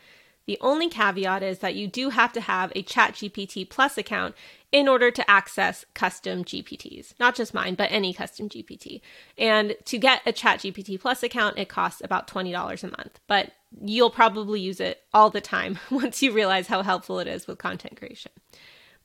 The 0.50 0.58
only 0.62 0.90
caveat 0.90 1.44
is 1.44 1.60
that 1.60 1.76
you 1.76 1.88
do 1.88 2.10
have 2.10 2.34
to 2.34 2.42
have 2.42 2.72
a 2.74 2.82
ChatGPT 2.82 3.70
Plus 3.70 4.00
account 4.00 4.34
in 4.72 4.88
order 4.88 5.12
to 5.12 5.30
access 5.30 5.86
custom 5.94 6.44
GPTs, 6.44 7.14
not 7.20 7.36
just 7.36 7.54
mine, 7.54 7.76
but 7.76 7.92
any 7.92 8.14
custom 8.14 8.50
GPT. 8.50 9.02
And 9.38 9.76
to 9.86 10.00
get 10.00 10.24
a 10.26 10.34
ChatGPT 10.34 11.00
Plus 11.00 11.22
account, 11.22 11.60
it 11.60 11.70
costs 11.70 12.02
about 12.04 12.28
$20 12.28 12.84
a 12.84 12.88
month, 12.88 13.20
but 13.28 13.52
you'll 13.80 14.10
probably 14.10 14.60
use 14.60 14.80
it 14.80 15.04
all 15.14 15.30
the 15.30 15.40
time 15.40 15.78
once 15.92 16.24
you 16.24 16.32
realize 16.32 16.66
how 16.66 16.82
helpful 16.82 17.20
it 17.20 17.28
is 17.28 17.46
with 17.46 17.60
content 17.60 17.98
creation. 17.98 18.32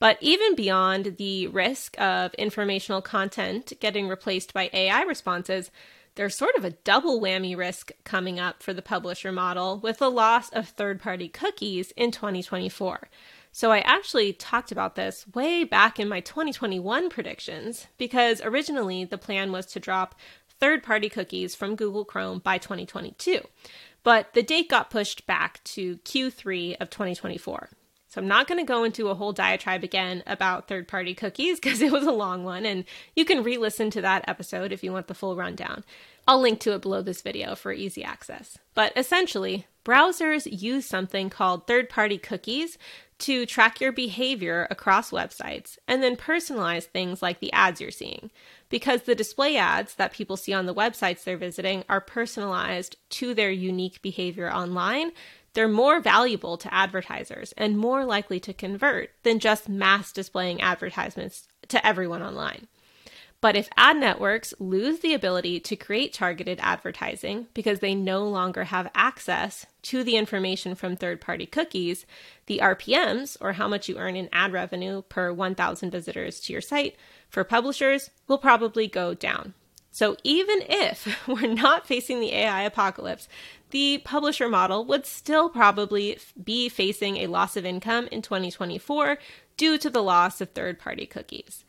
But 0.05 0.19
even 0.21 0.55
beyond 0.55 1.17
the 1.17 1.47
risk 1.47 1.99
of 1.99 2.35
informational 2.35 3.01
content 3.01 3.73
getting 3.81 4.07
replaced 4.07 4.53
by 4.53 4.69
AI 4.71 5.01
responses, 5.05 5.71
there's 6.14 6.37
sort 6.37 6.55
of 6.57 6.64
a 6.67 6.73
double 6.73 7.23
whammy 7.23 7.57
risk 7.57 7.90
coming 8.05 8.38
up 8.38 8.62
for 8.62 8.75
the 8.75 8.83
publisher 8.83 9.33
model 9.33 9.79
with 9.79 10.01
the 10.01 10.11
loss 10.11 10.51
of 10.51 10.69
third 10.69 11.01
party 11.01 11.27
cookies 11.27 11.90
in 11.93 12.11
2024. 12.11 13.09
So 13.51 13.73
I 13.73 13.79
actually 13.79 14.35
talked 14.35 14.71
about 14.71 14.95
this 14.95 15.25
way 15.33 15.64
back 15.64 15.99
in 15.99 16.07
my 16.07 16.21
2021 16.21 17.09
predictions 17.09 17.87
because 17.97 18.43
originally 18.43 19.07
the 19.07 19.17
plan 19.17 19.53
was 19.53 19.64
to 19.69 19.81
drop 19.81 20.17
third 20.61 20.83
party 20.83 21.09
cookies 21.09 21.55
from 21.55 21.77
Google 21.77 22.05
Chrome 22.05 22.40
by 22.40 22.59
2022. 22.59 23.40
But 24.03 24.35
the 24.35 24.43
date 24.43 24.69
got 24.69 24.90
pushed 24.90 25.27
back 25.27 25.64
to 25.64 25.97
Q3 25.97 26.77
of 26.79 26.90
2024. 26.90 27.71
So 28.14 28.20
I'm 28.20 28.29
not 28.29 28.46
going 28.46 28.64
to 28.64 28.64
go 28.64 28.85
into 28.85 29.09
a 29.09 29.14
whole 29.16 29.33
diatribe 29.33 29.83
again 29.83 30.22
about 30.24 30.68
third 30.68 30.87
party 30.87 31.14
cookies 31.14 31.59
because 31.59 31.83
it 31.83 31.90
was 31.90 32.07
a 32.07 32.12
long 32.12 32.44
one, 32.44 32.64
and 32.64 32.85
you 33.16 33.24
can 33.24 33.42
re 33.42 33.59
listen 33.59 33.90
to 33.90 34.00
that 34.03 34.24
episode 34.29 34.70
if 34.70 34.85
you 34.85 34.92
want 34.92 35.09
the 35.09 35.14
full 35.14 35.35
rundown. 35.35 35.85
I'll 36.29 36.40
link 36.40 36.61
to 36.61 36.74
it 36.74 36.83
below 36.83 37.03
this 37.03 37.22
video 37.22 37.57
for 37.57 37.72
easy 37.72 38.05
access. 38.05 38.57
But 38.72 38.92
essentially, 38.96 39.66
browsers 39.85 40.46
use 40.48 40.87
something 40.87 41.29
called 41.29 41.66
third 41.66 41.88
party 41.88 42.16
cookies 42.16 42.79
to 43.18 43.46
track 43.46 43.81
your 43.81 43.90
behavior 43.90 44.68
across 44.70 45.11
websites 45.11 45.77
and 45.88 46.00
then 46.00 46.16
personalize 46.16 46.85
things 46.85 47.20
like 47.20 47.40
the 47.40 47.53
ads 47.53 47.81
you're 47.81 47.90
seeing. 47.90 48.31
Because 48.68 49.03
the 49.03 49.16
display 49.16 49.57
ads 49.57 49.96
that 49.96 50.12
people 50.12 50.37
see 50.37 50.53
on 50.53 50.66
the 50.66 50.74
websites 50.74 51.24
they're 51.24 51.37
visiting 51.37 51.85
are 51.88 52.00
personalized 52.00 52.96
to 53.11 53.35
their 53.35 53.50
unique 53.50 54.00
behavior 54.03 54.53
online, 54.53 55.11
they're 55.55 55.69
more 55.69 56.01
valuable 56.01 56.57
to 56.59 56.75
advertisers 56.75 57.53
and 57.57 57.79
more 57.79 58.05
likely 58.05 58.38
to 58.40 58.53
convert 58.53 59.11
than 59.23 59.38
just 59.38 59.69
mass 59.69 60.12
displaying 60.12 60.61
advertisements 60.61 61.49
to 61.69 61.85
everyone 61.87 62.23
online. 62.23 62.67
But 63.40 63.57
if 63.57 63.69
ad 63.77 63.99
networks 63.99 64.55
lose 64.59 65.01
the 65.01 65.12
ability 65.12 65.61
to 65.61 65.77
create 65.77 66.14
targeted 66.14 66.59
advertising 66.62 67.49
because 67.53 67.81
they 67.81 67.95
no 67.95 68.27
longer 68.27 68.65
have 68.65 68.90
access 68.94 69.67
to 69.83 70.02
the 70.02 70.17
information 70.17 70.75
from 70.75 70.96
third 70.96 71.21
party 71.21 71.44
cookies, 71.44 72.07
the 72.46 72.61
RPMs, 72.63 73.37
or 73.42 73.52
how 73.52 73.69
much 73.69 73.87
you 73.87 73.98
earn 73.98 74.17
in 74.17 74.31
ad 74.33 74.52
revenue 74.52 75.02
per 75.02 75.31
1,000 75.31 75.90
visitors 75.90 76.40
to 76.40 76.52
your 76.55 76.63
site, 76.63 76.96
for 77.29 77.44
publishers 77.44 78.09
will 78.27 78.38
probably 78.38 78.88
go 78.88 79.13
down. 79.13 79.52
So 79.90 80.17
even 80.25 80.61
if 80.63 81.07
we're 81.29 81.52
not 81.52 81.87
facing 81.87 82.21
the 82.21 82.33
AI 82.33 82.63
apocalypse, 82.63 83.29
the 83.75 83.98
publisher 84.04 84.48
model 84.48 84.85
would 84.85 85.04
still 85.04 85.48
probably 85.48 86.16
be 86.44 86.68
facing 86.68 87.16
a 87.16 87.27
loss 87.27 87.56
of 87.56 87.66
income 87.66 88.06
in 88.12 88.22
2024 88.22 89.18
due 89.56 89.77
to 89.77 89.90
the 89.90 90.02
loss 90.02 90.40
of 90.40 90.48
third 90.50 90.79
party 90.79 91.06
cookies. 91.06 91.64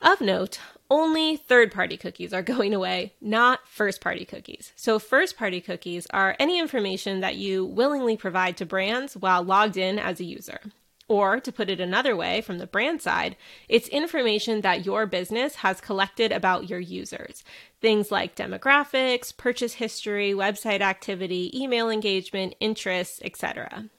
Of 0.00 0.22
note, 0.22 0.60
only 0.90 1.36
third 1.36 1.72
party 1.72 1.98
cookies 1.98 2.32
are 2.32 2.40
going 2.54 2.72
away, 2.72 3.12
not 3.20 3.68
first 3.68 4.00
party 4.00 4.24
cookies. 4.24 4.72
So, 4.76 4.98
first 4.98 5.36
party 5.36 5.60
cookies 5.60 6.06
are 6.06 6.36
any 6.38 6.58
information 6.58 7.20
that 7.20 7.36
you 7.36 7.66
willingly 7.66 8.16
provide 8.16 8.56
to 8.56 8.64
brands 8.64 9.14
while 9.14 9.42
logged 9.42 9.76
in 9.76 9.98
as 9.98 10.20
a 10.20 10.24
user. 10.24 10.60
Or, 11.06 11.38
to 11.38 11.52
put 11.52 11.68
it 11.68 11.80
another 11.80 12.16
way, 12.16 12.40
from 12.40 12.58
the 12.58 12.66
brand 12.66 13.00
side, 13.02 13.36
it's 13.68 13.88
information 13.88 14.62
that 14.62 14.86
your 14.86 15.04
business 15.04 15.56
has 15.56 15.82
collected 15.82 16.32
about 16.32 16.68
your 16.68 16.80
users. 16.80 17.44
Things 17.80 18.10
like 18.10 18.34
demographics, 18.34 19.36
purchase 19.36 19.74
history, 19.74 20.32
website 20.32 20.80
activity, 20.80 21.50
email 21.54 21.90
engagement, 21.90 22.54
interests, 22.58 23.20
etc. 23.22 23.90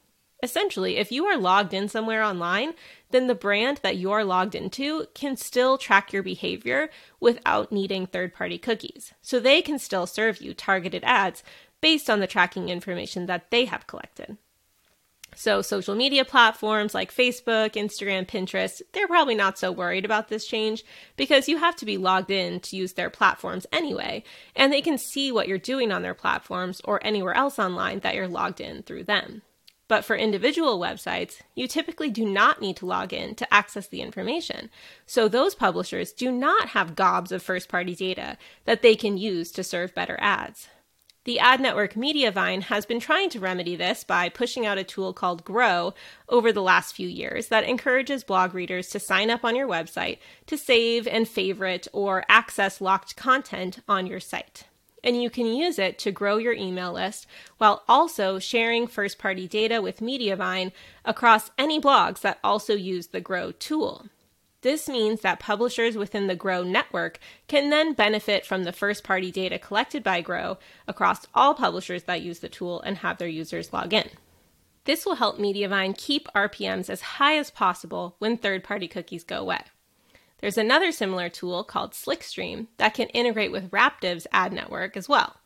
Essentially, 0.43 0.97
if 0.97 1.11
you 1.11 1.25
are 1.25 1.37
logged 1.37 1.73
in 1.73 1.87
somewhere 1.87 2.23
online, 2.23 2.73
then 3.09 3.27
the 3.27 3.35
brand 3.35 3.79
that 3.81 3.97
you're 3.97 4.23
logged 4.23 4.53
into 4.53 5.07
can 5.15 5.35
still 5.35 5.77
track 5.77 6.13
your 6.13 6.21
behavior 6.21 6.89
without 7.19 7.71
needing 7.71 8.05
third 8.05 8.33
party 8.33 8.57
cookies. 8.57 9.13
So 9.21 9.39
they 9.39 9.61
can 9.61 9.79
still 9.79 10.05
serve 10.05 10.41
you 10.41 10.53
targeted 10.53 11.03
ads 11.03 11.43
based 11.81 12.09
on 12.09 12.19
the 12.19 12.27
tracking 12.27 12.69
information 12.69 13.25
that 13.25 13.49
they 13.49 13.65
have 13.65 13.87
collected. 13.87 14.37
So, 15.39 15.61
social 15.61 15.93
media 15.93 16.25
platforms 16.25 16.95
like 16.95 17.13
Facebook, 17.13 17.73
Instagram, 17.73 18.25
Pinterest, 18.25 18.81
they're 18.91 19.07
probably 19.07 19.35
not 19.35 19.59
so 19.59 19.71
worried 19.71 20.03
about 20.03 20.29
this 20.29 20.47
change 20.47 20.83
because 21.15 21.47
you 21.47 21.59
have 21.59 21.75
to 21.75 21.85
be 21.85 21.95
logged 21.95 22.31
in 22.31 22.59
to 22.61 22.75
use 22.75 22.93
their 22.93 23.11
platforms 23.11 23.67
anyway, 23.71 24.23
and 24.55 24.73
they 24.73 24.81
can 24.81 24.97
see 24.97 25.31
what 25.31 25.47
you're 25.47 25.59
doing 25.59 25.91
on 25.91 26.01
their 26.01 26.15
platforms 26.15 26.81
or 26.85 26.99
anywhere 27.05 27.35
else 27.35 27.59
online 27.59 27.99
that 27.99 28.15
you're 28.15 28.27
logged 28.27 28.59
in 28.59 28.81
through 28.81 29.03
them. 29.03 29.43
But 29.87 30.03
for 30.03 30.15
individual 30.15 30.79
websites, 30.79 31.35
you 31.53 31.67
typically 31.67 32.09
do 32.09 32.25
not 32.25 32.59
need 32.59 32.77
to 32.77 32.87
log 32.87 33.13
in 33.13 33.35
to 33.35 33.53
access 33.53 33.87
the 33.87 34.01
information. 34.01 34.71
So 35.05 35.27
those 35.27 35.53
publishers 35.53 36.13
do 36.13 36.31
not 36.31 36.69
have 36.69 36.95
gobs 36.95 37.31
of 37.31 37.43
first 37.43 37.69
party 37.69 37.93
data 37.93 38.39
that 38.65 38.81
they 38.81 38.95
can 38.95 39.17
use 39.17 39.51
to 39.51 39.63
serve 39.63 39.93
better 39.93 40.17
ads. 40.19 40.67
The 41.27 41.39
ad 41.39 41.59
network 41.59 41.95
Mediavine 41.95 42.61
has 42.61 42.85
been 42.85 43.01
trying 43.01 43.29
to 43.31 43.39
remedy 43.41 43.75
this 43.75 44.05
by 44.05 44.29
pushing 44.29 44.65
out 44.65 44.77
a 44.77 44.83
tool 44.85 45.11
called 45.11 45.43
Grow 45.43 45.93
over 46.29 46.53
the 46.53 46.61
last 46.61 46.95
few 46.95 47.09
years 47.09 47.49
that 47.49 47.65
encourages 47.65 48.23
blog 48.23 48.53
readers 48.53 48.87
to 48.91 48.99
sign 48.99 49.29
up 49.29 49.43
on 49.43 49.53
your 49.53 49.67
website 49.67 50.19
to 50.45 50.57
save 50.57 51.05
and 51.05 51.27
favorite 51.27 51.85
or 51.91 52.23
access 52.29 52.79
locked 52.79 53.17
content 53.17 53.79
on 53.89 54.07
your 54.07 54.21
site. 54.21 54.63
And 55.03 55.21
you 55.21 55.29
can 55.29 55.47
use 55.47 55.77
it 55.77 55.99
to 55.99 56.13
grow 56.13 56.37
your 56.37 56.53
email 56.53 56.93
list 56.93 57.27
while 57.57 57.83
also 57.89 58.39
sharing 58.39 58.87
first 58.87 59.19
party 59.19 59.49
data 59.49 59.81
with 59.81 59.99
Mediavine 59.99 60.71
across 61.03 61.51
any 61.57 61.81
blogs 61.81 62.21
that 62.21 62.39
also 62.41 62.73
use 62.73 63.07
the 63.07 63.19
Grow 63.19 63.51
tool. 63.51 64.05
This 64.67 64.89
means 64.89 65.21
that 65.21 65.39
publishers 65.39 65.95
within 65.95 66.27
the 66.27 66.35
Grow 66.35 66.61
network 66.61 67.19
can 67.47 67.69
then 67.69 67.93
benefit 67.93 68.45
from 68.45 68.65
the 68.65 68.73
first 68.73 69.01
party 69.01 69.31
data 69.31 69.57
collected 69.57 70.03
by 70.03 70.19
Grow 70.19 70.57
across 70.89 71.25
all 71.33 71.53
publishers 71.53 72.03
that 72.03 72.21
use 72.21 72.39
the 72.39 72.49
tool 72.49 72.81
and 72.81 72.97
have 72.97 73.17
their 73.17 73.29
users 73.29 73.71
log 73.71 73.93
in. 73.93 74.09
This 74.83 75.05
will 75.05 75.15
help 75.15 75.39
Mediavine 75.39 75.97
keep 75.97 76.27
RPMs 76.35 76.89
as 76.89 76.99
high 76.99 77.37
as 77.37 77.49
possible 77.49 78.17
when 78.19 78.35
third 78.35 78.61
party 78.61 78.89
cookies 78.89 79.23
go 79.23 79.37
away. 79.37 79.61
There's 80.39 80.57
another 80.57 80.91
similar 80.91 81.29
tool 81.29 81.63
called 81.63 81.93
Slickstream 81.93 82.67
that 82.75 82.93
can 82.93 83.07
integrate 83.11 83.53
with 83.53 83.71
Raptive's 83.71 84.27
ad 84.33 84.51
network 84.51 84.97
as 84.97 85.07
well. 85.07 85.37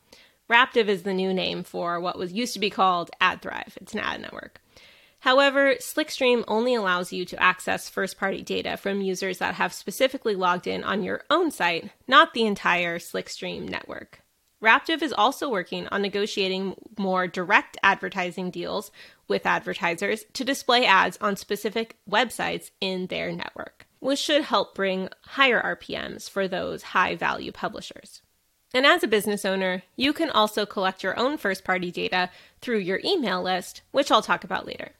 Raptive 0.50 0.88
is 0.88 1.04
the 1.04 1.14
new 1.14 1.32
name 1.32 1.62
for 1.62 2.00
what 2.00 2.18
was 2.18 2.32
used 2.32 2.54
to 2.54 2.58
be 2.58 2.70
called 2.70 3.12
AdThrive. 3.20 3.76
It's 3.76 3.94
an 3.94 4.00
ad 4.00 4.20
network. 4.20 4.60
However, 5.22 5.76
Slickstream 5.76 6.42
only 6.48 6.74
allows 6.74 7.12
you 7.12 7.24
to 7.26 7.40
access 7.40 7.88
first 7.88 8.18
party 8.18 8.42
data 8.42 8.76
from 8.76 9.00
users 9.00 9.38
that 9.38 9.54
have 9.54 9.72
specifically 9.72 10.34
logged 10.34 10.66
in 10.66 10.82
on 10.82 11.04
your 11.04 11.22
own 11.30 11.52
site, 11.52 11.92
not 12.08 12.34
the 12.34 12.44
entire 12.44 12.98
Slickstream 12.98 13.68
network. 13.68 14.22
Raptive 14.60 15.00
is 15.00 15.12
also 15.12 15.48
working 15.48 15.86
on 15.92 16.02
negotiating 16.02 16.74
more 16.98 17.28
direct 17.28 17.76
advertising 17.84 18.50
deals 18.50 18.90
with 19.28 19.46
advertisers 19.46 20.24
to 20.32 20.42
display 20.42 20.86
ads 20.86 21.18
on 21.20 21.36
specific 21.36 21.98
websites 22.10 22.72
in 22.80 23.06
their 23.06 23.30
network, 23.30 23.86
which 24.00 24.18
should 24.18 24.42
help 24.42 24.74
bring 24.74 25.08
higher 25.24 25.62
RPMs 25.62 26.28
for 26.28 26.48
those 26.48 26.82
high 26.82 27.14
value 27.14 27.52
publishers. 27.52 28.22
And 28.74 28.84
as 28.84 29.04
a 29.04 29.08
business 29.08 29.44
owner, 29.44 29.84
you 29.94 30.12
can 30.12 30.30
also 30.30 30.66
collect 30.66 31.04
your 31.04 31.16
own 31.16 31.38
first 31.38 31.62
party 31.62 31.92
data 31.92 32.28
through 32.60 32.78
your 32.78 33.00
email 33.04 33.40
list, 33.40 33.82
which 33.92 34.10
I'll 34.10 34.22
talk 34.22 34.42
about 34.42 34.66
later. 34.66 34.94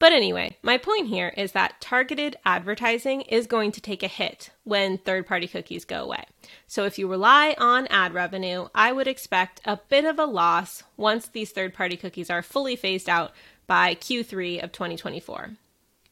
But 0.00 0.14
anyway, 0.14 0.56
my 0.62 0.78
point 0.78 1.08
here 1.08 1.34
is 1.36 1.52
that 1.52 1.78
targeted 1.78 2.34
advertising 2.46 3.20
is 3.20 3.46
going 3.46 3.70
to 3.72 3.82
take 3.82 4.02
a 4.02 4.08
hit 4.08 4.50
when 4.64 4.96
third 4.96 5.26
party 5.26 5.46
cookies 5.46 5.84
go 5.84 6.02
away. 6.02 6.24
So 6.66 6.86
if 6.86 6.98
you 6.98 7.06
rely 7.06 7.54
on 7.58 7.86
ad 7.88 8.14
revenue, 8.14 8.68
I 8.74 8.92
would 8.92 9.06
expect 9.06 9.60
a 9.66 9.78
bit 9.90 10.06
of 10.06 10.18
a 10.18 10.24
loss 10.24 10.84
once 10.96 11.28
these 11.28 11.50
third 11.52 11.74
party 11.74 11.98
cookies 11.98 12.30
are 12.30 12.40
fully 12.40 12.76
phased 12.76 13.10
out 13.10 13.32
by 13.66 13.94
Q3 13.94 14.64
of 14.64 14.72
2024. 14.72 15.50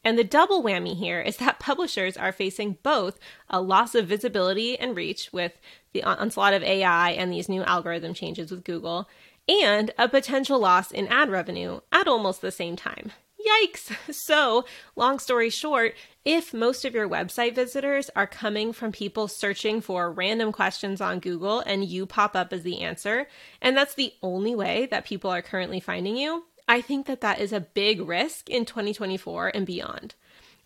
And 0.04 0.18
the 0.18 0.22
double 0.22 0.62
whammy 0.62 0.94
here 0.94 1.22
is 1.22 1.38
that 1.38 1.58
publishers 1.58 2.18
are 2.18 2.30
facing 2.30 2.76
both 2.82 3.18
a 3.48 3.62
loss 3.62 3.94
of 3.94 4.06
visibility 4.06 4.78
and 4.78 4.94
reach 4.94 5.32
with 5.32 5.52
the 5.94 6.02
onslaught 6.02 6.52
of 6.52 6.62
AI 6.62 7.12
and 7.12 7.32
these 7.32 7.48
new 7.48 7.62
algorithm 7.62 8.12
changes 8.12 8.50
with 8.50 8.64
Google, 8.64 9.08
and 9.48 9.92
a 9.96 10.10
potential 10.10 10.58
loss 10.58 10.90
in 10.90 11.08
ad 11.08 11.30
revenue 11.30 11.80
at 11.90 12.06
almost 12.06 12.42
the 12.42 12.52
same 12.52 12.76
time. 12.76 13.12
Yikes! 13.38 13.96
So, 14.12 14.64
long 14.96 15.18
story 15.18 15.48
short, 15.48 15.94
if 16.24 16.52
most 16.52 16.84
of 16.84 16.94
your 16.94 17.08
website 17.08 17.54
visitors 17.54 18.10
are 18.16 18.26
coming 18.26 18.72
from 18.72 18.92
people 18.92 19.28
searching 19.28 19.80
for 19.80 20.12
random 20.12 20.52
questions 20.52 21.00
on 21.00 21.20
Google 21.20 21.60
and 21.60 21.84
you 21.84 22.04
pop 22.04 22.34
up 22.34 22.52
as 22.52 22.62
the 22.62 22.80
answer, 22.80 23.28
and 23.62 23.76
that's 23.76 23.94
the 23.94 24.12
only 24.22 24.54
way 24.54 24.86
that 24.90 25.06
people 25.06 25.30
are 25.30 25.42
currently 25.42 25.80
finding 25.80 26.16
you, 26.16 26.44
I 26.66 26.82
think 26.82 27.06
that 27.06 27.22
that 27.22 27.40
is 27.40 27.52
a 27.52 27.60
big 27.60 28.00
risk 28.00 28.50
in 28.50 28.64
2024 28.66 29.52
and 29.54 29.66
beyond. 29.66 30.14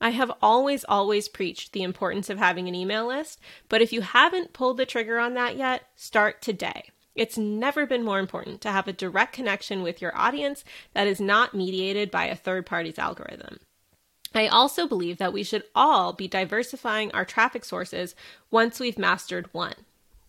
I 0.00 0.10
have 0.10 0.32
always, 0.42 0.84
always 0.88 1.28
preached 1.28 1.72
the 1.72 1.84
importance 1.84 2.28
of 2.28 2.38
having 2.38 2.66
an 2.66 2.74
email 2.74 3.06
list, 3.06 3.38
but 3.68 3.80
if 3.80 3.92
you 3.92 4.00
haven't 4.00 4.52
pulled 4.52 4.78
the 4.78 4.86
trigger 4.86 5.20
on 5.20 5.34
that 5.34 5.56
yet, 5.56 5.84
start 5.94 6.42
today. 6.42 6.90
It's 7.14 7.36
never 7.36 7.86
been 7.86 8.04
more 8.04 8.18
important 8.18 8.60
to 8.62 8.70
have 8.70 8.88
a 8.88 8.92
direct 8.92 9.34
connection 9.34 9.82
with 9.82 10.00
your 10.00 10.16
audience 10.16 10.64
that 10.94 11.06
is 11.06 11.20
not 11.20 11.54
mediated 11.54 12.10
by 12.10 12.24
a 12.24 12.36
third 12.36 12.66
party's 12.66 12.98
algorithm. 12.98 13.58
I 14.34 14.48
also 14.48 14.86
believe 14.86 15.18
that 15.18 15.32
we 15.32 15.42
should 15.42 15.64
all 15.74 16.12
be 16.12 16.26
diversifying 16.26 17.12
our 17.12 17.24
traffic 17.24 17.64
sources 17.64 18.14
once 18.50 18.80
we've 18.80 18.98
mastered 18.98 19.52
one. 19.52 19.74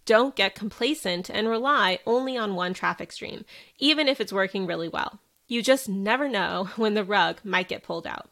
Don't 0.05 0.35
get 0.35 0.55
complacent 0.55 1.29
and 1.29 1.47
rely 1.47 1.99
only 2.05 2.35
on 2.37 2.55
one 2.55 2.73
traffic 2.73 3.13
stream, 3.13 3.45
even 3.79 4.09
if 4.09 4.19
it's 4.19 4.33
working 4.33 4.65
really 4.65 4.89
well. 4.89 5.19
You 5.47 5.61
just 5.61 5.87
never 5.87 6.27
know 6.27 6.69
when 6.75 6.93
the 6.93 7.05
rug 7.05 7.39
might 7.45 7.69
get 7.69 7.83
pulled 7.83 8.07
out. 8.07 8.29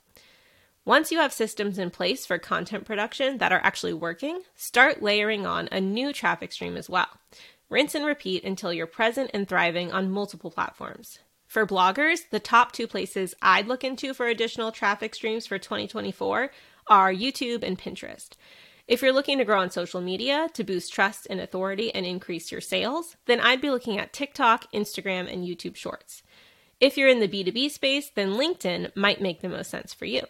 Once 0.84 1.12
you 1.12 1.20
have 1.20 1.32
systems 1.32 1.78
in 1.78 1.92
place 1.92 2.26
for 2.26 2.40
content 2.40 2.86
production 2.86 3.38
that 3.38 3.52
are 3.52 3.62
actually 3.64 3.94
working, 3.94 4.42
start 4.56 5.02
layering 5.02 5.46
on 5.46 5.70
a 5.72 5.80
new 5.80 6.12
traffic 6.12 6.52
stream 6.52 6.76
as 6.76 6.90
well. 6.90 7.08
Rinse 7.72 7.96
and 7.96 8.06
repeat 8.06 8.44
until 8.44 8.74
you're 8.74 8.86
present 8.86 9.32
and 9.34 9.48
thriving 9.48 9.94
on 9.94 10.12
multiple 10.12 10.52
platforms. 10.52 11.20
For 11.48 11.66
bloggers, 11.66 12.30
the 12.30 12.40
top 12.40 12.74
two 12.74 12.86
places 12.86 13.34
I'd 13.42 13.68
look 13.68 13.86
into 13.86 14.14
for 14.14 14.28
additional 14.28 14.74
traffic 14.74 15.16
streams 15.16 15.48
for 15.48 15.58
2024 15.58 16.52
are 16.88 17.14
YouTube 17.14 17.64
and 17.64 17.80
Pinterest. 17.80 18.32
If 18.90 19.02
you're 19.02 19.14
looking 19.14 19.38
to 19.38 19.46
grow 19.46 19.62
on 19.62 19.72
social 19.72 20.02
media 20.02 20.50
to 20.54 20.66
boost 20.66 20.92
trust 20.92 21.28
and 21.30 21.40
authority 21.40 21.96
and 21.96 22.06
increase 22.06 22.52
your 22.52 22.60
sales, 22.60 23.16
then 23.26 23.40
I'd 23.40 23.62
be 23.62 23.70
looking 23.70 23.98
at 23.98 24.12
TikTok, 24.12 24.70
Instagram, 24.74 25.32
and 25.32 25.48
YouTube 25.48 25.78
Shorts. 25.78 26.24
If 26.82 26.98
you're 26.98 27.08
in 27.08 27.22
the 27.22 27.28
B2B 27.30 27.72
space, 27.72 28.12
then 28.14 28.34
LinkedIn 28.34 28.94
might 28.98 29.22
make 29.22 29.40
the 29.40 29.48
most 29.48 29.70
sense 29.70 29.94
for 29.94 30.04
you. 30.04 30.24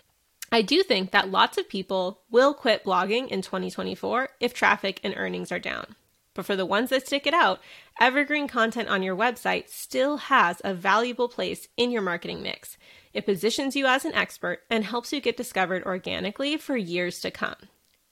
I 0.52 0.62
do 0.62 0.84
think 0.84 1.10
that 1.10 1.32
lots 1.32 1.58
of 1.58 1.68
people 1.68 2.22
will 2.30 2.54
quit 2.54 2.84
blogging 2.84 3.30
in 3.30 3.42
2024 3.42 4.30
if 4.40 4.54
traffic 4.54 5.00
and 5.04 5.16
earnings 5.18 5.52
are 5.52 5.58
down. 5.58 5.96
But 6.34 6.46
for 6.46 6.56
the 6.56 6.66
ones 6.66 6.90
that 6.90 7.06
stick 7.06 7.28
it 7.28 7.34
out, 7.34 7.60
evergreen 8.00 8.48
content 8.48 8.88
on 8.88 9.04
your 9.04 9.16
website 9.16 9.70
still 9.70 10.18
has 10.18 10.62
a 10.64 10.74
valuable 10.74 11.28
place 11.28 11.68
in 11.76 11.92
your 11.92 12.02
marketing 12.02 12.42
mix. 12.42 12.78
It 13.14 13.26
positions 13.26 13.76
you 13.76 13.86
as 13.86 14.06
an 14.06 14.14
expert 14.14 14.62
and 14.70 14.86
helps 14.86 15.12
you 15.12 15.20
get 15.20 15.36
discovered 15.36 15.84
organically 15.84 16.56
for 16.58 16.78
years 16.78 17.20
to 17.22 17.32
come. 17.32 17.58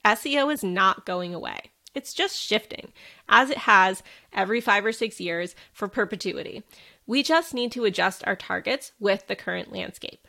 SEO 0.05 0.51
is 0.53 0.63
not 0.63 1.05
going 1.05 1.33
away. 1.33 1.71
It's 1.95 2.13
just 2.13 2.37
shifting, 2.37 2.91
as 3.27 3.49
it 3.49 3.59
has 3.59 4.03
every 4.31 4.61
five 4.61 4.85
or 4.85 4.91
six 4.91 5.19
years 5.19 5.55
for 5.73 5.87
perpetuity. 5.87 6.63
We 7.07 7.23
just 7.23 7.53
need 7.53 7.71
to 7.71 7.85
adjust 7.85 8.23
our 8.27 8.35
targets 8.35 8.91
with 8.99 9.27
the 9.27 9.35
current 9.35 9.71
landscape. 9.71 10.27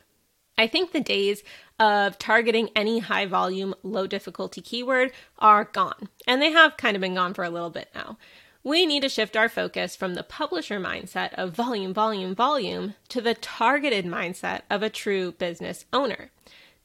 I 0.57 0.66
think 0.66 0.93
the 0.93 1.01
days 1.01 1.43
of 1.81 2.18
targeting 2.18 2.68
any 2.76 2.99
high 2.99 3.24
volume, 3.24 3.74
low 3.83 4.07
difficulty 4.07 4.61
keyword 4.61 5.12
are 5.39 5.64
gone. 5.64 6.09
And 6.28 6.41
they 6.41 6.53
have 6.53 6.76
kind 6.76 6.95
of 6.95 7.01
been 7.01 7.14
gone 7.14 7.35
for 7.35 7.43
a 7.43 7.51
little 7.51 7.70
bit 7.70 7.89
now. 7.95 8.18
We 8.62 8.85
need 8.85 9.01
to 9.01 9.09
shift 9.09 9.39
our 9.39 9.49
focus 9.49 9.97
from 9.97 10.14
the 10.14 10.22
publisher 10.22 10.78
mindset 10.78 11.33
of 11.35 11.55
volume, 11.55 11.95
volume, 11.95 12.35
volume 12.35 12.95
to 13.09 13.22
the 13.22 13.33
targeted 13.33 14.05
mindset 14.05 14.61
of 14.68 14.83
a 14.83 14.91
true 14.91 15.33
business 15.33 15.87
owner. 15.95 16.31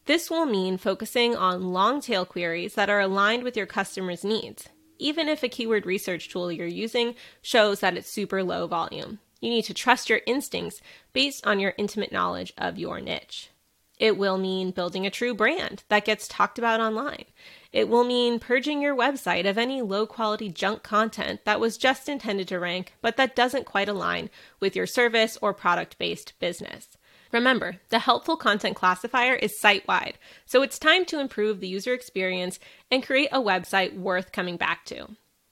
This 0.06 0.30
will 0.30 0.46
mean 0.46 0.78
focusing 0.78 1.36
on 1.36 1.74
long 1.74 2.00
tail 2.00 2.26
queries 2.26 2.76
that 2.76 2.90
are 2.90 3.02
aligned 3.02 3.44
with 3.44 3.58
your 3.58 3.66
customers' 3.66 4.24
needs, 4.24 4.70
even 4.98 5.28
if 5.28 5.44
a 5.44 5.50
keyword 5.50 5.86
research 5.86 6.30
tool 6.30 6.50
you're 6.50 6.66
using 6.66 7.16
shows 7.42 7.82
that 7.82 7.98
it's 7.98 8.10
super 8.10 8.42
low 8.42 8.68
volume. 8.68 9.20
You 9.42 9.50
need 9.50 9.64
to 9.64 9.74
trust 9.74 10.10
your 10.10 10.22
instincts 10.26 10.82
based 11.12 11.46
on 11.46 11.60
your 11.60 11.74
intimate 11.78 12.14
knowledge 12.14 12.54
of 12.58 12.80
your 12.80 13.02
niche. 13.02 13.50
It 13.98 14.18
will 14.18 14.38
mean 14.38 14.72
building 14.72 15.06
a 15.06 15.12
true 15.12 15.34
brand 15.34 15.84
that 15.88 16.06
gets 16.06 16.28
talked 16.28 16.60
about 16.60 16.82
online. 16.82 17.26
It 17.72 17.88
will 17.88 18.04
mean 18.04 18.40
purging 18.40 18.82
your 18.82 18.96
website 18.96 19.50
of 19.50 19.58
any 19.58 19.82
low 19.82 20.06
quality 20.06 20.50
junk 20.50 20.84
content 20.84 21.46
that 21.46 21.60
was 21.60 21.78
just 21.78 22.10
intended 22.10 22.48
to 22.50 22.60
rank, 22.60 22.94
but 23.02 23.18
that 23.18 23.36
doesn't 23.36 23.66
quite 23.66 23.90
align 23.90 24.30
with 24.60 24.76
your 24.76 24.88
service 24.88 25.38
or 25.42 25.54
product 25.54 25.98
based 25.98 26.34
business. 26.40 26.98
Remember, 27.32 27.82
the 27.90 28.00
helpful 28.00 28.38
content 28.38 28.76
classifier 28.76 29.36
is 29.36 29.60
site 29.60 29.88
wide, 29.88 30.18
so 30.46 30.62
it's 30.62 30.80
time 30.80 31.06
to 31.06 31.20
improve 31.20 31.60
the 31.60 31.68
user 31.68 31.94
experience 31.94 32.60
and 32.92 33.06
create 33.06 33.30
a 33.32 33.42
website 33.42 33.98
worth 33.98 34.32
coming 34.32 34.58
back 34.58 34.86
to. 34.86 35.08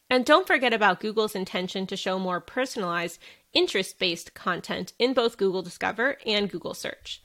And 0.09 0.25
don't 0.25 0.47
forget 0.47 0.73
about 0.73 0.99
Google's 0.99 1.35
intention 1.35 1.87
to 1.87 1.97
show 1.97 2.19
more 2.19 2.39
personalized, 2.39 3.19
interest 3.53 3.97
based 3.99 4.33
content 4.33 4.93
in 4.99 5.13
both 5.13 5.37
Google 5.37 5.61
Discover 5.61 6.17
and 6.25 6.51
Google 6.51 6.73
Search. 6.73 7.22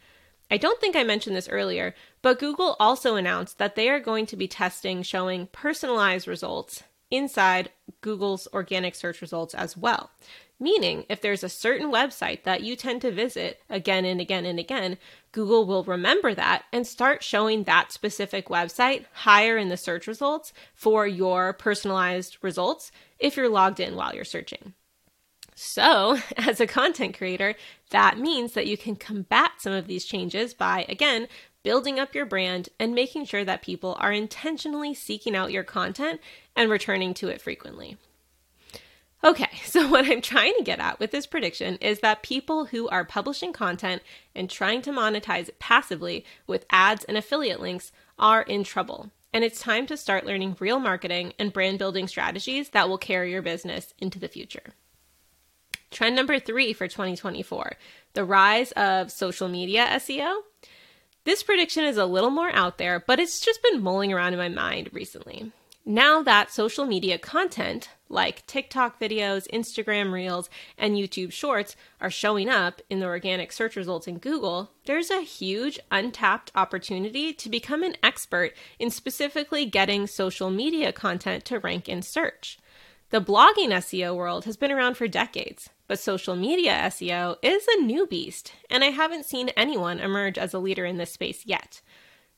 I 0.50 0.56
don't 0.56 0.80
think 0.80 0.96
I 0.96 1.04
mentioned 1.04 1.36
this 1.36 1.48
earlier, 1.48 1.94
but 2.22 2.38
Google 2.38 2.76
also 2.80 3.16
announced 3.16 3.58
that 3.58 3.74
they 3.76 3.90
are 3.90 4.00
going 4.00 4.24
to 4.26 4.36
be 4.36 4.48
testing 4.48 5.02
showing 5.02 5.48
personalized 5.48 6.26
results 6.26 6.82
inside 7.10 7.70
Google's 8.00 8.48
organic 8.52 8.94
search 8.94 9.20
results 9.20 9.54
as 9.54 9.76
well. 9.76 10.10
Meaning, 10.60 11.04
if 11.08 11.20
there's 11.20 11.44
a 11.44 11.48
certain 11.48 11.92
website 11.92 12.42
that 12.42 12.62
you 12.62 12.74
tend 12.74 13.00
to 13.02 13.12
visit 13.12 13.60
again 13.70 14.04
and 14.04 14.20
again 14.20 14.44
and 14.44 14.58
again, 14.58 14.98
Google 15.30 15.66
will 15.66 15.84
remember 15.84 16.34
that 16.34 16.64
and 16.72 16.86
start 16.86 17.22
showing 17.22 17.64
that 17.64 17.92
specific 17.92 18.48
website 18.48 19.04
higher 19.12 19.56
in 19.56 19.68
the 19.68 19.76
search 19.76 20.08
results 20.08 20.52
for 20.74 21.06
your 21.06 21.52
personalized 21.52 22.38
results 22.42 22.90
if 23.20 23.36
you're 23.36 23.48
logged 23.48 23.78
in 23.78 23.94
while 23.94 24.14
you're 24.14 24.24
searching. 24.24 24.74
So, 25.60 26.18
as 26.36 26.60
a 26.60 26.68
content 26.68 27.18
creator, 27.18 27.56
that 27.90 28.16
means 28.16 28.52
that 28.52 28.68
you 28.68 28.76
can 28.76 28.94
combat 28.94 29.52
some 29.58 29.72
of 29.72 29.88
these 29.88 30.04
changes 30.04 30.54
by, 30.54 30.86
again, 30.88 31.26
building 31.64 31.98
up 31.98 32.14
your 32.14 32.26
brand 32.26 32.68
and 32.78 32.94
making 32.94 33.24
sure 33.24 33.44
that 33.44 33.62
people 33.62 33.96
are 33.98 34.12
intentionally 34.12 34.94
seeking 34.94 35.34
out 35.34 35.50
your 35.50 35.64
content 35.64 36.20
and 36.54 36.70
returning 36.70 37.12
to 37.14 37.26
it 37.28 37.40
frequently. 37.40 37.96
Okay, 39.24 39.50
so 39.64 39.88
what 39.88 40.06
I'm 40.06 40.20
trying 40.20 40.54
to 40.58 40.62
get 40.62 40.78
at 40.78 41.00
with 41.00 41.10
this 41.10 41.26
prediction 41.26 41.74
is 41.78 41.98
that 42.00 42.22
people 42.22 42.66
who 42.66 42.88
are 42.88 43.04
publishing 43.04 43.52
content 43.52 44.02
and 44.36 44.48
trying 44.48 44.80
to 44.82 44.92
monetize 44.92 45.48
it 45.48 45.58
passively 45.58 46.24
with 46.46 46.66
ads 46.70 47.02
and 47.02 47.16
affiliate 47.16 47.60
links 47.60 47.90
are 48.16 48.42
in 48.42 48.62
trouble. 48.62 49.10
And 49.32 49.42
it's 49.42 49.60
time 49.60 49.88
to 49.88 49.96
start 49.96 50.24
learning 50.24 50.56
real 50.60 50.78
marketing 50.78 51.32
and 51.36 51.52
brand 51.52 51.80
building 51.80 52.06
strategies 52.06 52.70
that 52.70 52.88
will 52.88 52.96
carry 52.96 53.32
your 53.32 53.42
business 53.42 53.92
into 53.98 54.20
the 54.20 54.28
future. 54.28 54.74
Trend 55.90 56.14
number 56.14 56.38
three 56.38 56.72
for 56.72 56.86
2024 56.86 57.72
the 58.14 58.24
rise 58.24 58.72
of 58.72 59.12
social 59.12 59.48
media 59.48 59.86
SEO. 59.92 60.40
This 61.24 61.42
prediction 61.42 61.84
is 61.84 61.98
a 61.98 62.06
little 62.06 62.30
more 62.30 62.50
out 62.52 62.78
there, 62.78 63.04
but 63.06 63.20
it's 63.20 63.38
just 63.38 63.62
been 63.62 63.82
mulling 63.82 64.12
around 64.12 64.32
in 64.32 64.38
my 64.38 64.48
mind 64.48 64.90
recently. 64.92 65.52
Now 65.84 66.22
that 66.22 66.52
social 66.52 66.84
media 66.84 67.16
content, 67.16 67.90
like 68.10 68.46
TikTok 68.46 69.00
videos, 69.00 69.48
Instagram 69.52 70.12
Reels, 70.12 70.50
and 70.76 70.96
YouTube 70.96 71.32
Shorts, 71.32 71.76
are 72.00 72.10
showing 72.10 72.48
up 72.48 72.82
in 72.90 73.00
the 73.00 73.06
organic 73.06 73.52
search 73.52 73.74
results 73.74 74.06
in 74.06 74.18
Google, 74.18 74.70
there's 74.84 75.10
a 75.10 75.22
huge 75.22 75.78
untapped 75.90 76.50
opportunity 76.54 77.32
to 77.32 77.48
become 77.48 77.82
an 77.82 77.96
expert 78.02 78.52
in 78.78 78.90
specifically 78.90 79.64
getting 79.64 80.06
social 80.06 80.50
media 80.50 80.92
content 80.92 81.46
to 81.46 81.58
rank 81.58 81.88
in 81.88 82.02
search. 82.02 82.58
The 83.10 83.22
blogging 83.22 83.70
SEO 83.70 84.14
world 84.14 84.44
has 84.44 84.58
been 84.58 84.70
around 84.70 84.98
for 84.98 85.08
decades, 85.08 85.70
but 85.86 85.98
social 85.98 86.36
media 86.36 86.72
SEO 86.72 87.36
is 87.42 87.66
a 87.66 87.80
new 87.80 88.06
beast, 88.06 88.52
and 88.68 88.84
I 88.84 88.88
haven't 88.88 89.24
seen 89.24 89.48
anyone 89.56 89.98
emerge 89.98 90.36
as 90.36 90.52
a 90.52 90.58
leader 90.58 90.84
in 90.84 90.98
this 90.98 91.12
space 91.12 91.46
yet. 91.46 91.80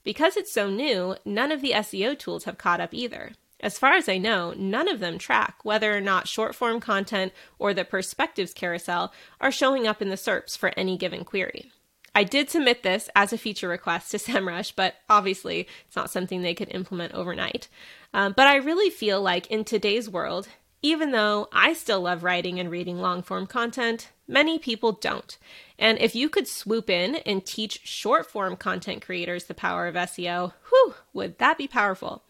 Because 0.05 0.37
it's 0.37 0.53
so 0.53 0.71
new, 0.71 1.17
none 1.25 1.51
of 1.51 1.61
the 1.61 1.73
SEO 1.73 2.17
tools 2.17 2.45
have 2.45 2.57
caught 2.57 2.81
up 2.81 2.95
either. 2.95 3.33
As 3.59 3.81
far 3.81 3.95
as 3.95 4.09
I 4.09 4.19
know, 4.19 4.55
none 4.57 4.87
of 4.87 5.01
them 5.01 5.19
track 5.19 5.57
whether 5.65 5.95
or 5.95 6.01
not 6.01 6.29
short 6.29 6.55
form 6.55 6.79
content 6.79 7.33
or 7.59 7.75
the 7.75 7.85
perspectives 7.85 8.55
carousel 8.55 9.13
are 9.41 9.51
showing 9.51 9.89
up 9.89 10.01
in 10.01 10.09
the 10.09 10.15
SERPs 10.15 10.57
for 10.57 10.73
any 10.77 10.97
given 10.97 11.25
query. 11.25 11.73
I 12.15 12.25
did 12.25 12.51
submit 12.51 12.83
this 12.83 13.09
as 13.15 13.33
a 13.33 13.39
feature 13.39 13.69
request 13.69 14.11
to 14.11 14.19
SEMrush, 14.19 14.73
but 14.75 14.95
obviously 15.09 15.67
it's 15.87 15.97
not 15.97 16.11
something 16.11 16.43
they 16.43 16.55
could 16.55 16.71
implement 16.71 17.15
overnight. 17.15 17.69
Um, 18.13 18.35
but 18.37 18.47
I 18.47 18.57
really 18.57 18.91
feel 18.91 19.21
like 19.21 19.47
in 19.49 19.65
today's 19.65 20.09
world, 20.09 20.49
even 20.83 21.11
though 21.11 21.49
I 21.53 21.73
still 21.73 22.03
love 22.03 22.25
writing 22.25 22.59
and 22.59 22.71
reading 22.71 22.99
long 22.99 23.23
form 23.23 23.47
content, 23.47 24.11
many 24.27 24.59
people 24.59 24.93
don't. 24.93 25.37
And 25.79 25.99
if 25.99 26.15
you 26.15 26.29
could 26.29 26.49
swoop 26.49 26.89
in 26.89 27.17
and 27.17 27.45
teach 27.45 27.81
short 27.85 28.27
form 28.27 28.57
content 28.57 29.03
creators 29.03 29.45
the 29.45 29.55
power 29.55 29.87
of 29.87 29.95
SEO, 29.95 30.53
whew, 30.69 30.95
would 31.13 31.39
that 31.39 31.59
be 31.59 31.69
powerful? 31.69 32.23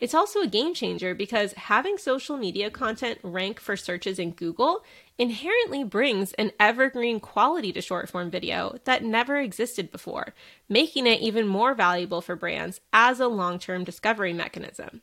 It's 0.00 0.14
also 0.14 0.40
a 0.40 0.46
game 0.46 0.74
changer 0.74 1.12
because 1.12 1.54
having 1.54 1.98
social 1.98 2.36
media 2.36 2.70
content 2.70 3.18
rank 3.24 3.58
for 3.58 3.76
searches 3.76 4.20
in 4.20 4.30
Google 4.30 4.84
inherently 5.18 5.82
brings 5.82 6.32
an 6.34 6.52
evergreen 6.60 7.18
quality 7.18 7.72
to 7.72 7.80
short 7.80 8.08
form 8.08 8.30
video 8.30 8.78
that 8.84 9.02
never 9.02 9.38
existed 9.38 9.90
before, 9.90 10.34
making 10.68 11.08
it 11.08 11.20
even 11.20 11.48
more 11.48 11.74
valuable 11.74 12.20
for 12.20 12.36
brands 12.36 12.80
as 12.92 13.18
a 13.18 13.26
long 13.26 13.58
term 13.58 13.82
discovery 13.82 14.32
mechanism. 14.32 15.02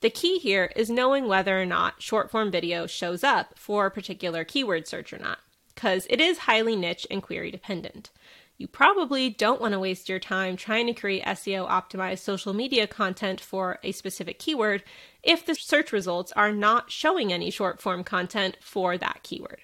The 0.00 0.10
key 0.10 0.38
here 0.38 0.70
is 0.76 0.90
knowing 0.90 1.26
whether 1.26 1.60
or 1.60 1.64
not 1.64 2.02
short 2.02 2.30
form 2.30 2.50
video 2.50 2.86
shows 2.86 3.24
up 3.24 3.58
for 3.58 3.86
a 3.86 3.90
particular 3.90 4.44
keyword 4.44 4.86
search 4.86 5.12
or 5.12 5.18
not, 5.18 5.38
because 5.74 6.06
it 6.10 6.20
is 6.20 6.38
highly 6.38 6.76
niche 6.76 7.06
and 7.10 7.22
query 7.22 7.50
dependent. 7.50 8.10
You 8.58 8.68
probably 8.68 9.28
don't 9.30 9.60
want 9.60 9.72
to 9.72 9.78
waste 9.78 10.08
your 10.08 10.18
time 10.18 10.56
trying 10.56 10.86
to 10.86 10.94
create 10.94 11.24
SEO 11.24 11.68
optimized 11.68 12.20
social 12.20 12.54
media 12.54 12.86
content 12.86 13.40
for 13.40 13.78
a 13.82 13.92
specific 13.92 14.38
keyword 14.38 14.82
if 15.22 15.44
the 15.44 15.54
search 15.54 15.92
results 15.92 16.32
are 16.32 16.52
not 16.52 16.90
showing 16.90 17.32
any 17.32 17.50
short 17.50 17.80
form 17.80 18.02
content 18.04 18.56
for 18.60 18.96
that 18.96 19.22
keyword. 19.22 19.60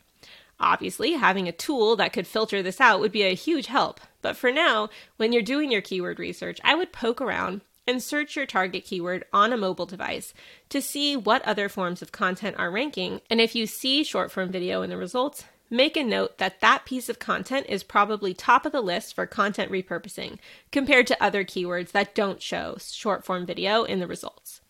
Obviously, 0.61 1.13
having 1.13 1.49
a 1.49 1.53
tool 1.53 1.97
that 1.97 2.13
could 2.13 2.27
filter 2.27 2.63
this 2.63 2.81
out 2.81 3.01
would 3.01 3.13
be 3.13 3.23
a 3.23 3.35
huge 3.35 3.67
help, 3.67 4.01
but 4.21 4.37
for 4.37 4.53
now, 4.53 4.89
when 5.17 5.33
you're 5.33 5.43
doing 5.43 5.73
your 5.73 5.81
keyword 5.81 6.19
research, 6.19 6.61
I 6.63 6.75
would 6.75 6.93
poke 6.93 7.21
around 7.21 7.63
and 7.87 8.03
search 8.03 8.37
your 8.37 8.47
target 8.47 8.85
keyword 8.85 9.25
on 9.33 9.53
a 9.53 9.57
mobile 9.57 9.87
device 9.87 10.33
to 10.69 10.81
see 10.81 11.17
what 11.17 11.43
other 11.43 11.69
forms 11.69 12.03
of 12.03 12.13
content 12.13 12.57
are 12.59 12.71
ranking. 12.71 13.21
And 13.29 13.41
if 13.41 13.55
you 13.55 13.67
see 13.67 14.05
short 14.05 14.31
form 14.31 14.51
video 14.51 14.83
in 14.83 14.91
the 14.91 14.97
results, 14.97 15.45
make 15.71 15.97
a 15.97 16.05
note 16.05 16.39
that 16.39 16.61
that 16.61 16.85
piece 16.85 17.09
of 17.09 17.19
content 17.19 17.67
is 17.69 17.83
probably 17.83 18.35
top 18.35 18.67
of 18.67 18.73
the 18.73 18.81
list 18.81 19.15
for 19.15 19.27
content 19.27 19.73
repurposing 19.73 20.39
compared 20.71 21.07
to 21.07 21.23
other 21.23 21.45
keywords 21.45 21.93
that 21.93 22.15
don't 22.15 22.43
show 22.43 22.77
short 22.81 23.25
form 23.25 23.47
video 23.47 23.83
in 23.83 23.99
the 23.99 24.07
results. 24.07 24.61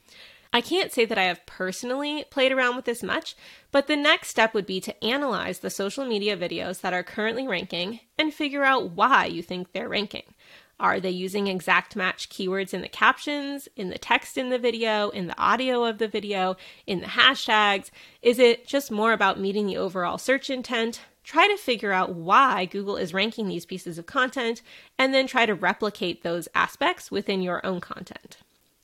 I 0.55 0.61
can't 0.61 0.93
say 0.93 1.07
that 1.07 1.17
I 1.17 1.25
have 1.25 1.47
personally 1.47 2.27
played 2.29 2.53
around 2.53 2.77
with 2.77 2.85
this 2.85 3.03
much, 3.03 3.35
but 3.71 3.87
the 3.87 3.97
next 3.97 4.29
step 4.29 4.53
would 4.53 4.67
be 4.67 4.83
to 4.83 5.05
analyze 5.05 5.61
the 5.61 5.71
social 5.71 6.05
media 6.05 6.37
videos 6.37 6.83
that 6.83 6.93
are 6.93 7.03
currently 7.03 7.49
ranking 7.49 8.01
and 8.19 8.35
figure 8.35 8.63
out 8.63 8.91
why 8.91 9.25
you 9.25 9.43
think 9.43 9.73
they're 9.73 9.89
ranking. 9.89 10.35
Are 10.83 10.99
they 10.99 11.11
using 11.11 11.47
exact 11.47 11.95
match 11.95 12.29
keywords 12.29 12.75
in 12.75 12.81
the 12.81 12.89
captions, 12.89 13.69
in 13.77 13.91
the 13.91 13.99
text 13.99 14.37
in 14.37 14.49
the 14.49 14.59
video, 14.59 15.11
in 15.11 15.29
the 15.29 15.39
audio 15.41 15.85
of 15.85 15.99
the 15.99 16.09
video, 16.09 16.57
in 16.89 16.99
the 16.99 17.07
hashtags? 17.07 17.93
Is 18.21 18.41
it 18.41 18.67
just 18.67 18.91
more 18.91 19.13
about 19.13 19.39
meeting 19.39 19.69
the 19.69 19.77
overall 19.77 20.19
search 20.19 20.51
intent? 20.51 21.03
Try 21.23 21.47
to 21.47 21.57
figure 21.57 21.93
out 21.93 22.17
why 22.17 22.65
Google 22.65 22.97
is 22.97 23.15
ranking 23.15 23.47
these 23.47 23.65
pieces 23.65 23.97
of 23.97 24.07
content 24.07 24.61
and 24.99 25.15
then 25.15 25.29
try 25.29 25.47
to 25.47 25.55
replicate 25.55 26.25
those 26.25 26.49
aspects 26.53 27.13
within 27.13 27.43
your 27.43 27.65
own 27.65 27.81
content. 27.81 28.39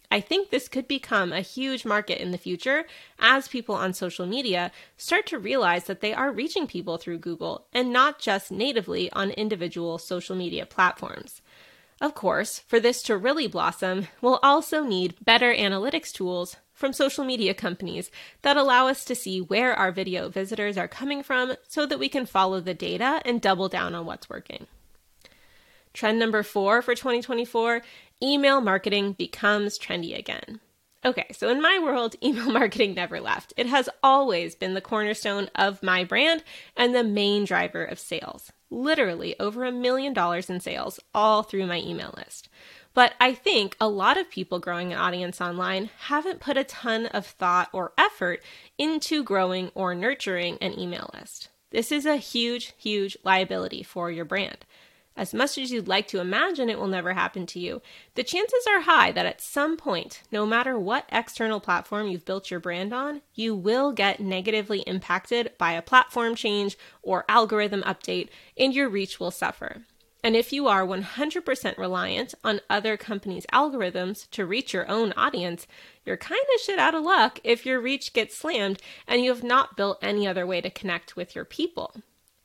I 0.08 0.20
think 0.20 0.50
this 0.50 0.68
could 0.68 0.86
become 0.86 1.32
a 1.32 1.40
huge 1.40 1.84
market 1.84 2.22
in 2.22 2.30
the 2.30 2.38
future 2.38 2.86
as 3.18 3.48
people 3.48 3.74
on 3.74 3.92
social 3.92 4.24
media 4.24 4.70
start 4.96 5.26
to 5.26 5.38
realize 5.38 5.84
that 5.84 6.00
they 6.00 6.14
are 6.14 6.30
reaching 6.30 6.68
people 6.68 6.96
through 6.96 7.18
Google 7.18 7.66
and 7.72 7.92
not 7.92 8.20
just 8.20 8.52
natively 8.52 9.10
on 9.12 9.30
individual 9.32 9.98
social 9.98 10.36
media 10.36 10.64
platforms. 10.64 11.42
Of 12.00 12.14
course, 12.14 12.60
for 12.60 12.78
this 12.78 13.02
to 13.04 13.16
really 13.16 13.48
blossom, 13.48 14.06
we'll 14.20 14.38
also 14.42 14.84
need 14.84 15.16
better 15.24 15.52
analytics 15.52 16.12
tools 16.12 16.56
from 16.72 16.92
social 16.92 17.24
media 17.24 17.54
companies 17.54 18.10
that 18.42 18.56
allow 18.56 18.86
us 18.86 19.04
to 19.06 19.16
see 19.16 19.40
where 19.40 19.74
our 19.74 19.90
video 19.90 20.28
visitors 20.28 20.78
are 20.78 20.86
coming 20.86 21.24
from 21.24 21.54
so 21.66 21.86
that 21.86 21.98
we 21.98 22.08
can 22.08 22.24
follow 22.24 22.60
the 22.60 22.74
data 22.74 23.20
and 23.24 23.40
double 23.40 23.68
down 23.68 23.96
on 23.96 24.06
what's 24.06 24.30
working. 24.30 24.68
Trend 25.92 26.20
number 26.20 26.44
four 26.44 26.82
for 26.82 26.94
2024 26.94 27.82
email 28.22 28.60
marketing 28.60 29.14
becomes 29.14 29.76
trendy 29.76 30.16
again. 30.16 30.60
Okay, 31.04 31.26
so 31.32 31.48
in 31.48 31.60
my 31.60 31.80
world, 31.82 32.14
email 32.22 32.52
marketing 32.52 32.94
never 32.94 33.20
left. 33.20 33.52
It 33.56 33.66
has 33.66 33.88
always 34.04 34.54
been 34.54 34.74
the 34.74 34.80
cornerstone 34.80 35.50
of 35.56 35.82
my 35.82 36.04
brand 36.04 36.44
and 36.76 36.94
the 36.94 37.02
main 37.02 37.44
driver 37.44 37.84
of 37.84 37.98
sales. 37.98 38.52
Literally 38.70 39.34
over 39.40 39.64
a 39.64 39.72
million 39.72 40.12
dollars 40.12 40.50
in 40.50 40.60
sales 40.60 41.00
all 41.14 41.42
through 41.42 41.66
my 41.66 41.78
email 41.80 42.14
list. 42.16 42.48
But 42.94 43.14
I 43.20 43.32
think 43.32 43.76
a 43.80 43.88
lot 43.88 44.18
of 44.18 44.30
people 44.30 44.58
growing 44.58 44.92
an 44.92 44.98
audience 44.98 45.40
online 45.40 45.90
haven't 46.00 46.40
put 46.40 46.56
a 46.56 46.64
ton 46.64 47.06
of 47.06 47.26
thought 47.26 47.68
or 47.72 47.92
effort 47.96 48.42
into 48.76 49.22
growing 49.22 49.70
or 49.74 49.94
nurturing 49.94 50.58
an 50.60 50.78
email 50.78 51.10
list. 51.14 51.48
This 51.70 51.92
is 51.92 52.06
a 52.06 52.16
huge, 52.16 52.74
huge 52.76 53.16
liability 53.24 53.82
for 53.82 54.10
your 54.10 54.24
brand. 54.24 54.64
As 55.18 55.34
much 55.34 55.58
as 55.58 55.72
you'd 55.72 55.88
like 55.88 56.06
to 56.08 56.20
imagine 56.20 56.70
it 56.70 56.78
will 56.78 56.86
never 56.86 57.12
happen 57.12 57.44
to 57.46 57.58
you, 57.58 57.82
the 58.14 58.22
chances 58.22 58.64
are 58.68 58.82
high 58.82 59.10
that 59.10 59.26
at 59.26 59.40
some 59.40 59.76
point, 59.76 60.22
no 60.30 60.46
matter 60.46 60.78
what 60.78 61.08
external 61.10 61.58
platform 61.58 62.06
you've 62.06 62.24
built 62.24 62.52
your 62.52 62.60
brand 62.60 62.92
on, 62.92 63.22
you 63.34 63.56
will 63.56 63.90
get 63.90 64.20
negatively 64.20 64.82
impacted 64.82 65.50
by 65.58 65.72
a 65.72 65.82
platform 65.82 66.36
change 66.36 66.78
or 67.02 67.24
algorithm 67.28 67.82
update 67.82 68.28
and 68.56 68.72
your 68.72 68.88
reach 68.88 69.18
will 69.18 69.32
suffer. 69.32 69.82
And 70.22 70.36
if 70.36 70.52
you 70.52 70.68
are 70.68 70.86
100% 70.86 71.78
reliant 71.78 72.34
on 72.44 72.60
other 72.70 72.96
companies' 72.96 73.46
algorithms 73.52 74.30
to 74.30 74.46
reach 74.46 74.72
your 74.72 74.88
own 74.88 75.12
audience, 75.16 75.66
you're 76.04 76.16
kind 76.16 76.40
of 76.54 76.60
shit 76.60 76.78
out 76.78 76.94
of 76.94 77.02
luck 77.02 77.40
if 77.42 77.66
your 77.66 77.80
reach 77.80 78.12
gets 78.12 78.38
slammed 78.38 78.80
and 79.08 79.24
you 79.24 79.30
have 79.34 79.42
not 79.42 79.76
built 79.76 79.98
any 80.00 80.28
other 80.28 80.46
way 80.46 80.60
to 80.60 80.70
connect 80.70 81.16
with 81.16 81.34
your 81.34 81.44
people. 81.44 81.92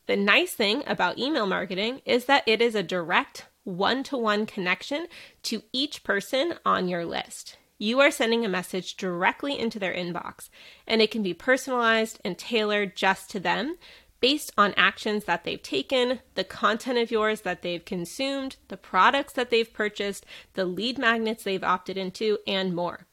The 0.06 0.16
nice 0.18 0.54
thing 0.54 0.84
about 0.86 1.18
email 1.18 1.46
marketing 1.46 2.02
is 2.06 2.26
that 2.26 2.44
it 2.46 2.62
is 2.62 2.76
a 2.76 2.84
direct 2.84 3.46
one 3.64 4.04
to 4.04 4.18
one 4.18 4.46
connection 4.46 5.08
to 5.44 5.64
each 5.72 6.04
person 6.04 6.56
on 6.66 6.90
your 6.90 7.06
list. 7.06 7.58
You 7.78 8.00
are 8.02 8.12
sending 8.12 8.46
a 8.46 8.50
message 8.50 8.98
directly 8.98 9.58
into 9.58 9.80
their 9.80 9.94
inbox, 9.94 10.50
and 10.86 11.02
it 11.02 11.12
can 11.12 11.24
be 11.24 11.34
personalized 11.34 12.20
and 12.24 12.38
tailored 12.38 12.96
just 12.96 13.30
to 13.32 13.40
them 13.40 13.78
based 14.20 14.54
on 14.58 14.74
actions 14.78 15.26
that 15.26 15.44
they've 15.44 15.62
taken, 15.62 16.20
the 16.36 16.46
content 16.46 16.98
of 16.98 17.12
yours 17.12 17.42
that 17.42 17.62
they've 17.62 17.84
consumed, 17.84 18.56
the 18.70 18.78
products 18.78 19.34
that 19.34 19.50
they've 19.50 19.74
purchased, 19.74 20.26
the 20.54 20.64
lead 20.64 20.98
magnets 20.98 21.44
they've 21.44 21.64
opted 21.64 21.98
into, 21.98 22.38
and 22.48 22.74
more. 22.74 23.06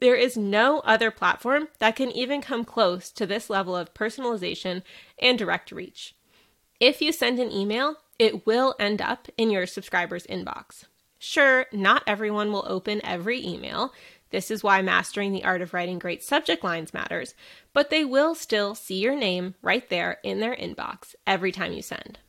There 0.00 0.16
is 0.16 0.36
no 0.36 0.80
other 0.80 1.10
platform 1.10 1.68
that 1.78 1.96
can 1.96 2.10
even 2.10 2.40
come 2.40 2.64
close 2.64 3.10
to 3.12 3.26
this 3.26 3.50
level 3.50 3.76
of 3.76 3.94
personalization 3.94 4.82
and 5.20 5.38
direct 5.38 5.70
reach. 5.70 6.14
If 6.80 7.02
you 7.02 7.12
send 7.12 7.40
an 7.40 7.50
email, 7.50 7.96
it 8.20 8.46
will 8.46 8.76
end 8.78 9.02
up 9.02 9.28
in 9.36 9.50
your 9.50 9.66
subscriber's 9.66 10.26
inbox. 10.28 10.84
Sure, 11.18 11.66
not 11.72 12.04
everyone 12.06 12.52
will 12.52 12.64
open 12.68 13.00
every 13.04 13.44
email. 13.44 13.92
This 14.30 14.50
is 14.50 14.62
why 14.62 14.80
mastering 14.82 15.32
the 15.32 15.42
art 15.42 15.60
of 15.60 15.74
writing 15.74 15.98
great 15.98 16.22
subject 16.22 16.62
lines 16.62 16.94
matters, 16.94 17.34
but 17.72 17.90
they 17.90 18.04
will 18.04 18.36
still 18.36 18.76
see 18.76 19.00
your 19.00 19.16
name 19.16 19.56
right 19.60 19.88
there 19.88 20.18
in 20.22 20.38
their 20.38 20.54
inbox 20.54 21.16
every 21.26 21.50
time 21.50 21.72
you 21.72 21.82
send. 21.82 22.20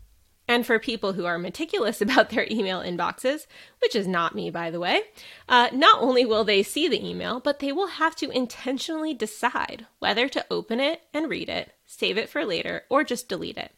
And 0.48 0.66
for 0.66 0.80
people 0.80 1.14
who 1.14 1.26
are 1.26 1.38
meticulous 1.38 2.02
about 2.02 2.32
their 2.32 2.48
email 2.50 2.80
inboxes, 2.80 3.46
which 3.84 3.96
is 3.96 4.08
not 4.08 4.34
me, 4.34 4.50
by 4.50 4.72
the 4.72 4.80
way, 4.80 5.02
uh, 5.48 5.70
not 5.72 6.02
only 6.02 6.26
will 6.26 6.44
they 6.44 6.64
see 6.64 6.88
the 6.88 7.08
email, 7.08 7.40
but 7.40 7.60
they 7.60 7.72
will 7.72 7.88
have 7.88 8.16
to 8.16 8.32
intentionally 8.32 9.14
decide 9.14 9.86
whether 10.00 10.28
to 10.28 10.46
open 10.50 10.80
it 10.80 11.02
and 11.14 11.30
read 11.30 11.50
it, 11.50 11.72
save 11.86 12.18
it 12.18 12.30
for 12.30 12.46
later, 12.46 12.86
or 12.90 13.04
just 13.04 13.30
delete 13.30 13.58
it. 13.58 13.74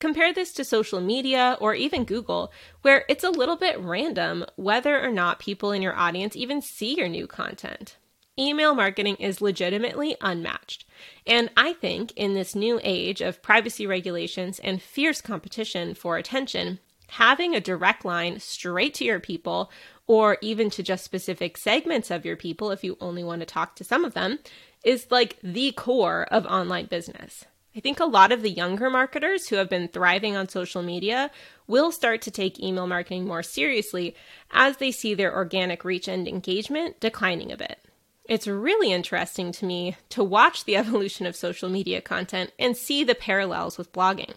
Compare 0.00 0.32
this 0.32 0.52
to 0.52 0.64
social 0.64 1.00
media 1.00 1.56
or 1.60 1.74
even 1.74 2.04
Google, 2.04 2.52
where 2.82 3.04
it's 3.08 3.24
a 3.24 3.30
little 3.30 3.56
bit 3.56 3.80
random 3.80 4.44
whether 4.56 5.02
or 5.02 5.10
not 5.10 5.40
people 5.40 5.72
in 5.72 5.82
your 5.82 5.96
audience 5.96 6.36
even 6.36 6.62
see 6.62 6.96
your 6.96 7.08
new 7.08 7.26
content. 7.26 7.96
Email 8.38 8.76
marketing 8.76 9.16
is 9.16 9.40
legitimately 9.40 10.16
unmatched. 10.20 10.84
And 11.26 11.50
I 11.56 11.72
think 11.72 12.12
in 12.12 12.34
this 12.34 12.54
new 12.54 12.78
age 12.84 13.20
of 13.20 13.42
privacy 13.42 13.84
regulations 13.86 14.60
and 14.60 14.80
fierce 14.80 15.20
competition 15.20 15.94
for 15.94 16.16
attention, 16.16 16.78
having 17.08 17.56
a 17.56 17.60
direct 17.60 18.04
line 18.04 18.38
straight 18.38 18.94
to 18.94 19.04
your 19.04 19.18
people, 19.18 19.72
or 20.06 20.38
even 20.40 20.70
to 20.70 20.82
just 20.84 21.04
specific 21.04 21.56
segments 21.56 22.12
of 22.12 22.24
your 22.24 22.36
people 22.36 22.70
if 22.70 22.84
you 22.84 22.96
only 23.00 23.24
want 23.24 23.40
to 23.40 23.46
talk 23.46 23.74
to 23.74 23.82
some 23.82 24.04
of 24.04 24.14
them, 24.14 24.38
is 24.84 25.08
like 25.10 25.36
the 25.42 25.72
core 25.72 26.28
of 26.30 26.46
online 26.46 26.86
business. 26.86 27.44
I 27.76 27.80
think 27.80 28.00
a 28.00 28.06
lot 28.06 28.32
of 28.32 28.42
the 28.42 28.50
younger 28.50 28.90
marketers 28.90 29.48
who 29.48 29.56
have 29.56 29.68
been 29.68 29.88
thriving 29.88 30.36
on 30.36 30.48
social 30.48 30.82
media 30.82 31.30
will 31.66 31.92
start 31.92 32.22
to 32.22 32.30
take 32.30 32.58
email 32.58 32.86
marketing 32.86 33.26
more 33.26 33.42
seriously 33.42 34.16
as 34.50 34.78
they 34.78 34.90
see 34.90 35.14
their 35.14 35.34
organic 35.34 35.84
reach 35.84 36.08
and 36.08 36.26
engagement 36.26 36.98
declining 36.98 37.52
a 37.52 37.56
bit. 37.56 37.78
It's 38.24 38.46
really 38.46 38.92
interesting 38.92 39.52
to 39.52 39.66
me 39.66 39.96
to 40.10 40.24
watch 40.24 40.64
the 40.64 40.76
evolution 40.82 41.26
of 41.26 41.36
social 41.36 41.68
media 41.68 42.00
content 42.00 42.52
and 42.58 42.76
see 42.76 43.04
the 43.04 43.14
parallels 43.14 43.78
with 43.78 43.92
blogging. 43.92 44.34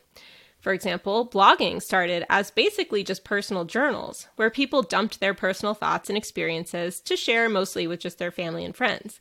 For 0.59 0.73
example, 0.73 1.27
blogging 1.27 1.81
started 1.81 2.23
as 2.29 2.51
basically 2.51 3.03
just 3.03 3.23
personal 3.23 3.65
journals 3.65 4.27
where 4.35 4.51
people 4.51 4.83
dumped 4.83 5.19
their 5.19 5.33
personal 5.33 5.73
thoughts 5.73 6.09
and 6.09 6.17
experiences 6.17 6.99
to 7.01 7.17
share 7.17 7.49
mostly 7.49 7.87
with 7.87 7.99
just 7.99 8.19
their 8.19 8.31
family 8.31 8.63
and 8.63 8.75
friends. 8.75 9.19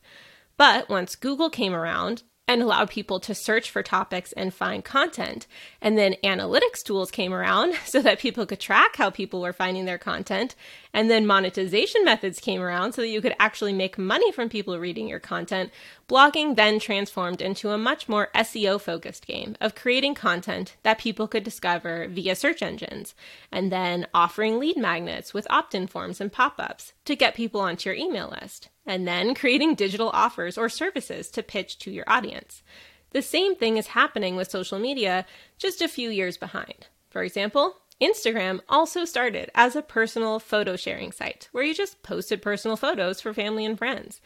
But 0.59 0.91
once 0.91 1.17
Google 1.17 1.49
came 1.49 1.73
around, 1.73 2.23
and 2.51 2.62
allowed 2.62 2.90
people 2.90 3.20
to 3.20 3.32
search 3.32 3.70
for 3.70 3.80
topics 3.80 4.32
and 4.32 4.53
find 4.53 4.84
content. 4.84 5.46
And 5.80 5.96
then 5.96 6.16
analytics 6.24 6.82
tools 6.84 7.12
came 7.12 7.32
around 7.32 7.76
so 7.84 8.03
that 8.03 8.18
people 8.18 8.44
could 8.44 8.59
track 8.59 8.96
how 8.96 9.09
people 9.09 9.40
were 9.40 9.53
finding 9.53 9.84
their 9.84 9.98
content. 9.98 10.57
And 10.92 11.09
then 11.09 11.28
monetization 11.28 12.05
methods 12.05 12.40
came 12.40 12.61
around 12.61 12.92
so 12.92 13.03
that 13.03 13.09
you 13.09 13.20
could 13.20 13.36
actually 13.38 13.72
make 13.72 13.96
money 13.98 14.32
from 14.32 14.48
people 14.48 14.76
reading 14.80 15.07
your 15.07 15.20
content. 15.20 15.70
Blogging 16.09 16.57
then 16.57 16.80
transformed 16.80 17.40
into 17.40 17.70
a 17.70 17.78
much 17.78 18.09
more 18.09 18.30
SEO 18.34 18.80
focused 18.80 19.28
game 19.28 19.57
of 19.61 19.76
creating 19.76 20.16
content 20.16 20.74
that 20.82 20.98
people 20.98 21.28
could 21.28 21.44
discover 21.44 22.09
via 22.09 22.34
search 22.34 22.62
engines, 22.62 23.14
and 23.53 23.70
then 23.70 24.09
offering 24.12 24.59
lead 24.59 24.76
magnets 24.76 25.32
with 25.32 25.46
opt 25.51 25.72
in 25.72 25.86
forms 25.86 26.20
and 26.20 26.32
pop 26.32 26.55
ups 26.59 26.94
to 27.05 27.14
get 27.14 27.36
people 27.36 27.61
onto 27.61 27.88
your 27.88 27.96
email 27.96 28.34
list 28.42 28.70
and 28.87 29.07
then 29.07 29.35
creating 29.35 29.74
digital 29.74 30.11
offers 30.11 30.59
or 30.59 30.68
services 30.68 31.31
to 31.31 31.43
pitch 31.43 31.78
to 31.78 31.91
your 31.91 32.05
audience. 32.07 32.62
The 33.11 33.22
same 33.22 33.57
thing 33.57 33.76
is 33.76 33.89
happening 33.89 34.37
with 34.37 34.51
social 34.51 34.78
media, 34.78 35.26
just 35.59 35.83
a 35.83 35.89
few 35.89 36.11
years 36.11 36.37
behind. 36.37 36.87
For 37.11 37.22
example, 37.22 37.76
Instagram 38.01 38.61
also 38.68 39.05
started 39.05 39.51
as 39.55 39.76
a 39.76 39.83
personal 39.83 40.39
photo 40.39 40.76
sharing 40.76 41.12
site 41.12 41.49
where 41.53 41.64
you 41.64 41.74
just 41.74 42.03
posted 42.03 42.41
personal 42.41 42.76
photos 42.76 43.20
for 43.20 43.35
family 43.35 43.64
and 43.64 43.76
friends. 43.76 44.20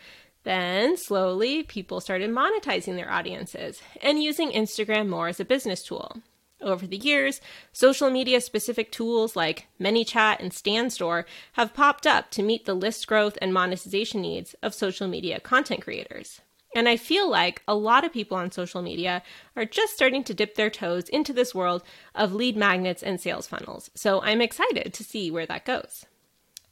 Then, 0.44 0.98
slowly, 0.98 1.62
people 1.62 2.00
started 2.00 2.30
monetizing 2.30 2.96
their 2.96 3.10
audiences 3.10 3.80
and 4.02 4.22
using 4.22 4.52
Instagram 4.52 5.08
more 5.08 5.28
as 5.28 5.40
a 5.40 5.44
business 5.44 5.82
tool. 5.82 6.20
Over 6.64 6.86
the 6.86 6.96
years, 6.96 7.42
social 7.72 8.08
media 8.10 8.40
specific 8.40 8.90
tools 8.90 9.36
like 9.36 9.66
ManyChat 9.78 10.40
and 10.40 10.50
StanStore 10.50 11.24
have 11.52 11.74
popped 11.74 12.06
up 12.06 12.30
to 12.30 12.42
meet 12.42 12.64
the 12.64 12.72
list 12.72 13.06
growth 13.06 13.36
and 13.42 13.52
monetization 13.52 14.22
needs 14.22 14.54
of 14.62 14.72
social 14.72 15.06
media 15.06 15.40
content 15.40 15.82
creators. 15.82 16.40
And 16.74 16.88
I 16.88 16.96
feel 16.96 17.30
like 17.30 17.62
a 17.68 17.74
lot 17.74 18.02
of 18.02 18.14
people 18.14 18.38
on 18.38 18.50
social 18.50 18.80
media 18.80 19.22
are 19.54 19.66
just 19.66 19.94
starting 19.94 20.24
to 20.24 20.34
dip 20.34 20.54
their 20.54 20.70
toes 20.70 21.10
into 21.10 21.34
this 21.34 21.54
world 21.54 21.82
of 22.14 22.32
lead 22.32 22.56
magnets 22.56 23.02
and 23.02 23.20
sales 23.20 23.46
funnels. 23.46 23.90
So 23.94 24.22
I'm 24.22 24.40
excited 24.40 24.94
to 24.94 25.04
see 25.04 25.30
where 25.30 25.46
that 25.46 25.66
goes. 25.66 26.06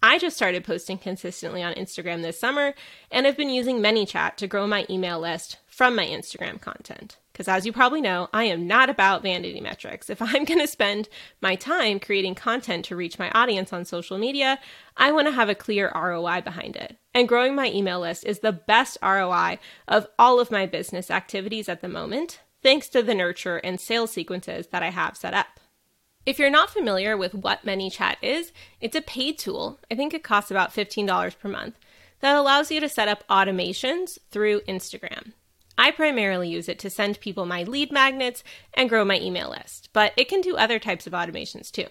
I 0.03 0.19
just 0.19 0.37
started 0.37 0.65
posting 0.65 0.99
consistently 0.99 1.63
on 1.63 1.75
Instagram 1.75 2.23
this 2.23 2.41
summer 2.41 2.75
and 3.11 3.27
have 3.27 3.37
been 3.37 3.51
using 3.51 3.79
ManyChat 3.79 4.37
to 4.37 4.49
grow 4.49 4.67
my 4.67 4.87
email 4.91 5.21
list 5.21 5.59
from 5.73 5.97
my 5.97 6.07
Instagram 6.07 6.61
content. 6.61 7.17
Because 7.33 7.49
as 7.49 7.65
you 7.65 7.73
probably 7.73 8.03
know, 8.03 8.29
I 8.35 8.45
am 8.45 8.67
not 8.67 8.91
about 8.91 9.23
vanity 9.23 9.59
metrics. 9.59 10.11
If 10.11 10.21
I'm 10.23 10.45
going 10.45 10.61
to 10.61 10.67
spend 10.67 11.09
my 11.41 11.55
time 11.57 11.99
creating 11.99 12.35
content 12.35 12.85
to 12.85 12.97
reach 12.97 13.19
my 13.19 13.31
audience 13.31 13.73
on 13.73 13.87
social 13.87 14.19
media, 14.19 14.61
I 14.99 15.13
want 15.13 15.29
to 15.29 15.33
have 15.33 15.49
a 15.49 15.55
clear 15.55 15.91
ROI 15.95 16.43
behind 16.43 16.77
it. 16.77 16.99
And 17.15 17.27
growing 17.27 17.55
my 17.55 17.71
email 17.71 18.01
list 18.01 18.25
is 18.27 18.41
the 18.41 18.53
best 18.53 18.99
ROI 19.03 19.59
of 19.89 20.07
all 20.19 20.41
of 20.41 20.51
my 20.51 20.67
business 20.67 21.11
activities 21.11 21.71
at 21.71 21.81
the 21.81 21.89
moment, 21.89 22.41
thanks 22.63 22.91
to 22.91 23.03
the 23.03 23.15
nurture 23.15 23.57
and 23.57 23.81
sales 23.81 24.13
sequences 24.13 24.67
that 24.69 24.83
I 24.83 24.91
have 24.91 25.17
set 25.17 25.33
up. 25.33 25.59
If 26.27 26.39
you're 26.39 26.51
not 26.51 26.71
familiar 26.71 27.17
with 27.17 27.35
what 27.35 27.65
ManyChat 27.65 28.17
is, 28.21 28.53
it's 28.83 28.95
a 28.95 29.01
paid 29.01 29.39
tool. 29.39 29.81
I 29.91 29.95
think 29.95 30.13
it 30.13 30.23
costs 30.23 30.51
about 30.51 30.75
$15 30.75 31.39
per 31.39 31.49
month 31.49 31.79
that 32.21 32.37
allows 32.37 32.71
you 32.71 32.79
to 32.79 32.91
set 32.91 33.09
up 33.09 33.27
automations 33.29 34.19
through 34.31 34.61
Instagram. 34.69 35.33
I 35.83 35.91
primarily 35.91 36.49
use 36.49 36.69
it 36.69 36.79
to 36.79 36.91
send 36.91 37.19
people 37.19 37.45
my 37.45 37.65
lead 37.65 37.91
magnets 37.91 38.45
and 38.73 38.89
grow 38.89 39.05
my 39.05 39.19
email 39.19 39.51
list, 39.51 39.89
but 39.93 40.13
it 40.17 40.29
can 40.29 40.41
do 40.41 40.57
other 40.57 40.79
types 40.79 41.09
of 41.09 41.13
automations 41.13 41.73
too. 41.73 41.89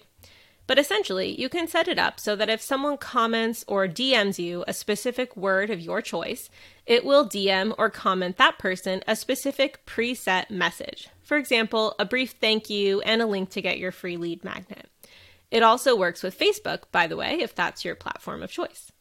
But 0.66 0.78
essentially, 0.78 1.38
you 1.38 1.50
can 1.50 1.68
set 1.68 1.88
it 1.88 1.98
up 1.98 2.18
so 2.18 2.34
that 2.36 2.48
if 2.48 2.62
someone 2.62 2.96
comments 2.96 3.66
or 3.68 3.86
DMs 3.86 4.38
you 4.38 4.64
a 4.66 4.72
specific 4.72 5.36
word 5.36 5.68
of 5.68 5.78
your 5.78 6.00
choice, 6.00 6.48
it 6.86 7.04
will 7.04 7.28
DM 7.28 7.74
or 7.76 7.90
comment 7.90 8.38
that 8.38 8.58
person 8.58 9.02
a 9.06 9.14
specific 9.14 9.84
preset 9.84 10.48
message. 10.48 11.10
For 11.22 11.36
example, 11.36 11.94
a 11.98 12.06
brief 12.06 12.36
thank 12.40 12.70
you 12.70 13.02
and 13.02 13.20
a 13.20 13.26
link 13.26 13.50
to 13.50 13.60
get 13.60 13.78
your 13.78 13.92
free 13.92 14.16
lead 14.16 14.42
magnet. 14.42 14.88
It 15.50 15.62
also 15.62 15.94
works 15.94 16.22
with 16.22 16.38
Facebook, 16.38 16.84
by 16.92 17.06
the 17.06 17.18
way, 17.18 17.40
if 17.42 17.54
that's 17.54 17.84
your 17.84 17.94
platform 17.94 18.42
of 18.42 18.50
choice. 18.50 18.91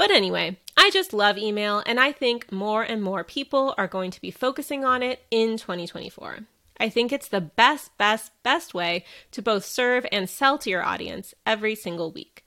But 0.00 0.10
anyway, 0.10 0.56
I 0.78 0.88
just 0.88 1.12
love 1.12 1.36
email, 1.36 1.82
and 1.84 2.00
I 2.00 2.10
think 2.10 2.50
more 2.50 2.82
and 2.82 3.02
more 3.02 3.22
people 3.22 3.74
are 3.76 3.86
going 3.86 4.10
to 4.12 4.20
be 4.22 4.30
focusing 4.30 4.82
on 4.82 5.02
it 5.02 5.26
in 5.30 5.58
2024. 5.58 6.38
I 6.78 6.88
think 6.88 7.12
it's 7.12 7.28
the 7.28 7.42
best, 7.42 7.98
best, 7.98 8.32
best 8.42 8.72
way 8.72 9.04
to 9.32 9.42
both 9.42 9.62
serve 9.62 10.06
and 10.10 10.26
sell 10.26 10.56
to 10.56 10.70
your 10.70 10.82
audience 10.82 11.34
every 11.44 11.74
single 11.74 12.10
week. 12.10 12.46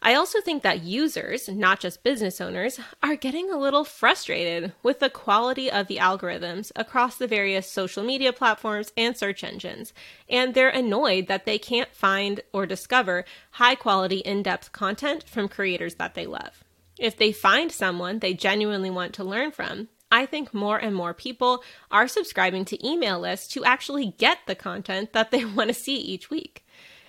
I 0.00 0.14
also 0.14 0.40
think 0.40 0.62
that 0.62 0.84
users, 0.84 1.48
not 1.48 1.80
just 1.80 2.04
business 2.04 2.40
owners, 2.40 2.78
are 3.02 3.16
getting 3.16 3.50
a 3.50 3.58
little 3.58 3.82
frustrated 3.82 4.72
with 4.84 5.00
the 5.00 5.10
quality 5.10 5.68
of 5.68 5.88
the 5.88 5.96
algorithms 5.96 6.70
across 6.76 7.16
the 7.16 7.26
various 7.26 7.68
social 7.68 8.04
media 8.04 8.32
platforms 8.32 8.92
and 8.96 9.16
search 9.16 9.42
engines, 9.42 9.92
and 10.30 10.54
they're 10.54 10.68
annoyed 10.68 11.26
that 11.26 11.46
they 11.46 11.58
can't 11.58 11.92
find 11.92 12.42
or 12.52 12.64
discover 12.64 13.24
high 13.50 13.74
quality, 13.74 14.18
in 14.18 14.44
depth 14.44 14.70
content 14.70 15.28
from 15.28 15.48
creators 15.48 15.96
that 15.96 16.14
they 16.14 16.26
love. 16.26 16.62
If 16.98 17.16
they 17.16 17.32
find 17.32 17.70
someone 17.70 18.20
they 18.20 18.34
genuinely 18.34 18.90
want 18.90 19.14
to 19.14 19.24
learn 19.24 19.50
from, 19.52 19.88
I 20.10 20.24
think 20.24 20.54
more 20.54 20.78
and 20.78 20.94
more 20.94 21.12
people 21.12 21.62
are 21.90 22.08
subscribing 22.08 22.64
to 22.66 22.86
email 22.86 23.18
lists 23.20 23.48
to 23.48 23.64
actually 23.64 24.14
get 24.18 24.38
the 24.46 24.54
content 24.54 25.12
that 25.12 25.30
they 25.30 25.44
want 25.56 25.68
to 25.68 25.74
see 25.74 25.96
each 25.96 26.30
week. 26.30 26.64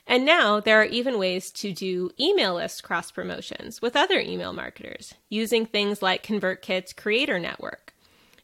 And 0.06 0.26
now 0.26 0.62
there 0.62 0.80
are 0.82 0.86
even 0.86 1.20
ways 1.20 1.52
to 1.52 1.74
do 1.74 2.12
email 2.20 2.56
list 2.56 2.82
cross 2.82 3.12
promotions 3.12 3.82
with 3.82 3.96
other 3.96 4.20
email 4.20 4.54
marketers 4.54 5.14
using 5.30 5.66
things 5.66 6.02
like 6.02 6.26
ConvertKit's 6.26 6.94
Creator 6.94 7.40
Network. 7.40 7.94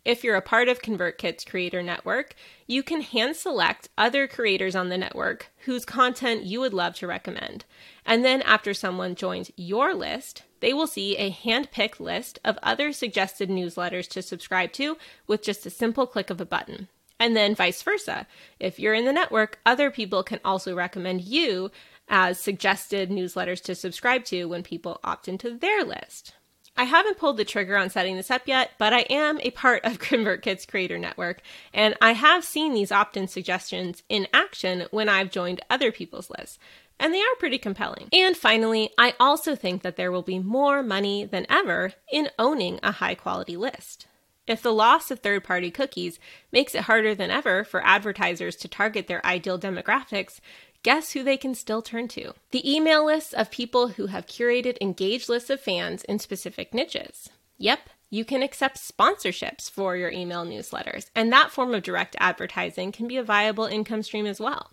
If 0.04 0.22
you're 0.26 0.36
a 0.36 0.42
part 0.42 0.68
of 0.68 0.82
ConvertKit's 0.82 1.46
Creator 1.46 1.82
Network, 1.82 2.36
you 2.68 2.84
can 2.84 3.00
hand 3.00 3.38
select 3.38 3.88
other 3.98 4.28
creators 4.28 4.76
on 4.76 4.90
the 4.90 4.98
network 4.98 5.52
whose 5.60 5.86
content 5.86 6.44
you 6.44 6.60
would 6.60 6.74
love 6.74 6.96
to 6.96 7.08
recommend. 7.08 7.64
And 8.06 8.26
then 8.26 8.42
after 8.42 8.74
someone 8.74 9.16
joins 9.16 9.50
your 9.56 9.94
list, 9.94 10.44
they 10.64 10.74
will 10.74 10.88
see 10.88 11.18
a 11.18 11.30
hand 11.30 11.72
picked 11.72 12.00
list 12.00 12.40
of 12.46 12.58
other 12.64 12.94
suggested 12.94 13.50
newsletters 13.50 14.08
to 14.08 14.22
subscribe 14.22 14.72
to 14.72 14.98
with 15.28 15.44
just 15.44 15.66
a 15.66 15.70
simple 15.70 16.08
click 16.08 16.30
of 16.30 16.40
a 16.40 16.46
button 16.46 16.88
and 17.20 17.36
then 17.36 17.54
vice 17.54 17.82
versa. 17.82 18.26
If 18.62 18.80
you're 18.80 18.94
in 18.94 19.04
the 19.04 19.12
network, 19.12 19.60
other 19.66 19.92
people 19.92 20.24
can 20.24 20.40
also 20.46 20.74
recommend 20.74 21.22
you 21.22 21.70
as 22.08 22.40
suggested 22.40 23.10
newsletters 23.10 23.62
to 23.64 23.76
subscribe 23.76 24.24
to 24.26 24.46
when 24.46 24.64
people 24.64 25.02
opt 25.04 25.28
into 25.28 25.52
their 25.58 25.84
list. 25.84 26.34
I 26.76 26.86
haven't 26.86 27.18
pulled 27.18 27.38
the 27.38 27.46
trigger 27.46 27.78
on 27.78 27.92
setting 27.92 28.16
this 28.16 28.32
up 28.32 28.48
yet, 28.48 28.72
but 28.80 28.94
I 28.94 29.02
am 29.02 29.40
a 29.42 29.52
part 29.52 29.86
of 29.86 30.00
ConvertKit's 30.00 30.66
Creator 30.66 30.98
Network, 30.98 31.42
and 31.74 31.96
I 32.02 32.14
have 32.14 32.44
seen 32.44 32.74
these 32.74 32.92
opt 32.92 33.16
in 33.16 33.28
suggestions 33.28 34.02
in 34.10 34.28
action 34.34 34.88
when 34.90 35.08
I've 35.08 35.30
joined 35.30 35.62
other 35.70 35.92
people's 35.92 36.32
lists, 36.32 36.58
and 37.00 37.14
they 37.14 37.22
are 37.22 37.36
pretty 37.40 37.58
compelling. 37.58 38.10
And 38.12 38.36
finally, 38.36 38.92
I 38.98 39.14
also 39.20 39.56
think 39.56 39.82
that 39.82 39.96
there 39.96 40.12
will 40.12 40.22
be 40.22 40.40
more 40.40 40.84
money 40.84 41.26
than 41.26 41.46
ever 41.50 41.94
in 42.12 42.30
owning 42.40 42.80
a 42.82 42.92
high 42.92 43.16
quality 43.16 43.58
list. 43.58 44.08
If 44.46 44.62
the 44.62 44.74
loss 44.74 45.10
of 45.10 45.20
third 45.20 45.44
party 45.44 45.72
cookies 45.72 46.20
makes 46.52 46.76
it 46.76 46.84
harder 46.84 47.16
than 47.16 47.32
ever 47.32 47.64
for 47.64 47.86
advertisers 47.86 48.56
to 48.58 48.68
target 48.68 49.08
their 49.08 49.26
ideal 49.26 49.58
demographics, 49.58 50.40
guess 50.84 51.12
who 51.12 51.24
they 51.24 51.38
can 51.38 51.56
still 51.56 51.82
turn 51.82 52.10
to? 52.10 52.34
The 52.52 52.70
email 52.70 53.06
lists 53.06 53.34
of 53.34 53.52
people 53.52 53.90
who 53.90 54.08
have 54.08 54.26
curated 54.26 54.78
engaged 54.82 55.30
lists 55.30 55.50
of 55.50 55.62
fans 55.62 56.04
in 56.04 56.20
specific 56.20 56.74
niches. 56.74 57.30
Yep, 57.58 57.90
you 58.10 58.26
can 58.26 58.44
accept 58.44 58.78
sponsorships 58.78 59.72
for 59.72 59.96
your 59.96 60.12
email 60.12 60.46
newsletters, 60.46 61.10
and 61.16 61.32
that 61.32 61.52
form 61.52 61.74
of 61.74 61.84
direct 61.84 62.18
advertising 62.20 62.92
can 62.92 63.08
be 63.08 63.18
a 63.18 63.24
viable 63.24 63.66
income 63.66 64.04
stream 64.04 64.26
as 64.26 64.42
well. 64.42 64.72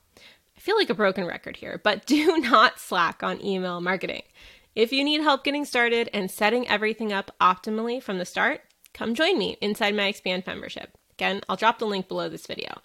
I 0.60 0.62
feel 0.62 0.76
like 0.76 0.90
a 0.90 0.94
broken 0.94 1.24
record 1.24 1.56
here, 1.56 1.80
but 1.82 2.04
do 2.06 2.36
not 2.36 2.78
slack 2.78 3.22
on 3.22 3.42
email 3.42 3.80
marketing. 3.80 4.24
If 4.74 4.92
you 4.92 5.02
need 5.02 5.22
help 5.22 5.42
getting 5.42 5.64
started 5.64 6.10
and 6.12 6.30
setting 6.30 6.68
everything 6.68 7.14
up 7.14 7.34
optimally 7.40 8.02
from 8.02 8.18
the 8.18 8.26
start, 8.26 8.60
come 8.92 9.14
join 9.14 9.38
me 9.38 9.56
inside 9.62 9.94
my 9.94 10.08
Expand 10.08 10.46
membership. 10.46 10.90
Again, 11.14 11.40
I'll 11.48 11.56
drop 11.56 11.78
the 11.78 11.86
link 11.86 12.08
below 12.08 12.28
this 12.28 12.46
video. 12.46 12.82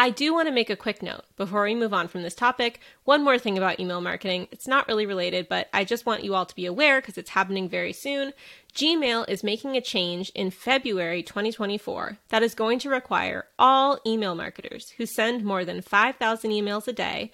I 0.00 0.08
do 0.08 0.32
want 0.32 0.48
to 0.48 0.54
make 0.54 0.70
a 0.70 0.76
quick 0.76 1.02
note 1.02 1.24
before 1.36 1.64
we 1.64 1.74
move 1.74 1.92
on 1.92 2.08
from 2.08 2.22
this 2.22 2.34
topic. 2.34 2.80
One 3.04 3.22
more 3.22 3.38
thing 3.38 3.58
about 3.58 3.78
email 3.78 4.00
marketing. 4.00 4.48
It's 4.50 4.66
not 4.66 4.88
really 4.88 5.04
related, 5.04 5.46
but 5.46 5.68
I 5.74 5.84
just 5.84 6.06
want 6.06 6.24
you 6.24 6.34
all 6.34 6.46
to 6.46 6.54
be 6.54 6.64
aware 6.64 7.02
because 7.02 7.18
it's 7.18 7.28
happening 7.28 7.68
very 7.68 7.92
soon. 7.92 8.32
Gmail 8.74 9.28
is 9.28 9.44
making 9.44 9.76
a 9.76 9.82
change 9.82 10.30
in 10.30 10.50
February 10.50 11.22
2024 11.22 12.16
that 12.30 12.42
is 12.42 12.54
going 12.54 12.78
to 12.78 12.88
require 12.88 13.44
all 13.58 14.00
email 14.06 14.34
marketers 14.34 14.88
who 14.96 15.04
send 15.04 15.44
more 15.44 15.66
than 15.66 15.82
5,000 15.82 16.50
emails 16.50 16.88
a 16.88 16.94
day 16.94 17.30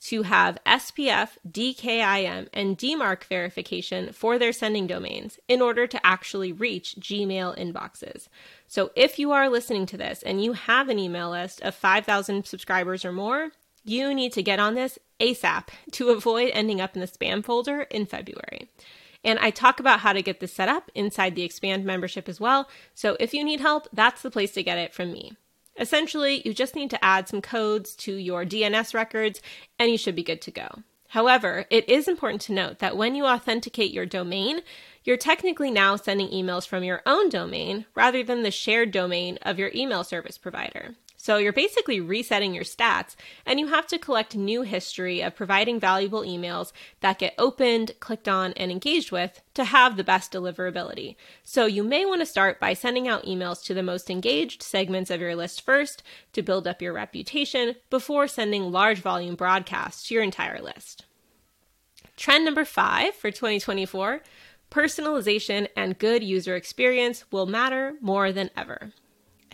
to 0.00 0.22
have 0.22 0.58
SPF, 0.64 1.30
DKIM, 1.48 2.48
and 2.52 2.78
DMARC 2.78 3.24
verification 3.24 4.12
for 4.12 4.38
their 4.38 4.52
sending 4.52 4.86
domains 4.86 5.38
in 5.46 5.60
order 5.60 5.86
to 5.86 6.06
actually 6.06 6.52
reach 6.52 6.96
Gmail 6.98 7.58
inboxes. 7.58 8.28
So 8.66 8.90
if 8.96 9.18
you 9.18 9.32
are 9.32 9.50
listening 9.50 9.86
to 9.86 9.98
this 9.98 10.22
and 10.22 10.42
you 10.42 10.54
have 10.54 10.88
an 10.88 10.98
email 10.98 11.30
list 11.30 11.60
of 11.60 11.74
5,000 11.74 12.46
subscribers 12.46 13.04
or 13.04 13.12
more, 13.12 13.50
you 13.84 14.14
need 14.14 14.32
to 14.32 14.42
get 14.42 14.58
on 14.58 14.74
this 14.74 14.98
ASAP 15.20 15.68
to 15.92 16.08
avoid 16.08 16.50
ending 16.54 16.80
up 16.80 16.94
in 16.94 17.00
the 17.00 17.06
spam 17.06 17.44
folder 17.44 17.82
in 17.82 18.06
February. 18.06 18.68
And 19.22 19.38
I 19.38 19.50
talk 19.50 19.80
about 19.80 20.00
how 20.00 20.14
to 20.14 20.22
get 20.22 20.40
this 20.40 20.52
set 20.52 20.70
up 20.70 20.90
inside 20.94 21.34
the 21.34 21.42
Expand 21.42 21.84
membership 21.84 22.26
as 22.26 22.40
well. 22.40 22.70
So 22.94 23.18
if 23.20 23.34
you 23.34 23.44
need 23.44 23.60
help, 23.60 23.86
that's 23.92 24.22
the 24.22 24.30
place 24.30 24.52
to 24.52 24.62
get 24.62 24.78
it 24.78 24.94
from 24.94 25.12
me. 25.12 25.36
Essentially, 25.80 26.42
you 26.44 26.54
just 26.54 26.76
need 26.76 26.90
to 26.90 27.04
add 27.04 27.26
some 27.26 27.40
codes 27.40 27.96
to 27.96 28.14
your 28.14 28.44
DNS 28.44 28.94
records 28.94 29.40
and 29.78 29.90
you 29.90 29.98
should 29.98 30.14
be 30.14 30.22
good 30.22 30.42
to 30.42 30.50
go. 30.50 30.68
However, 31.08 31.64
it 31.70 31.88
is 31.88 32.06
important 32.06 32.42
to 32.42 32.52
note 32.52 32.78
that 32.78 32.96
when 32.96 33.16
you 33.16 33.24
authenticate 33.24 33.90
your 33.90 34.06
domain, 34.06 34.60
you're 35.02 35.16
technically 35.16 35.70
now 35.70 35.96
sending 35.96 36.28
emails 36.28 36.68
from 36.68 36.84
your 36.84 37.02
own 37.04 37.30
domain 37.30 37.86
rather 37.96 38.22
than 38.22 38.42
the 38.42 38.52
shared 38.52 38.92
domain 38.92 39.38
of 39.42 39.58
your 39.58 39.72
email 39.74 40.04
service 40.04 40.38
provider. 40.38 40.94
So 41.22 41.36
you're 41.36 41.52
basically 41.52 42.00
resetting 42.00 42.54
your 42.54 42.64
stats, 42.64 43.14
and 43.44 43.60
you 43.60 43.66
have 43.66 43.86
to 43.88 43.98
collect 43.98 44.34
new 44.34 44.62
history 44.62 45.20
of 45.20 45.36
providing 45.36 45.78
valuable 45.78 46.22
emails 46.22 46.72
that 47.00 47.18
get 47.18 47.34
opened, 47.36 47.92
clicked 48.00 48.26
on, 48.26 48.54
and 48.54 48.70
engaged 48.72 49.12
with 49.12 49.42
to 49.52 49.64
have 49.64 49.98
the 49.98 50.02
best 50.02 50.32
deliverability. 50.32 51.16
So 51.44 51.66
you 51.66 51.84
may 51.84 52.06
want 52.06 52.22
to 52.22 52.26
start 52.26 52.58
by 52.58 52.72
sending 52.72 53.06
out 53.06 53.26
emails 53.26 53.62
to 53.64 53.74
the 53.74 53.82
most 53.82 54.08
engaged 54.08 54.62
segments 54.62 55.10
of 55.10 55.20
your 55.20 55.36
list 55.36 55.60
first 55.60 56.02
to 56.32 56.40
build 56.40 56.66
up 56.66 56.80
your 56.80 56.94
reputation 56.94 57.76
before 57.90 58.26
sending 58.26 58.72
large 58.72 59.00
volume 59.00 59.34
broadcasts 59.34 60.08
to 60.08 60.14
your 60.14 60.22
entire 60.22 60.62
list. 60.62 61.04
Trend 62.16 62.46
number 62.46 62.64
five 62.64 63.14
for 63.14 63.30
2024 63.30 64.22
personalization 64.70 65.68
and 65.76 65.98
good 65.98 66.24
user 66.24 66.56
experience 66.56 67.30
will 67.30 67.44
matter 67.44 67.96
more 68.00 68.32
than 68.32 68.48
ever 68.56 68.94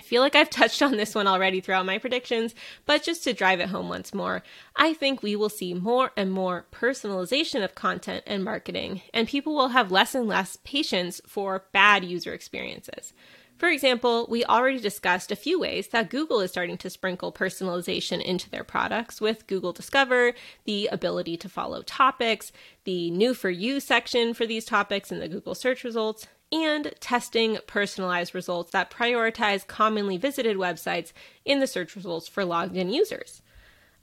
feel 0.06 0.22
like 0.22 0.34
I've 0.34 0.50
touched 0.60 0.82
on 0.82 0.96
this 0.96 1.14
one 1.14 1.26
already 1.26 1.60
throughout 1.60 1.86
my 1.86 1.98
predictions, 1.98 2.54
but 2.86 3.02
just 3.02 3.24
to 3.24 3.32
drive 3.32 3.60
it 3.60 3.68
home 3.68 3.88
once 3.88 4.14
more, 4.14 4.42
I 4.74 4.94
think 4.94 5.22
we 5.22 5.36
will 5.36 5.48
see 5.48 5.74
more 5.74 6.12
and 6.16 6.32
more 6.32 6.66
personalization 6.72 7.62
of 7.62 7.74
content 7.74 8.24
and 8.26 8.44
marketing, 8.44 9.02
and 9.12 9.28
people 9.28 9.54
will 9.54 9.68
have 9.68 9.92
less 9.92 10.14
and 10.14 10.26
less 10.26 10.56
patience 10.64 11.20
for 11.26 11.64
bad 11.72 12.04
user 12.04 12.32
experiences. 12.32 13.12
For 13.58 13.70
example, 13.70 14.26
we 14.28 14.44
already 14.44 14.78
discussed 14.78 15.32
a 15.32 15.36
few 15.36 15.58
ways 15.58 15.88
that 15.88 16.10
Google 16.10 16.40
is 16.40 16.50
starting 16.50 16.76
to 16.78 16.90
sprinkle 16.90 17.32
personalization 17.32 18.22
into 18.22 18.50
their 18.50 18.64
products 18.64 19.18
with 19.18 19.46
Google 19.46 19.72
Discover, 19.72 20.34
the 20.66 20.88
ability 20.92 21.38
to 21.38 21.48
follow 21.48 21.80
topics, 21.80 22.52
the 22.84 23.10
new 23.10 23.32
for 23.32 23.48
you 23.48 23.80
section 23.80 24.34
for 24.34 24.46
these 24.46 24.66
topics 24.66 25.10
in 25.10 25.20
the 25.20 25.28
Google 25.28 25.54
search 25.54 25.84
results, 25.84 26.26
and 26.52 26.92
testing 27.00 27.58
personalized 27.66 28.34
results 28.34 28.70
that 28.70 28.90
prioritize 28.90 29.66
commonly 29.66 30.16
visited 30.16 30.56
websites 30.56 31.12
in 31.44 31.60
the 31.60 31.66
search 31.66 31.96
results 31.96 32.28
for 32.28 32.44
logged 32.44 32.76
in 32.76 32.90
users. 32.90 33.42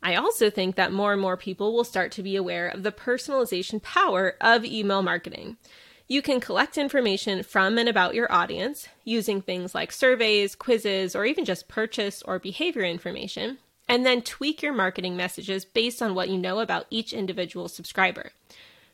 I 0.02 0.16
also 0.16 0.50
think 0.50 0.76
that 0.76 0.91
more 0.91 1.14
and 1.14 1.22
more 1.22 1.38
people 1.38 1.74
will 1.74 1.86
start 1.86 2.12
to 2.14 2.24
be 2.24 2.36
aware 2.36 2.68
of 2.68 2.84
the 2.84 2.91
personalization 2.91 3.82
power 3.82 4.36
of 4.41 4.66
email 4.66 5.02
marketing. 5.02 5.56
You 6.10 6.22
can 6.22 6.41
collect 6.41 6.78
information 6.78 7.41
from 7.44 7.78
and 7.78 7.88
about 7.88 8.14
your 8.14 8.30
audience 8.30 8.89
using 9.06 9.41
things 9.41 9.74
like 9.74 9.94
surveys, 9.94 10.56
quizzes, 10.56 11.16
or 11.16 11.26
even 11.26 11.46
just 11.46 11.70
purchase 11.70 12.22
or 12.24 12.38
behavior 12.38 12.84
information, 12.84 13.58
and 13.88 14.06
then 14.06 14.22
tweak 14.22 14.62
your 14.62 14.74
marketing 14.74 15.16
messages 15.16 15.64
based 15.64 16.02
on 16.02 16.14
what 16.14 16.30
you 16.30 16.38
know 16.38 16.60
about 16.60 16.88
each 16.89 17.14
individual 17.14 17.70
subscriber. 17.70 18.32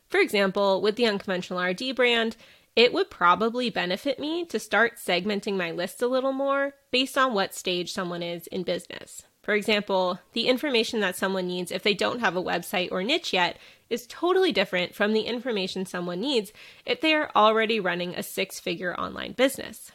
For 0.08 0.20
example, 0.20 0.80
with 0.80 0.94
the 0.94 1.06
Unconventional 1.06 1.60
RD 1.60 1.96
brand, 1.96 2.36
it 2.76 2.92
would 2.92 3.10
probably 3.10 3.70
benefit 3.70 4.18
me 4.18 4.44
to 4.46 4.58
start 4.58 4.96
segmenting 4.96 5.56
my 5.56 5.70
list 5.70 6.02
a 6.02 6.06
little 6.06 6.32
more 6.32 6.74
based 6.90 7.18
on 7.18 7.34
what 7.34 7.54
stage 7.54 7.92
someone 7.92 8.22
is 8.22 8.46
in 8.48 8.62
business. 8.62 9.22
For 9.42 9.54
example, 9.54 10.20
the 10.32 10.48
information 10.48 11.00
that 11.00 11.16
someone 11.16 11.46
needs 11.46 11.72
if 11.72 11.82
they 11.82 11.94
don't 11.94 12.20
have 12.20 12.36
a 12.36 12.42
website 12.42 12.92
or 12.92 13.02
niche 13.02 13.32
yet 13.32 13.56
is 13.88 14.06
totally 14.06 14.52
different 14.52 14.94
from 14.94 15.12
the 15.12 15.22
information 15.22 15.84
someone 15.84 16.20
needs 16.20 16.52
if 16.86 17.00
they 17.00 17.14
are 17.14 17.30
already 17.34 17.80
running 17.80 18.14
a 18.14 18.22
six 18.22 18.60
figure 18.60 18.94
online 18.98 19.32
business. 19.32 19.90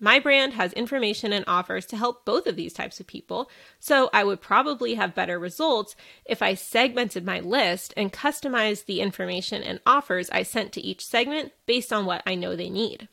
My 0.00 0.20
brand 0.20 0.52
has 0.52 0.72
information 0.74 1.32
and 1.32 1.44
offers 1.48 1.84
to 1.86 1.96
help 1.96 2.24
both 2.24 2.46
of 2.46 2.54
these 2.54 2.72
types 2.72 3.00
of 3.00 3.08
people, 3.08 3.50
so 3.80 4.10
I 4.12 4.22
would 4.22 4.40
probably 4.40 4.94
have 4.94 5.14
better 5.14 5.38
results 5.38 5.96
if 6.24 6.40
I 6.40 6.54
segmented 6.54 7.26
my 7.26 7.40
list 7.40 7.94
and 7.96 8.12
customized 8.12 8.84
the 8.84 9.00
information 9.00 9.62
and 9.62 9.80
offers 9.84 10.30
I 10.30 10.44
sent 10.44 10.72
to 10.72 10.80
each 10.80 11.04
segment 11.04 11.52
based 11.66 11.92
on 11.92 12.06
what 12.06 12.22
I 12.24 12.36
know 12.36 12.54
they 12.54 12.70
need. 12.70 13.08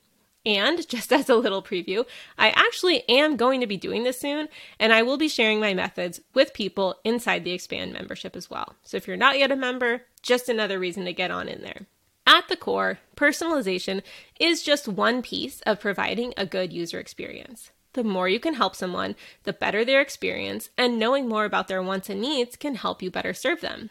And 0.46 0.88
just 0.90 1.12
as 1.12 1.28
a 1.28 1.36
little 1.36 1.64
preview, 1.64 2.06
I 2.38 2.50
actually 2.52 3.08
am 3.10 3.36
going 3.36 3.62
to 3.62 3.68
be 3.68 3.78
doing 3.78 4.04
this 4.04 4.20
soon, 4.20 4.48
and 4.80 4.94
I 4.94 5.02
will 5.02 5.18
be 5.18 5.28
sharing 5.28 5.60
my 5.60 5.74
methods 5.74 6.22
with 6.36 6.54
people 6.54 6.96
inside 7.04 7.44
the 7.44 7.54
Expand 7.54 7.94
membership 7.94 8.36
as 8.36 8.50
well. 8.50 8.76
So 8.84 8.96
if 8.98 9.08
you're 9.08 9.18
not 9.18 9.40
yet 9.40 9.52
a 9.52 9.56
member, 9.56 10.04
just 10.22 10.50
another 10.50 10.78
reason 10.78 11.06
to 11.06 11.14
get 11.14 11.32
on 11.32 11.48
in 11.48 11.62
there. 11.62 11.88
At 12.28 12.48
the 12.48 12.58
core, 12.58 13.00
personalization 13.16 14.02
is 14.40 14.64
just 14.64 14.88
one 14.88 15.22
piece 15.22 15.62
of 15.62 15.80
providing 15.80 16.34
a 16.36 16.46
good 16.46 16.74
user 16.74 17.00
experience. 17.00 17.72
The 17.94 18.04
more 18.04 18.28
you 18.28 18.40
can 18.40 18.56
help 18.56 18.76
someone, 18.76 19.16
the 19.44 19.54
better 19.54 19.86
their 19.86 20.02
experience, 20.02 20.70
and 20.78 21.00
knowing 21.00 21.30
more 21.30 21.46
about 21.46 21.68
their 21.68 21.84
wants 21.84 22.10
and 22.10 22.20
needs 22.20 22.56
can 22.56 22.76
help 22.76 23.02
you 23.02 23.12
better 23.12 23.34
serve 23.34 23.62
them. 23.62 23.90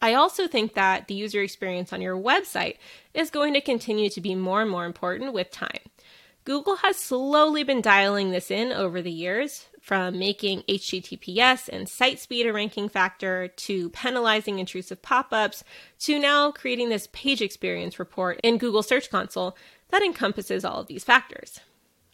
I 0.00 0.14
also 0.14 0.48
think 0.48 0.74
that 0.74 1.06
the 1.06 1.14
user 1.14 1.42
experience 1.42 1.92
on 1.92 2.00
your 2.00 2.16
website 2.16 2.76
is 3.14 3.30
going 3.30 3.52
to 3.54 3.60
continue 3.60 4.10
to 4.10 4.20
be 4.20 4.34
more 4.34 4.62
and 4.62 4.70
more 4.70 4.84
important 4.84 5.32
with 5.32 5.50
time. 5.50 5.80
Google 6.44 6.76
has 6.76 6.96
slowly 6.96 7.62
been 7.62 7.80
dialing 7.80 8.30
this 8.30 8.50
in 8.50 8.72
over 8.72 9.00
the 9.00 9.12
years, 9.12 9.66
from 9.80 10.18
making 10.18 10.62
HTTPS 10.62 11.68
and 11.68 11.88
site 11.88 12.18
speed 12.18 12.46
a 12.46 12.52
ranking 12.52 12.88
factor 12.88 13.48
to 13.48 13.90
penalizing 13.90 14.58
intrusive 14.58 15.02
pop 15.02 15.28
ups 15.32 15.62
to 16.00 16.18
now 16.18 16.50
creating 16.50 16.88
this 16.88 17.08
page 17.12 17.42
experience 17.42 17.98
report 17.98 18.40
in 18.42 18.58
Google 18.58 18.82
Search 18.82 19.10
Console 19.10 19.56
that 19.90 20.02
encompasses 20.02 20.64
all 20.64 20.80
of 20.80 20.86
these 20.88 21.04
factors. 21.04 21.60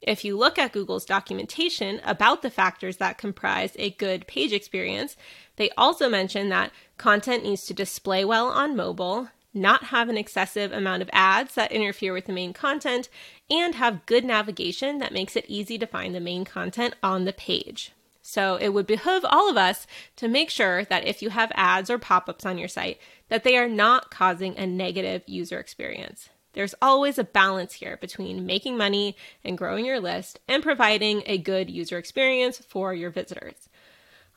If 0.02 0.24
you 0.24 0.36
look 0.36 0.58
at 0.58 0.72
Google's 0.72 1.04
documentation 1.04 2.00
about 2.04 2.42
the 2.42 2.50
factors 2.50 2.98
that 2.98 3.18
comprise 3.18 3.72
a 3.78 3.90
good 3.90 4.26
page 4.26 4.52
experience, 4.52 5.16
they 5.56 5.70
also 5.76 6.08
mention 6.08 6.50
that 6.50 6.70
content 6.98 7.44
needs 7.44 7.66
to 7.66 7.74
display 7.74 8.24
well 8.24 8.48
on 8.48 8.76
mobile, 8.76 9.28
not 9.58 9.84
have 9.84 10.08
an 10.08 10.16
excessive 10.16 10.72
amount 10.72 11.02
of 11.02 11.10
ads 11.12 11.54
that 11.54 11.72
interfere 11.72 12.12
with 12.12 12.26
the 12.26 12.32
main 12.32 12.52
content, 12.52 13.08
and 13.50 13.74
have 13.74 14.06
good 14.06 14.24
navigation 14.24 14.98
that 14.98 15.12
makes 15.12 15.36
it 15.36 15.44
easy 15.48 15.78
to 15.78 15.86
find 15.86 16.14
the 16.14 16.20
main 16.20 16.44
content 16.44 16.94
on 17.02 17.24
the 17.24 17.32
page. 17.32 17.92
So 18.22 18.56
it 18.56 18.70
would 18.70 18.86
behoove 18.86 19.24
all 19.24 19.48
of 19.48 19.56
us 19.56 19.86
to 20.16 20.28
make 20.28 20.50
sure 20.50 20.84
that 20.84 21.06
if 21.06 21.22
you 21.22 21.30
have 21.30 21.50
ads 21.54 21.88
or 21.88 21.98
pop-ups 21.98 22.44
on 22.44 22.58
your 22.58 22.68
site, 22.68 22.98
that 23.30 23.42
they 23.42 23.56
are 23.56 23.68
not 23.68 24.10
causing 24.10 24.56
a 24.58 24.66
negative 24.66 25.22
user 25.26 25.58
experience. 25.58 26.28
There's 26.52 26.74
always 26.82 27.18
a 27.18 27.24
balance 27.24 27.74
here 27.74 27.96
between 27.96 28.44
making 28.44 28.76
money 28.76 29.16
and 29.44 29.56
growing 29.56 29.84
your 29.86 30.00
list 30.00 30.40
and 30.48 30.62
providing 30.62 31.22
a 31.24 31.38
good 31.38 31.70
user 31.70 31.98
experience 31.98 32.58
for 32.58 32.92
your 32.92 33.10
visitors. 33.10 33.68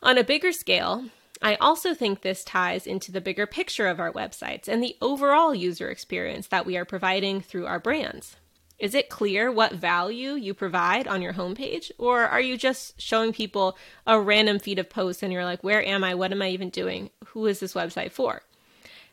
On 0.03 0.17
a 0.17 0.23
bigger 0.23 0.51
scale, 0.51 1.05
I 1.43 1.55
also 1.55 1.95
think 1.95 2.21
this 2.21 2.43
ties 2.43 2.85
into 2.85 3.11
the 3.11 3.19
bigger 3.19 3.47
picture 3.47 3.87
of 3.87 3.99
our 3.99 4.11
websites 4.11 4.67
and 4.67 4.83
the 4.83 4.95
overall 5.01 5.55
user 5.55 5.89
experience 5.89 6.47
that 6.47 6.67
we 6.67 6.77
are 6.77 6.85
providing 6.85 7.41
through 7.41 7.65
our 7.65 7.79
brands. 7.79 8.35
Is 8.77 8.93
it 8.93 9.09
clear 9.09 9.51
what 9.51 9.73
value 9.73 10.33
you 10.33 10.53
provide 10.53 11.07
on 11.07 11.21
your 11.21 11.33
homepage? 11.33 11.91
Or 11.97 12.21
are 12.21 12.41
you 12.41 12.57
just 12.57 12.99
showing 13.01 13.33
people 13.33 13.77
a 14.05 14.19
random 14.19 14.59
feed 14.59 14.79
of 14.79 14.89
posts 14.89 15.23
and 15.23 15.33
you're 15.33 15.45
like, 15.45 15.63
where 15.63 15.83
am 15.83 16.03
I? 16.03 16.13
What 16.13 16.31
am 16.31 16.41
I 16.41 16.49
even 16.49 16.69
doing? 16.69 17.09
Who 17.27 17.47
is 17.47 17.59
this 17.59 17.73
website 17.73 18.11
for? 18.11 18.43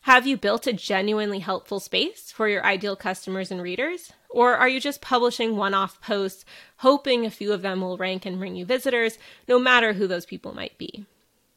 Have 0.02 0.26
you 0.26 0.36
built 0.36 0.66
a 0.66 0.72
genuinely 0.72 1.38
helpful 1.40 1.80
space 1.80 2.30
for 2.30 2.48
your 2.48 2.64
ideal 2.64 2.96
customers 2.96 3.50
and 3.50 3.62
readers? 3.62 4.12
Or 4.30 4.54
are 4.54 4.68
you 4.68 4.80
just 4.80 5.00
publishing 5.00 5.56
one 5.56 5.74
off 5.74 6.00
posts, 6.00 6.44
hoping 6.78 7.24
a 7.24 7.30
few 7.30 7.52
of 7.52 7.62
them 7.62 7.80
will 7.80 7.96
rank 7.96 8.24
and 8.24 8.38
bring 8.38 8.54
you 8.54 8.64
visitors, 8.64 9.18
no 9.46 9.58
matter 9.58 9.94
who 9.94 10.06
those 10.06 10.26
people 10.26 10.54
might 10.54 10.76
be? 10.78 11.06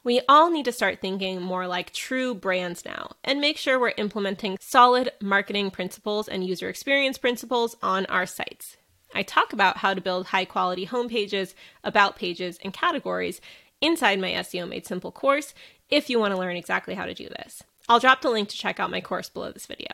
We 0.04 0.22
all 0.28 0.50
need 0.50 0.66
to 0.66 0.72
start 0.72 1.00
thinking 1.00 1.42
more 1.42 1.68
like 1.68 1.94
true 1.94 2.34
brands 2.34 2.84
now 2.86 3.12
and 3.24 3.40
make 3.40 3.58
sure 3.58 3.80
we're 3.80 3.94
implementing 3.98 4.58
solid 4.60 5.12
marketing 5.22 5.70
principles 5.70 6.28
and 6.28 6.44
user 6.44 6.70
experience 6.70 7.20
principles 7.20 7.76
on 7.84 8.08
our 8.08 8.26
sites. 8.26 8.78
I 9.14 9.22
talk 9.22 9.54
about 9.54 9.78
how 9.78 9.94
to 9.94 10.02
build 10.02 10.28
high 10.28 10.46
quality 10.46 10.88
homepages, 10.88 11.54
about 11.84 12.16
pages, 12.16 12.58
and 12.64 12.74
categories 12.74 13.42
inside 13.80 14.20
my 14.20 14.32
SEO 14.32 14.68
Made 14.68 14.88
Simple 14.88 15.12
course 15.12 15.54
if 15.90 16.10
you 16.10 16.20
want 16.20 16.34
to 16.34 16.40
learn 16.40 16.56
exactly 16.56 16.96
how 16.96 17.06
to 17.06 17.14
do 17.14 17.30
this. 17.30 17.62
I'll 17.88 18.00
drop 18.00 18.22
the 18.22 18.32
link 18.32 18.50
to 18.50 18.58
check 18.58 18.80
out 18.80 18.90
my 18.90 19.02
course 19.02 19.30
below 19.30 19.52
this 19.52 19.68
video. 19.68 19.90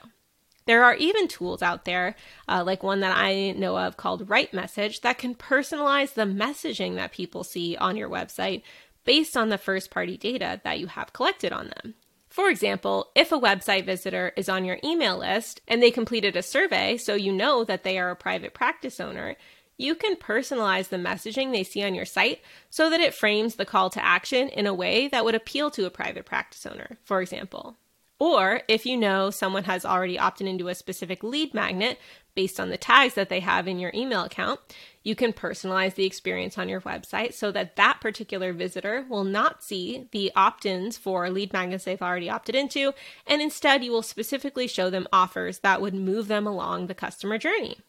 There 0.67 0.83
are 0.83 0.95
even 0.95 1.29
tools 1.29 1.61
out 1.61 1.85
there, 1.85 2.15
uh, 2.47 2.61
like 2.65 2.83
one 2.83 2.99
that 2.99 3.17
I 3.17 3.53
know 3.53 3.77
of 3.77 3.95
called 3.95 4.27
RightMessage, 4.27 4.99
that 5.01 5.17
can 5.17 5.33
personalize 5.33 6.13
the 6.13 6.23
messaging 6.23 6.95
that 6.95 7.13
people 7.13 7.45
see 7.45 7.77
on 7.77 7.95
your 7.95 8.09
website 8.09 8.63
based 9.07 9.37
on 9.37 9.47
the 9.47 9.57
first 9.57 9.89
party 9.89 10.17
data 10.17 10.59
that 10.65 10.79
you 10.79 10.87
have 10.87 11.13
collected 11.13 11.53
on 11.53 11.69
them. 11.69 11.95
For 12.29 12.49
example, 12.49 13.07
if 13.15 13.31
a 13.31 13.39
website 13.39 13.85
visitor 13.85 14.33
is 14.35 14.49
on 14.49 14.65
your 14.65 14.77
email 14.83 15.17
list 15.17 15.61
and 15.65 15.81
they 15.81 15.91
completed 15.91 16.35
a 16.35 16.43
survey 16.43 16.97
so 16.97 17.15
you 17.15 17.31
know 17.31 17.63
that 17.63 17.83
they 17.83 17.97
are 17.97 18.11
a 18.11 18.17
private 18.17 18.53
practice 18.53 18.99
owner, 18.99 19.37
you 19.77 19.95
can 19.95 20.17
personalize 20.17 20.89
the 20.89 20.97
messaging 20.97 21.51
they 21.51 21.63
see 21.63 21.83
on 21.85 21.95
your 21.95 22.05
site 22.05 22.41
so 22.69 22.89
that 22.89 22.99
it 22.99 23.13
frames 23.13 23.55
the 23.55 23.65
call 23.65 23.89
to 23.91 24.03
action 24.03 24.49
in 24.49 24.67
a 24.67 24.73
way 24.73 25.07
that 25.07 25.23
would 25.23 25.35
appeal 25.35 25.71
to 25.71 25.85
a 25.85 25.89
private 25.89 26.25
practice 26.25 26.65
owner, 26.65 26.97
for 27.05 27.21
example. 27.21 27.77
Or 28.19 28.61
if 28.67 28.85
you 28.85 28.97
know 28.97 29.29
someone 29.29 29.63
has 29.63 29.85
already 29.85 30.19
opted 30.19 30.47
into 30.47 30.67
a 30.67 30.75
specific 30.75 31.23
lead 31.23 31.53
magnet 31.53 31.97
based 32.37 32.59
on 32.59 32.69
the 32.69 32.77
tags 32.77 33.15
that 33.15 33.29
they 33.29 33.39
have 33.39 33.67
in 33.67 33.79
your 33.79 33.91
email 33.95 34.21
account, 34.21 34.59
you 35.01 35.15
can 35.15 35.33
personalize 35.33 35.95
the 35.95 36.05
experience 36.05 36.55
on 36.55 36.69
your 36.69 36.81
website 36.81 37.33
so 37.33 37.51
that 37.51 37.75
that 37.77 37.99
particular 37.99 38.53
visitor 38.53 39.07
will 39.09 39.23
not 39.23 39.63
see 39.63 40.07
the 40.11 40.31
opt 40.35 40.63
ins 40.63 40.99
for 40.99 41.31
lead 41.31 41.51
magnets 41.51 41.85
they've 41.85 41.99
already 41.99 42.29
opted 42.29 42.53
into, 42.53 42.93
and 43.25 43.41
instead 43.41 43.83
you 43.83 43.91
will 43.91 44.03
specifically 44.03 44.67
show 44.67 44.91
them 44.91 45.07
offers 45.11 45.59
that 45.59 45.81
would 45.81 45.95
move 45.95 46.27
them 46.27 46.45
along 46.45 46.85
the 46.85 46.93
customer 46.93 47.39
journey. 47.39 47.79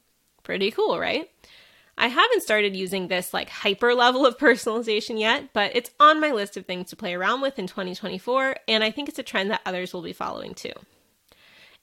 Pretty 0.42 0.70
cool, 0.70 0.98
right? 0.98 1.28
I 1.98 2.06
haven't 2.06 2.42
started 2.42 2.74
using 2.74 3.08
this 3.08 3.34
like 3.34 3.50
hyper 3.50 3.94
level 3.94 4.24
of 4.24 4.38
personalization 4.38 5.20
yet, 5.20 5.52
but 5.52 5.72
it's 5.76 5.90
on 6.00 6.22
my 6.22 6.30
list 6.30 6.56
of 6.56 6.64
things 6.64 6.88
to 6.88 6.96
play 6.96 7.12
around 7.12 7.42
with 7.42 7.58
in 7.58 7.66
2024, 7.66 8.56
and 8.66 8.82
I 8.82 8.90
think 8.90 9.10
it's 9.10 9.18
a 9.18 9.22
trend 9.22 9.50
that 9.50 9.60
others 9.66 9.92
will 9.92 10.00
be 10.00 10.14
following 10.14 10.54
too. 10.54 10.72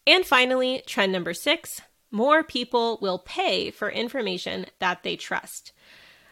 And 0.07 0.25
finally, 0.25 0.81
trend 0.87 1.11
number 1.11 1.35
six 1.35 1.81
more 2.15 2.43
people 2.43 2.97
will 3.01 3.19
pay 3.19 3.69
for 3.69 3.89
information 3.89 4.65
that 4.79 5.03
they 5.03 5.17
trust. 5.17 5.73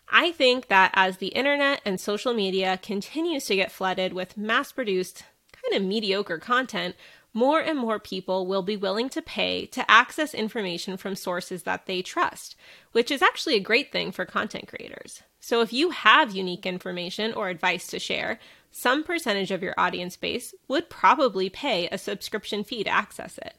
I 0.07 0.31
think 0.31 0.69
that 0.69 0.91
as 0.93 1.17
the 1.17 1.27
internet 1.27 1.81
and 1.83 1.99
social 1.99 2.33
media 2.33 2.79
continues 2.81 3.43
to 3.47 3.57
get 3.57 3.69
flooded 3.69 4.13
with 4.13 4.37
mass 4.37 4.71
produced, 4.71 5.25
kind 5.51 5.75
of 5.75 5.85
mediocre 5.85 6.37
content, 6.37 6.95
more 7.33 7.59
and 7.59 7.77
more 7.77 7.99
people 7.99 8.47
will 8.47 8.61
be 8.61 8.77
willing 8.77 9.09
to 9.09 9.21
pay 9.21 9.65
to 9.65 9.91
access 9.91 10.33
information 10.33 10.95
from 10.95 11.17
sources 11.17 11.63
that 11.63 11.85
they 11.85 12.01
trust, 12.01 12.55
which 12.93 13.11
is 13.11 13.21
actually 13.21 13.55
a 13.55 13.59
great 13.59 13.91
thing 13.91 14.13
for 14.13 14.23
content 14.23 14.69
creators. 14.69 15.21
So, 15.41 15.59
if 15.59 15.73
you 15.73 15.89
have 15.89 16.33
unique 16.33 16.65
information 16.65 17.33
or 17.33 17.49
advice 17.49 17.87
to 17.87 17.99
share, 17.99 18.39
some 18.71 19.03
percentage 19.03 19.51
of 19.51 19.61
your 19.61 19.73
audience 19.77 20.15
base 20.15 20.55
would 20.69 20.89
probably 20.89 21.49
pay 21.49 21.89
a 21.89 21.97
subscription 21.97 22.63
fee 22.63 22.85
to 22.85 22.89
access 22.89 23.37
it. 23.37 23.55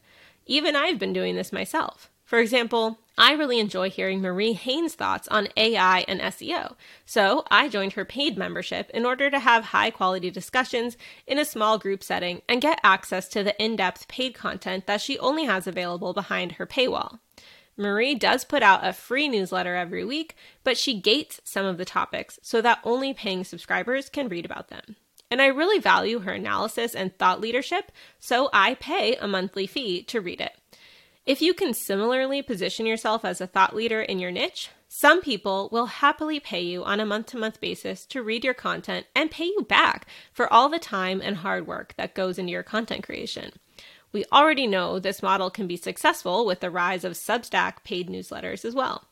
Even 0.46 0.74
I've 0.74 0.98
been 0.98 1.12
doing 1.12 1.36
this 1.36 1.52
myself. 1.52 2.10
For 2.24 2.38
example, 2.38 2.98
I 3.16 3.34
really 3.34 3.60
enjoy 3.60 3.90
hearing 3.90 4.20
Marie 4.20 4.54
Haynes' 4.54 4.94
thoughts 4.94 5.28
on 5.28 5.48
AI 5.56 6.04
and 6.08 6.20
SEO, 6.20 6.74
so 7.04 7.44
I 7.50 7.68
joined 7.68 7.92
her 7.92 8.04
paid 8.04 8.36
membership 8.36 8.90
in 8.92 9.06
order 9.06 9.30
to 9.30 9.38
have 9.38 9.66
high 9.66 9.90
quality 9.90 10.30
discussions 10.30 10.96
in 11.26 11.38
a 11.38 11.44
small 11.44 11.78
group 11.78 12.02
setting 12.02 12.42
and 12.48 12.62
get 12.62 12.80
access 12.82 13.28
to 13.28 13.44
the 13.44 13.62
in 13.62 13.76
depth 13.76 14.08
paid 14.08 14.34
content 14.34 14.86
that 14.86 15.00
she 15.00 15.18
only 15.18 15.44
has 15.44 15.66
available 15.66 16.12
behind 16.12 16.52
her 16.52 16.66
paywall. 16.66 17.20
Marie 17.76 18.14
does 18.14 18.44
put 18.44 18.62
out 18.62 18.86
a 18.86 18.92
free 18.92 19.28
newsletter 19.28 19.74
every 19.74 20.04
week, 20.04 20.34
but 20.62 20.78
she 20.78 21.00
gates 21.00 21.40
some 21.44 21.66
of 21.66 21.76
the 21.76 21.84
topics 21.84 22.38
so 22.42 22.60
that 22.60 22.80
only 22.84 23.12
paying 23.12 23.44
subscribers 23.44 24.08
can 24.08 24.28
read 24.28 24.44
about 24.44 24.68
them. 24.68 24.96
And 25.30 25.42
I 25.42 25.46
really 25.46 25.80
value 25.80 26.20
her 26.20 26.32
analysis 26.32 26.94
and 26.94 27.16
thought 27.16 27.40
leadership, 27.40 27.90
so 28.20 28.48
I 28.52 28.74
pay 28.74 29.16
a 29.16 29.26
monthly 29.26 29.66
fee 29.66 30.02
to 30.04 30.20
read 30.20 30.40
it. 30.40 30.52
If 31.26 31.40
you 31.40 31.54
can 31.54 31.72
similarly 31.72 32.42
position 32.42 32.84
yourself 32.84 33.24
as 33.24 33.40
a 33.40 33.46
thought 33.46 33.74
leader 33.74 34.02
in 34.02 34.18
your 34.18 34.30
niche, 34.30 34.68
some 34.88 35.22
people 35.22 35.70
will 35.72 35.86
happily 35.86 36.38
pay 36.38 36.60
you 36.60 36.84
on 36.84 37.00
a 37.00 37.06
month 37.06 37.28
to 37.28 37.38
month 37.38 37.62
basis 37.62 38.04
to 38.06 38.22
read 38.22 38.44
your 38.44 38.52
content 38.52 39.06
and 39.16 39.30
pay 39.30 39.46
you 39.46 39.64
back 39.66 40.06
for 40.34 40.52
all 40.52 40.68
the 40.68 40.78
time 40.78 41.22
and 41.24 41.38
hard 41.38 41.66
work 41.66 41.94
that 41.96 42.14
goes 42.14 42.38
into 42.38 42.52
your 42.52 42.62
content 42.62 43.04
creation. 43.04 43.52
We 44.12 44.26
already 44.30 44.66
know 44.66 44.98
this 44.98 45.22
model 45.22 45.48
can 45.48 45.66
be 45.66 45.78
successful 45.78 46.44
with 46.44 46.60
the 46.60 46.70
rise 46.70 47.04
of 47.04 47.14
Substack 47.14 47.84
paid 47.84 48.10
newsletters 48.10 48.62
as 48.62 48.74
well. 48.74 49.04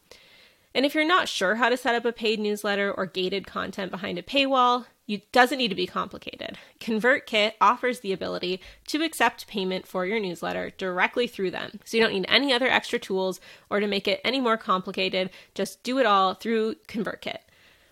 And 0.75 0.85
if 0.85 0.95
you're 0.95 1.07
not 1.07 1.31
sure 1.31 1.55
how 1.55 1.71
to 1.71 1.79
set 1.79 1.95
up 1.95 2.05
a 2.05 2.13
paid 2.13 2.39
newsletter 2.39 2.93
or 2.93 3.07
gated 3.07 3.47
content 3.47 3.91
behind 3.91 4.19
a 4.19 4.23
paywall, 4.23 4.85
it 5.09 5.33
doesn't 5.33 5.59
need 5.59 5.69
to 5.69 5.75
be 5.75 5.87
complicated. 5.87 6.59
ConvertKit 6.81 7.53
offers 7.61 8.01
the 8.01 8.13
ability 8.13 8.61
to 8.89 9.03
accept 9.03 9.47
payment 9.47 9.87
for 9.87 10.07
your 10.07 10.21
newsletter 10.21 10.71
directly 10.79 11.27
through 11.27 11.51
them. 11.51 11.81
So 11.85 11.97
you 11.97 12.03
don't 12.03 12.13
need 12.13 12.27
any 12.29 12.53
other 12.53 12.69
extra 12.69 12.99
tools 12.99 13.41
or 13.69 13.81
to 13.81 13.87
make 13.87 14.07
it 14.07 14.21
any 14.25 14.41
more 14.41 14.57
complicated. 14.57 15.31
Just 15.55 15.83
do 15.83 15.99
it 15.99 16.07
all 16.07 16.35
through 16.35 16.77
ConvertKit. 16.89 17.39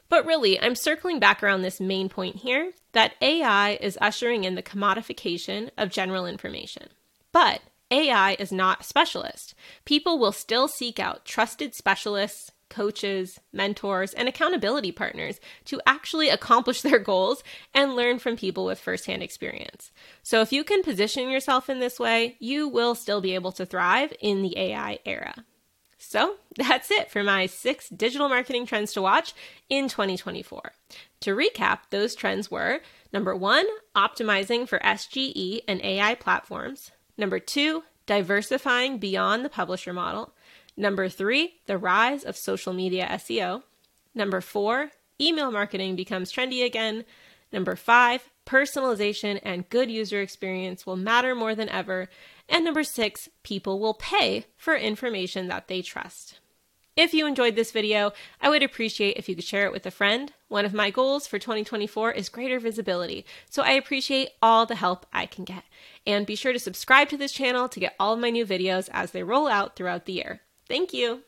But 0.09 0.27
really, 0.27 0.61
I'm 0.61 0.75
circling 0.75 1.21
back 1.21 1.43
around 1.43 1.63
this 1.63 1.81
main 1.81 2.09
point 2.09 2.37
here 2.37 2.73
that 2.93 3.15
AI 3.21 3.79
is 3.81 3.99
ushering 4.01 4.45
in 4.45 4.57
the 4.57 4.63
commodification 4.63 5.71
of 5.79 5.91
general 5.91 6.27
information. 6.27 6.89
But 7.33 7.61
AI 7.93 8.37
is 8.39 8.51
not 8.51 8.81
a 8.81 8.85
specialist. 8.85 9.55
People 9.85 10.19
will 10.19 10.33
still 10.33 10.69
seek 10.69 10.99
out 10.99 11.25
trusted 11.25 11.75
specialists, 11.75 12.51
coaches, 12.71 13.39
mentors, 13.53 14.15
and 14.15 14.29
accountability 14.29 14.93
partners 14.93 15.41
to 15.67 15.81
actually 15.87 16.31
accomplish 16.31 16.81
their 16.83 16.99
goals 16.99 17.43
and 17.75 17.97
learn 17.97 18.19
from 18.19 18.37
people 18.37 18.65
with 18.65 18.81
firsthand 18.81 19.23
experience. 19.23 19.91
So, 20.23 20.41
if 20.41 20.53
you 20.53 20.65
can 20.65 20.83
position 20.83 21.29
yourself 21.29 21.69
in 21.69 21.81
this 21.81 21.99
way, 21.99 22.37
you 22.39 22.69
will 22.69 22.95
still 22.95 23.21
be 23.21 23.35
able 23.35 23.53
to 23.53 23.67
thrive 23.67 24.13
in 24.21 24.43
the 24.43 24.57
AI 24.57 25.01
era. 25.05 25.45
So 26.03 26.37
that's 26.57 26.91
it 26.91 27.11
for 27.11 27.23
my 27.23 27.45
six 27.45 27.89
digital 27.91 28.29
marketing 28.29 28.65
trends 28.65 28.95
to 28.95 29.03
watch 29.03 29.35
in 29.69 29.87
2024. 29.89 30.73
To 31.21 31.37
recap, 31.37 31.81
those 31.91 32.15
trends 32.15 32.51
were 32.51 32.81
number 33.13 33.37
one, 33.37 33.67
optimizing 33.95 34.67
for 34.67 34.79
SGE 34.79 35.61
and 35.69 35.81
AI 35.83 36.15
platforms. 36.15 36.91
Number 37.19 37.39
two, 37.39 37.85
diversifying 38.07 38.97
beyond 38.97 39.45
the 39.45 39.51
publisher 39.51 39.93
model. 39.93 40.35
Number 40.77 41.09
three, 41.09 41.55
the 41.67 41.79
rise 41.79 42.25
of 42.25 42.37
social 42.37 42.73
media 42.73 43.07
SEO. 43.13 43.63
Number 44.15 44.41
four, 44.41 44.91
email 45.21 45.51
marketing 45.51 45.97
becomes 45.97 46.33
trendy 46.33 46.65
again. 46.65 47.05
Number 47.53 47.77
five, 47.77 48.31
personalization 48.47 49.41
and 49.43 49.69
good 49.69 49.91
user 49.91 50.21
experience 50.21 50.87
will 50.87 50.97
matter 50.97 51.35
more 51.35 51.55
than 51.55 51.69
ever. 51.69 52.09
And 52.49 52.65
number 52.65 52.85
six, 52.85 53.29
people 53.43 53.79
will 53.79 53.95
pay 53.95 54.47
for 54.57 54.75
information 54.75 55.49
that 55.49 55.69
they 55.69 55.83
trust. 55.83 56.41
If 56.97 57.15
you 57.15 57.27
enjoyed 57.27 57.55
this 57.55 57.71
video, 57.71 58.13
I 58.41 58.51
would 58.51 58.63
appreciate 58.63 59.17
if 59.17 59.29
you 59.29 59.35
could 59.35 59.45
share 59.45 59.65
it 59.65 59.73
with 59.73 59.87
a 59.87 59.91
friend. 59.91 60.33
One 60.49 60.65
of 60.65 60.75
my 60.75 60.91
goals 60.91 61.27
for 61.27 61.39
2024 61.39 62.13
is 62.13 62.29
greater 62.29 62.59
visibility, 62.59 63.25
so 63.49 63.63
I 63.63 63.71
appreciate 63.71 64.31
all 64.43 64.67
the 64.67 64.75
help 64.75 65.07
I 65.13 65.27
can 65.27 65.45
get. 65.45 65.63
And 66.07 66.27
be 66.27 66.35
sure 66.35 66.53
to 66.53 66.59
subscribe 66.59 67.09
to 67.11 67.17
this 67.17 67.33
channel 67.33 67.69
to 67.69 67.81
get 67.81 67.95
all 67.99 68.15
of 68.15 68.21
my 68.21 68.31
new 68.31 68.45
videos 68.45 68.89
as 68.93 69.13
they 69.13 69.23
roll 69.23 69.47
out 69.47 69.77
throughout 69.77 70.05
the 70.05 70.15
year. 70.15 70.43
Thank 70.71 70.95
you. 70.95 71.25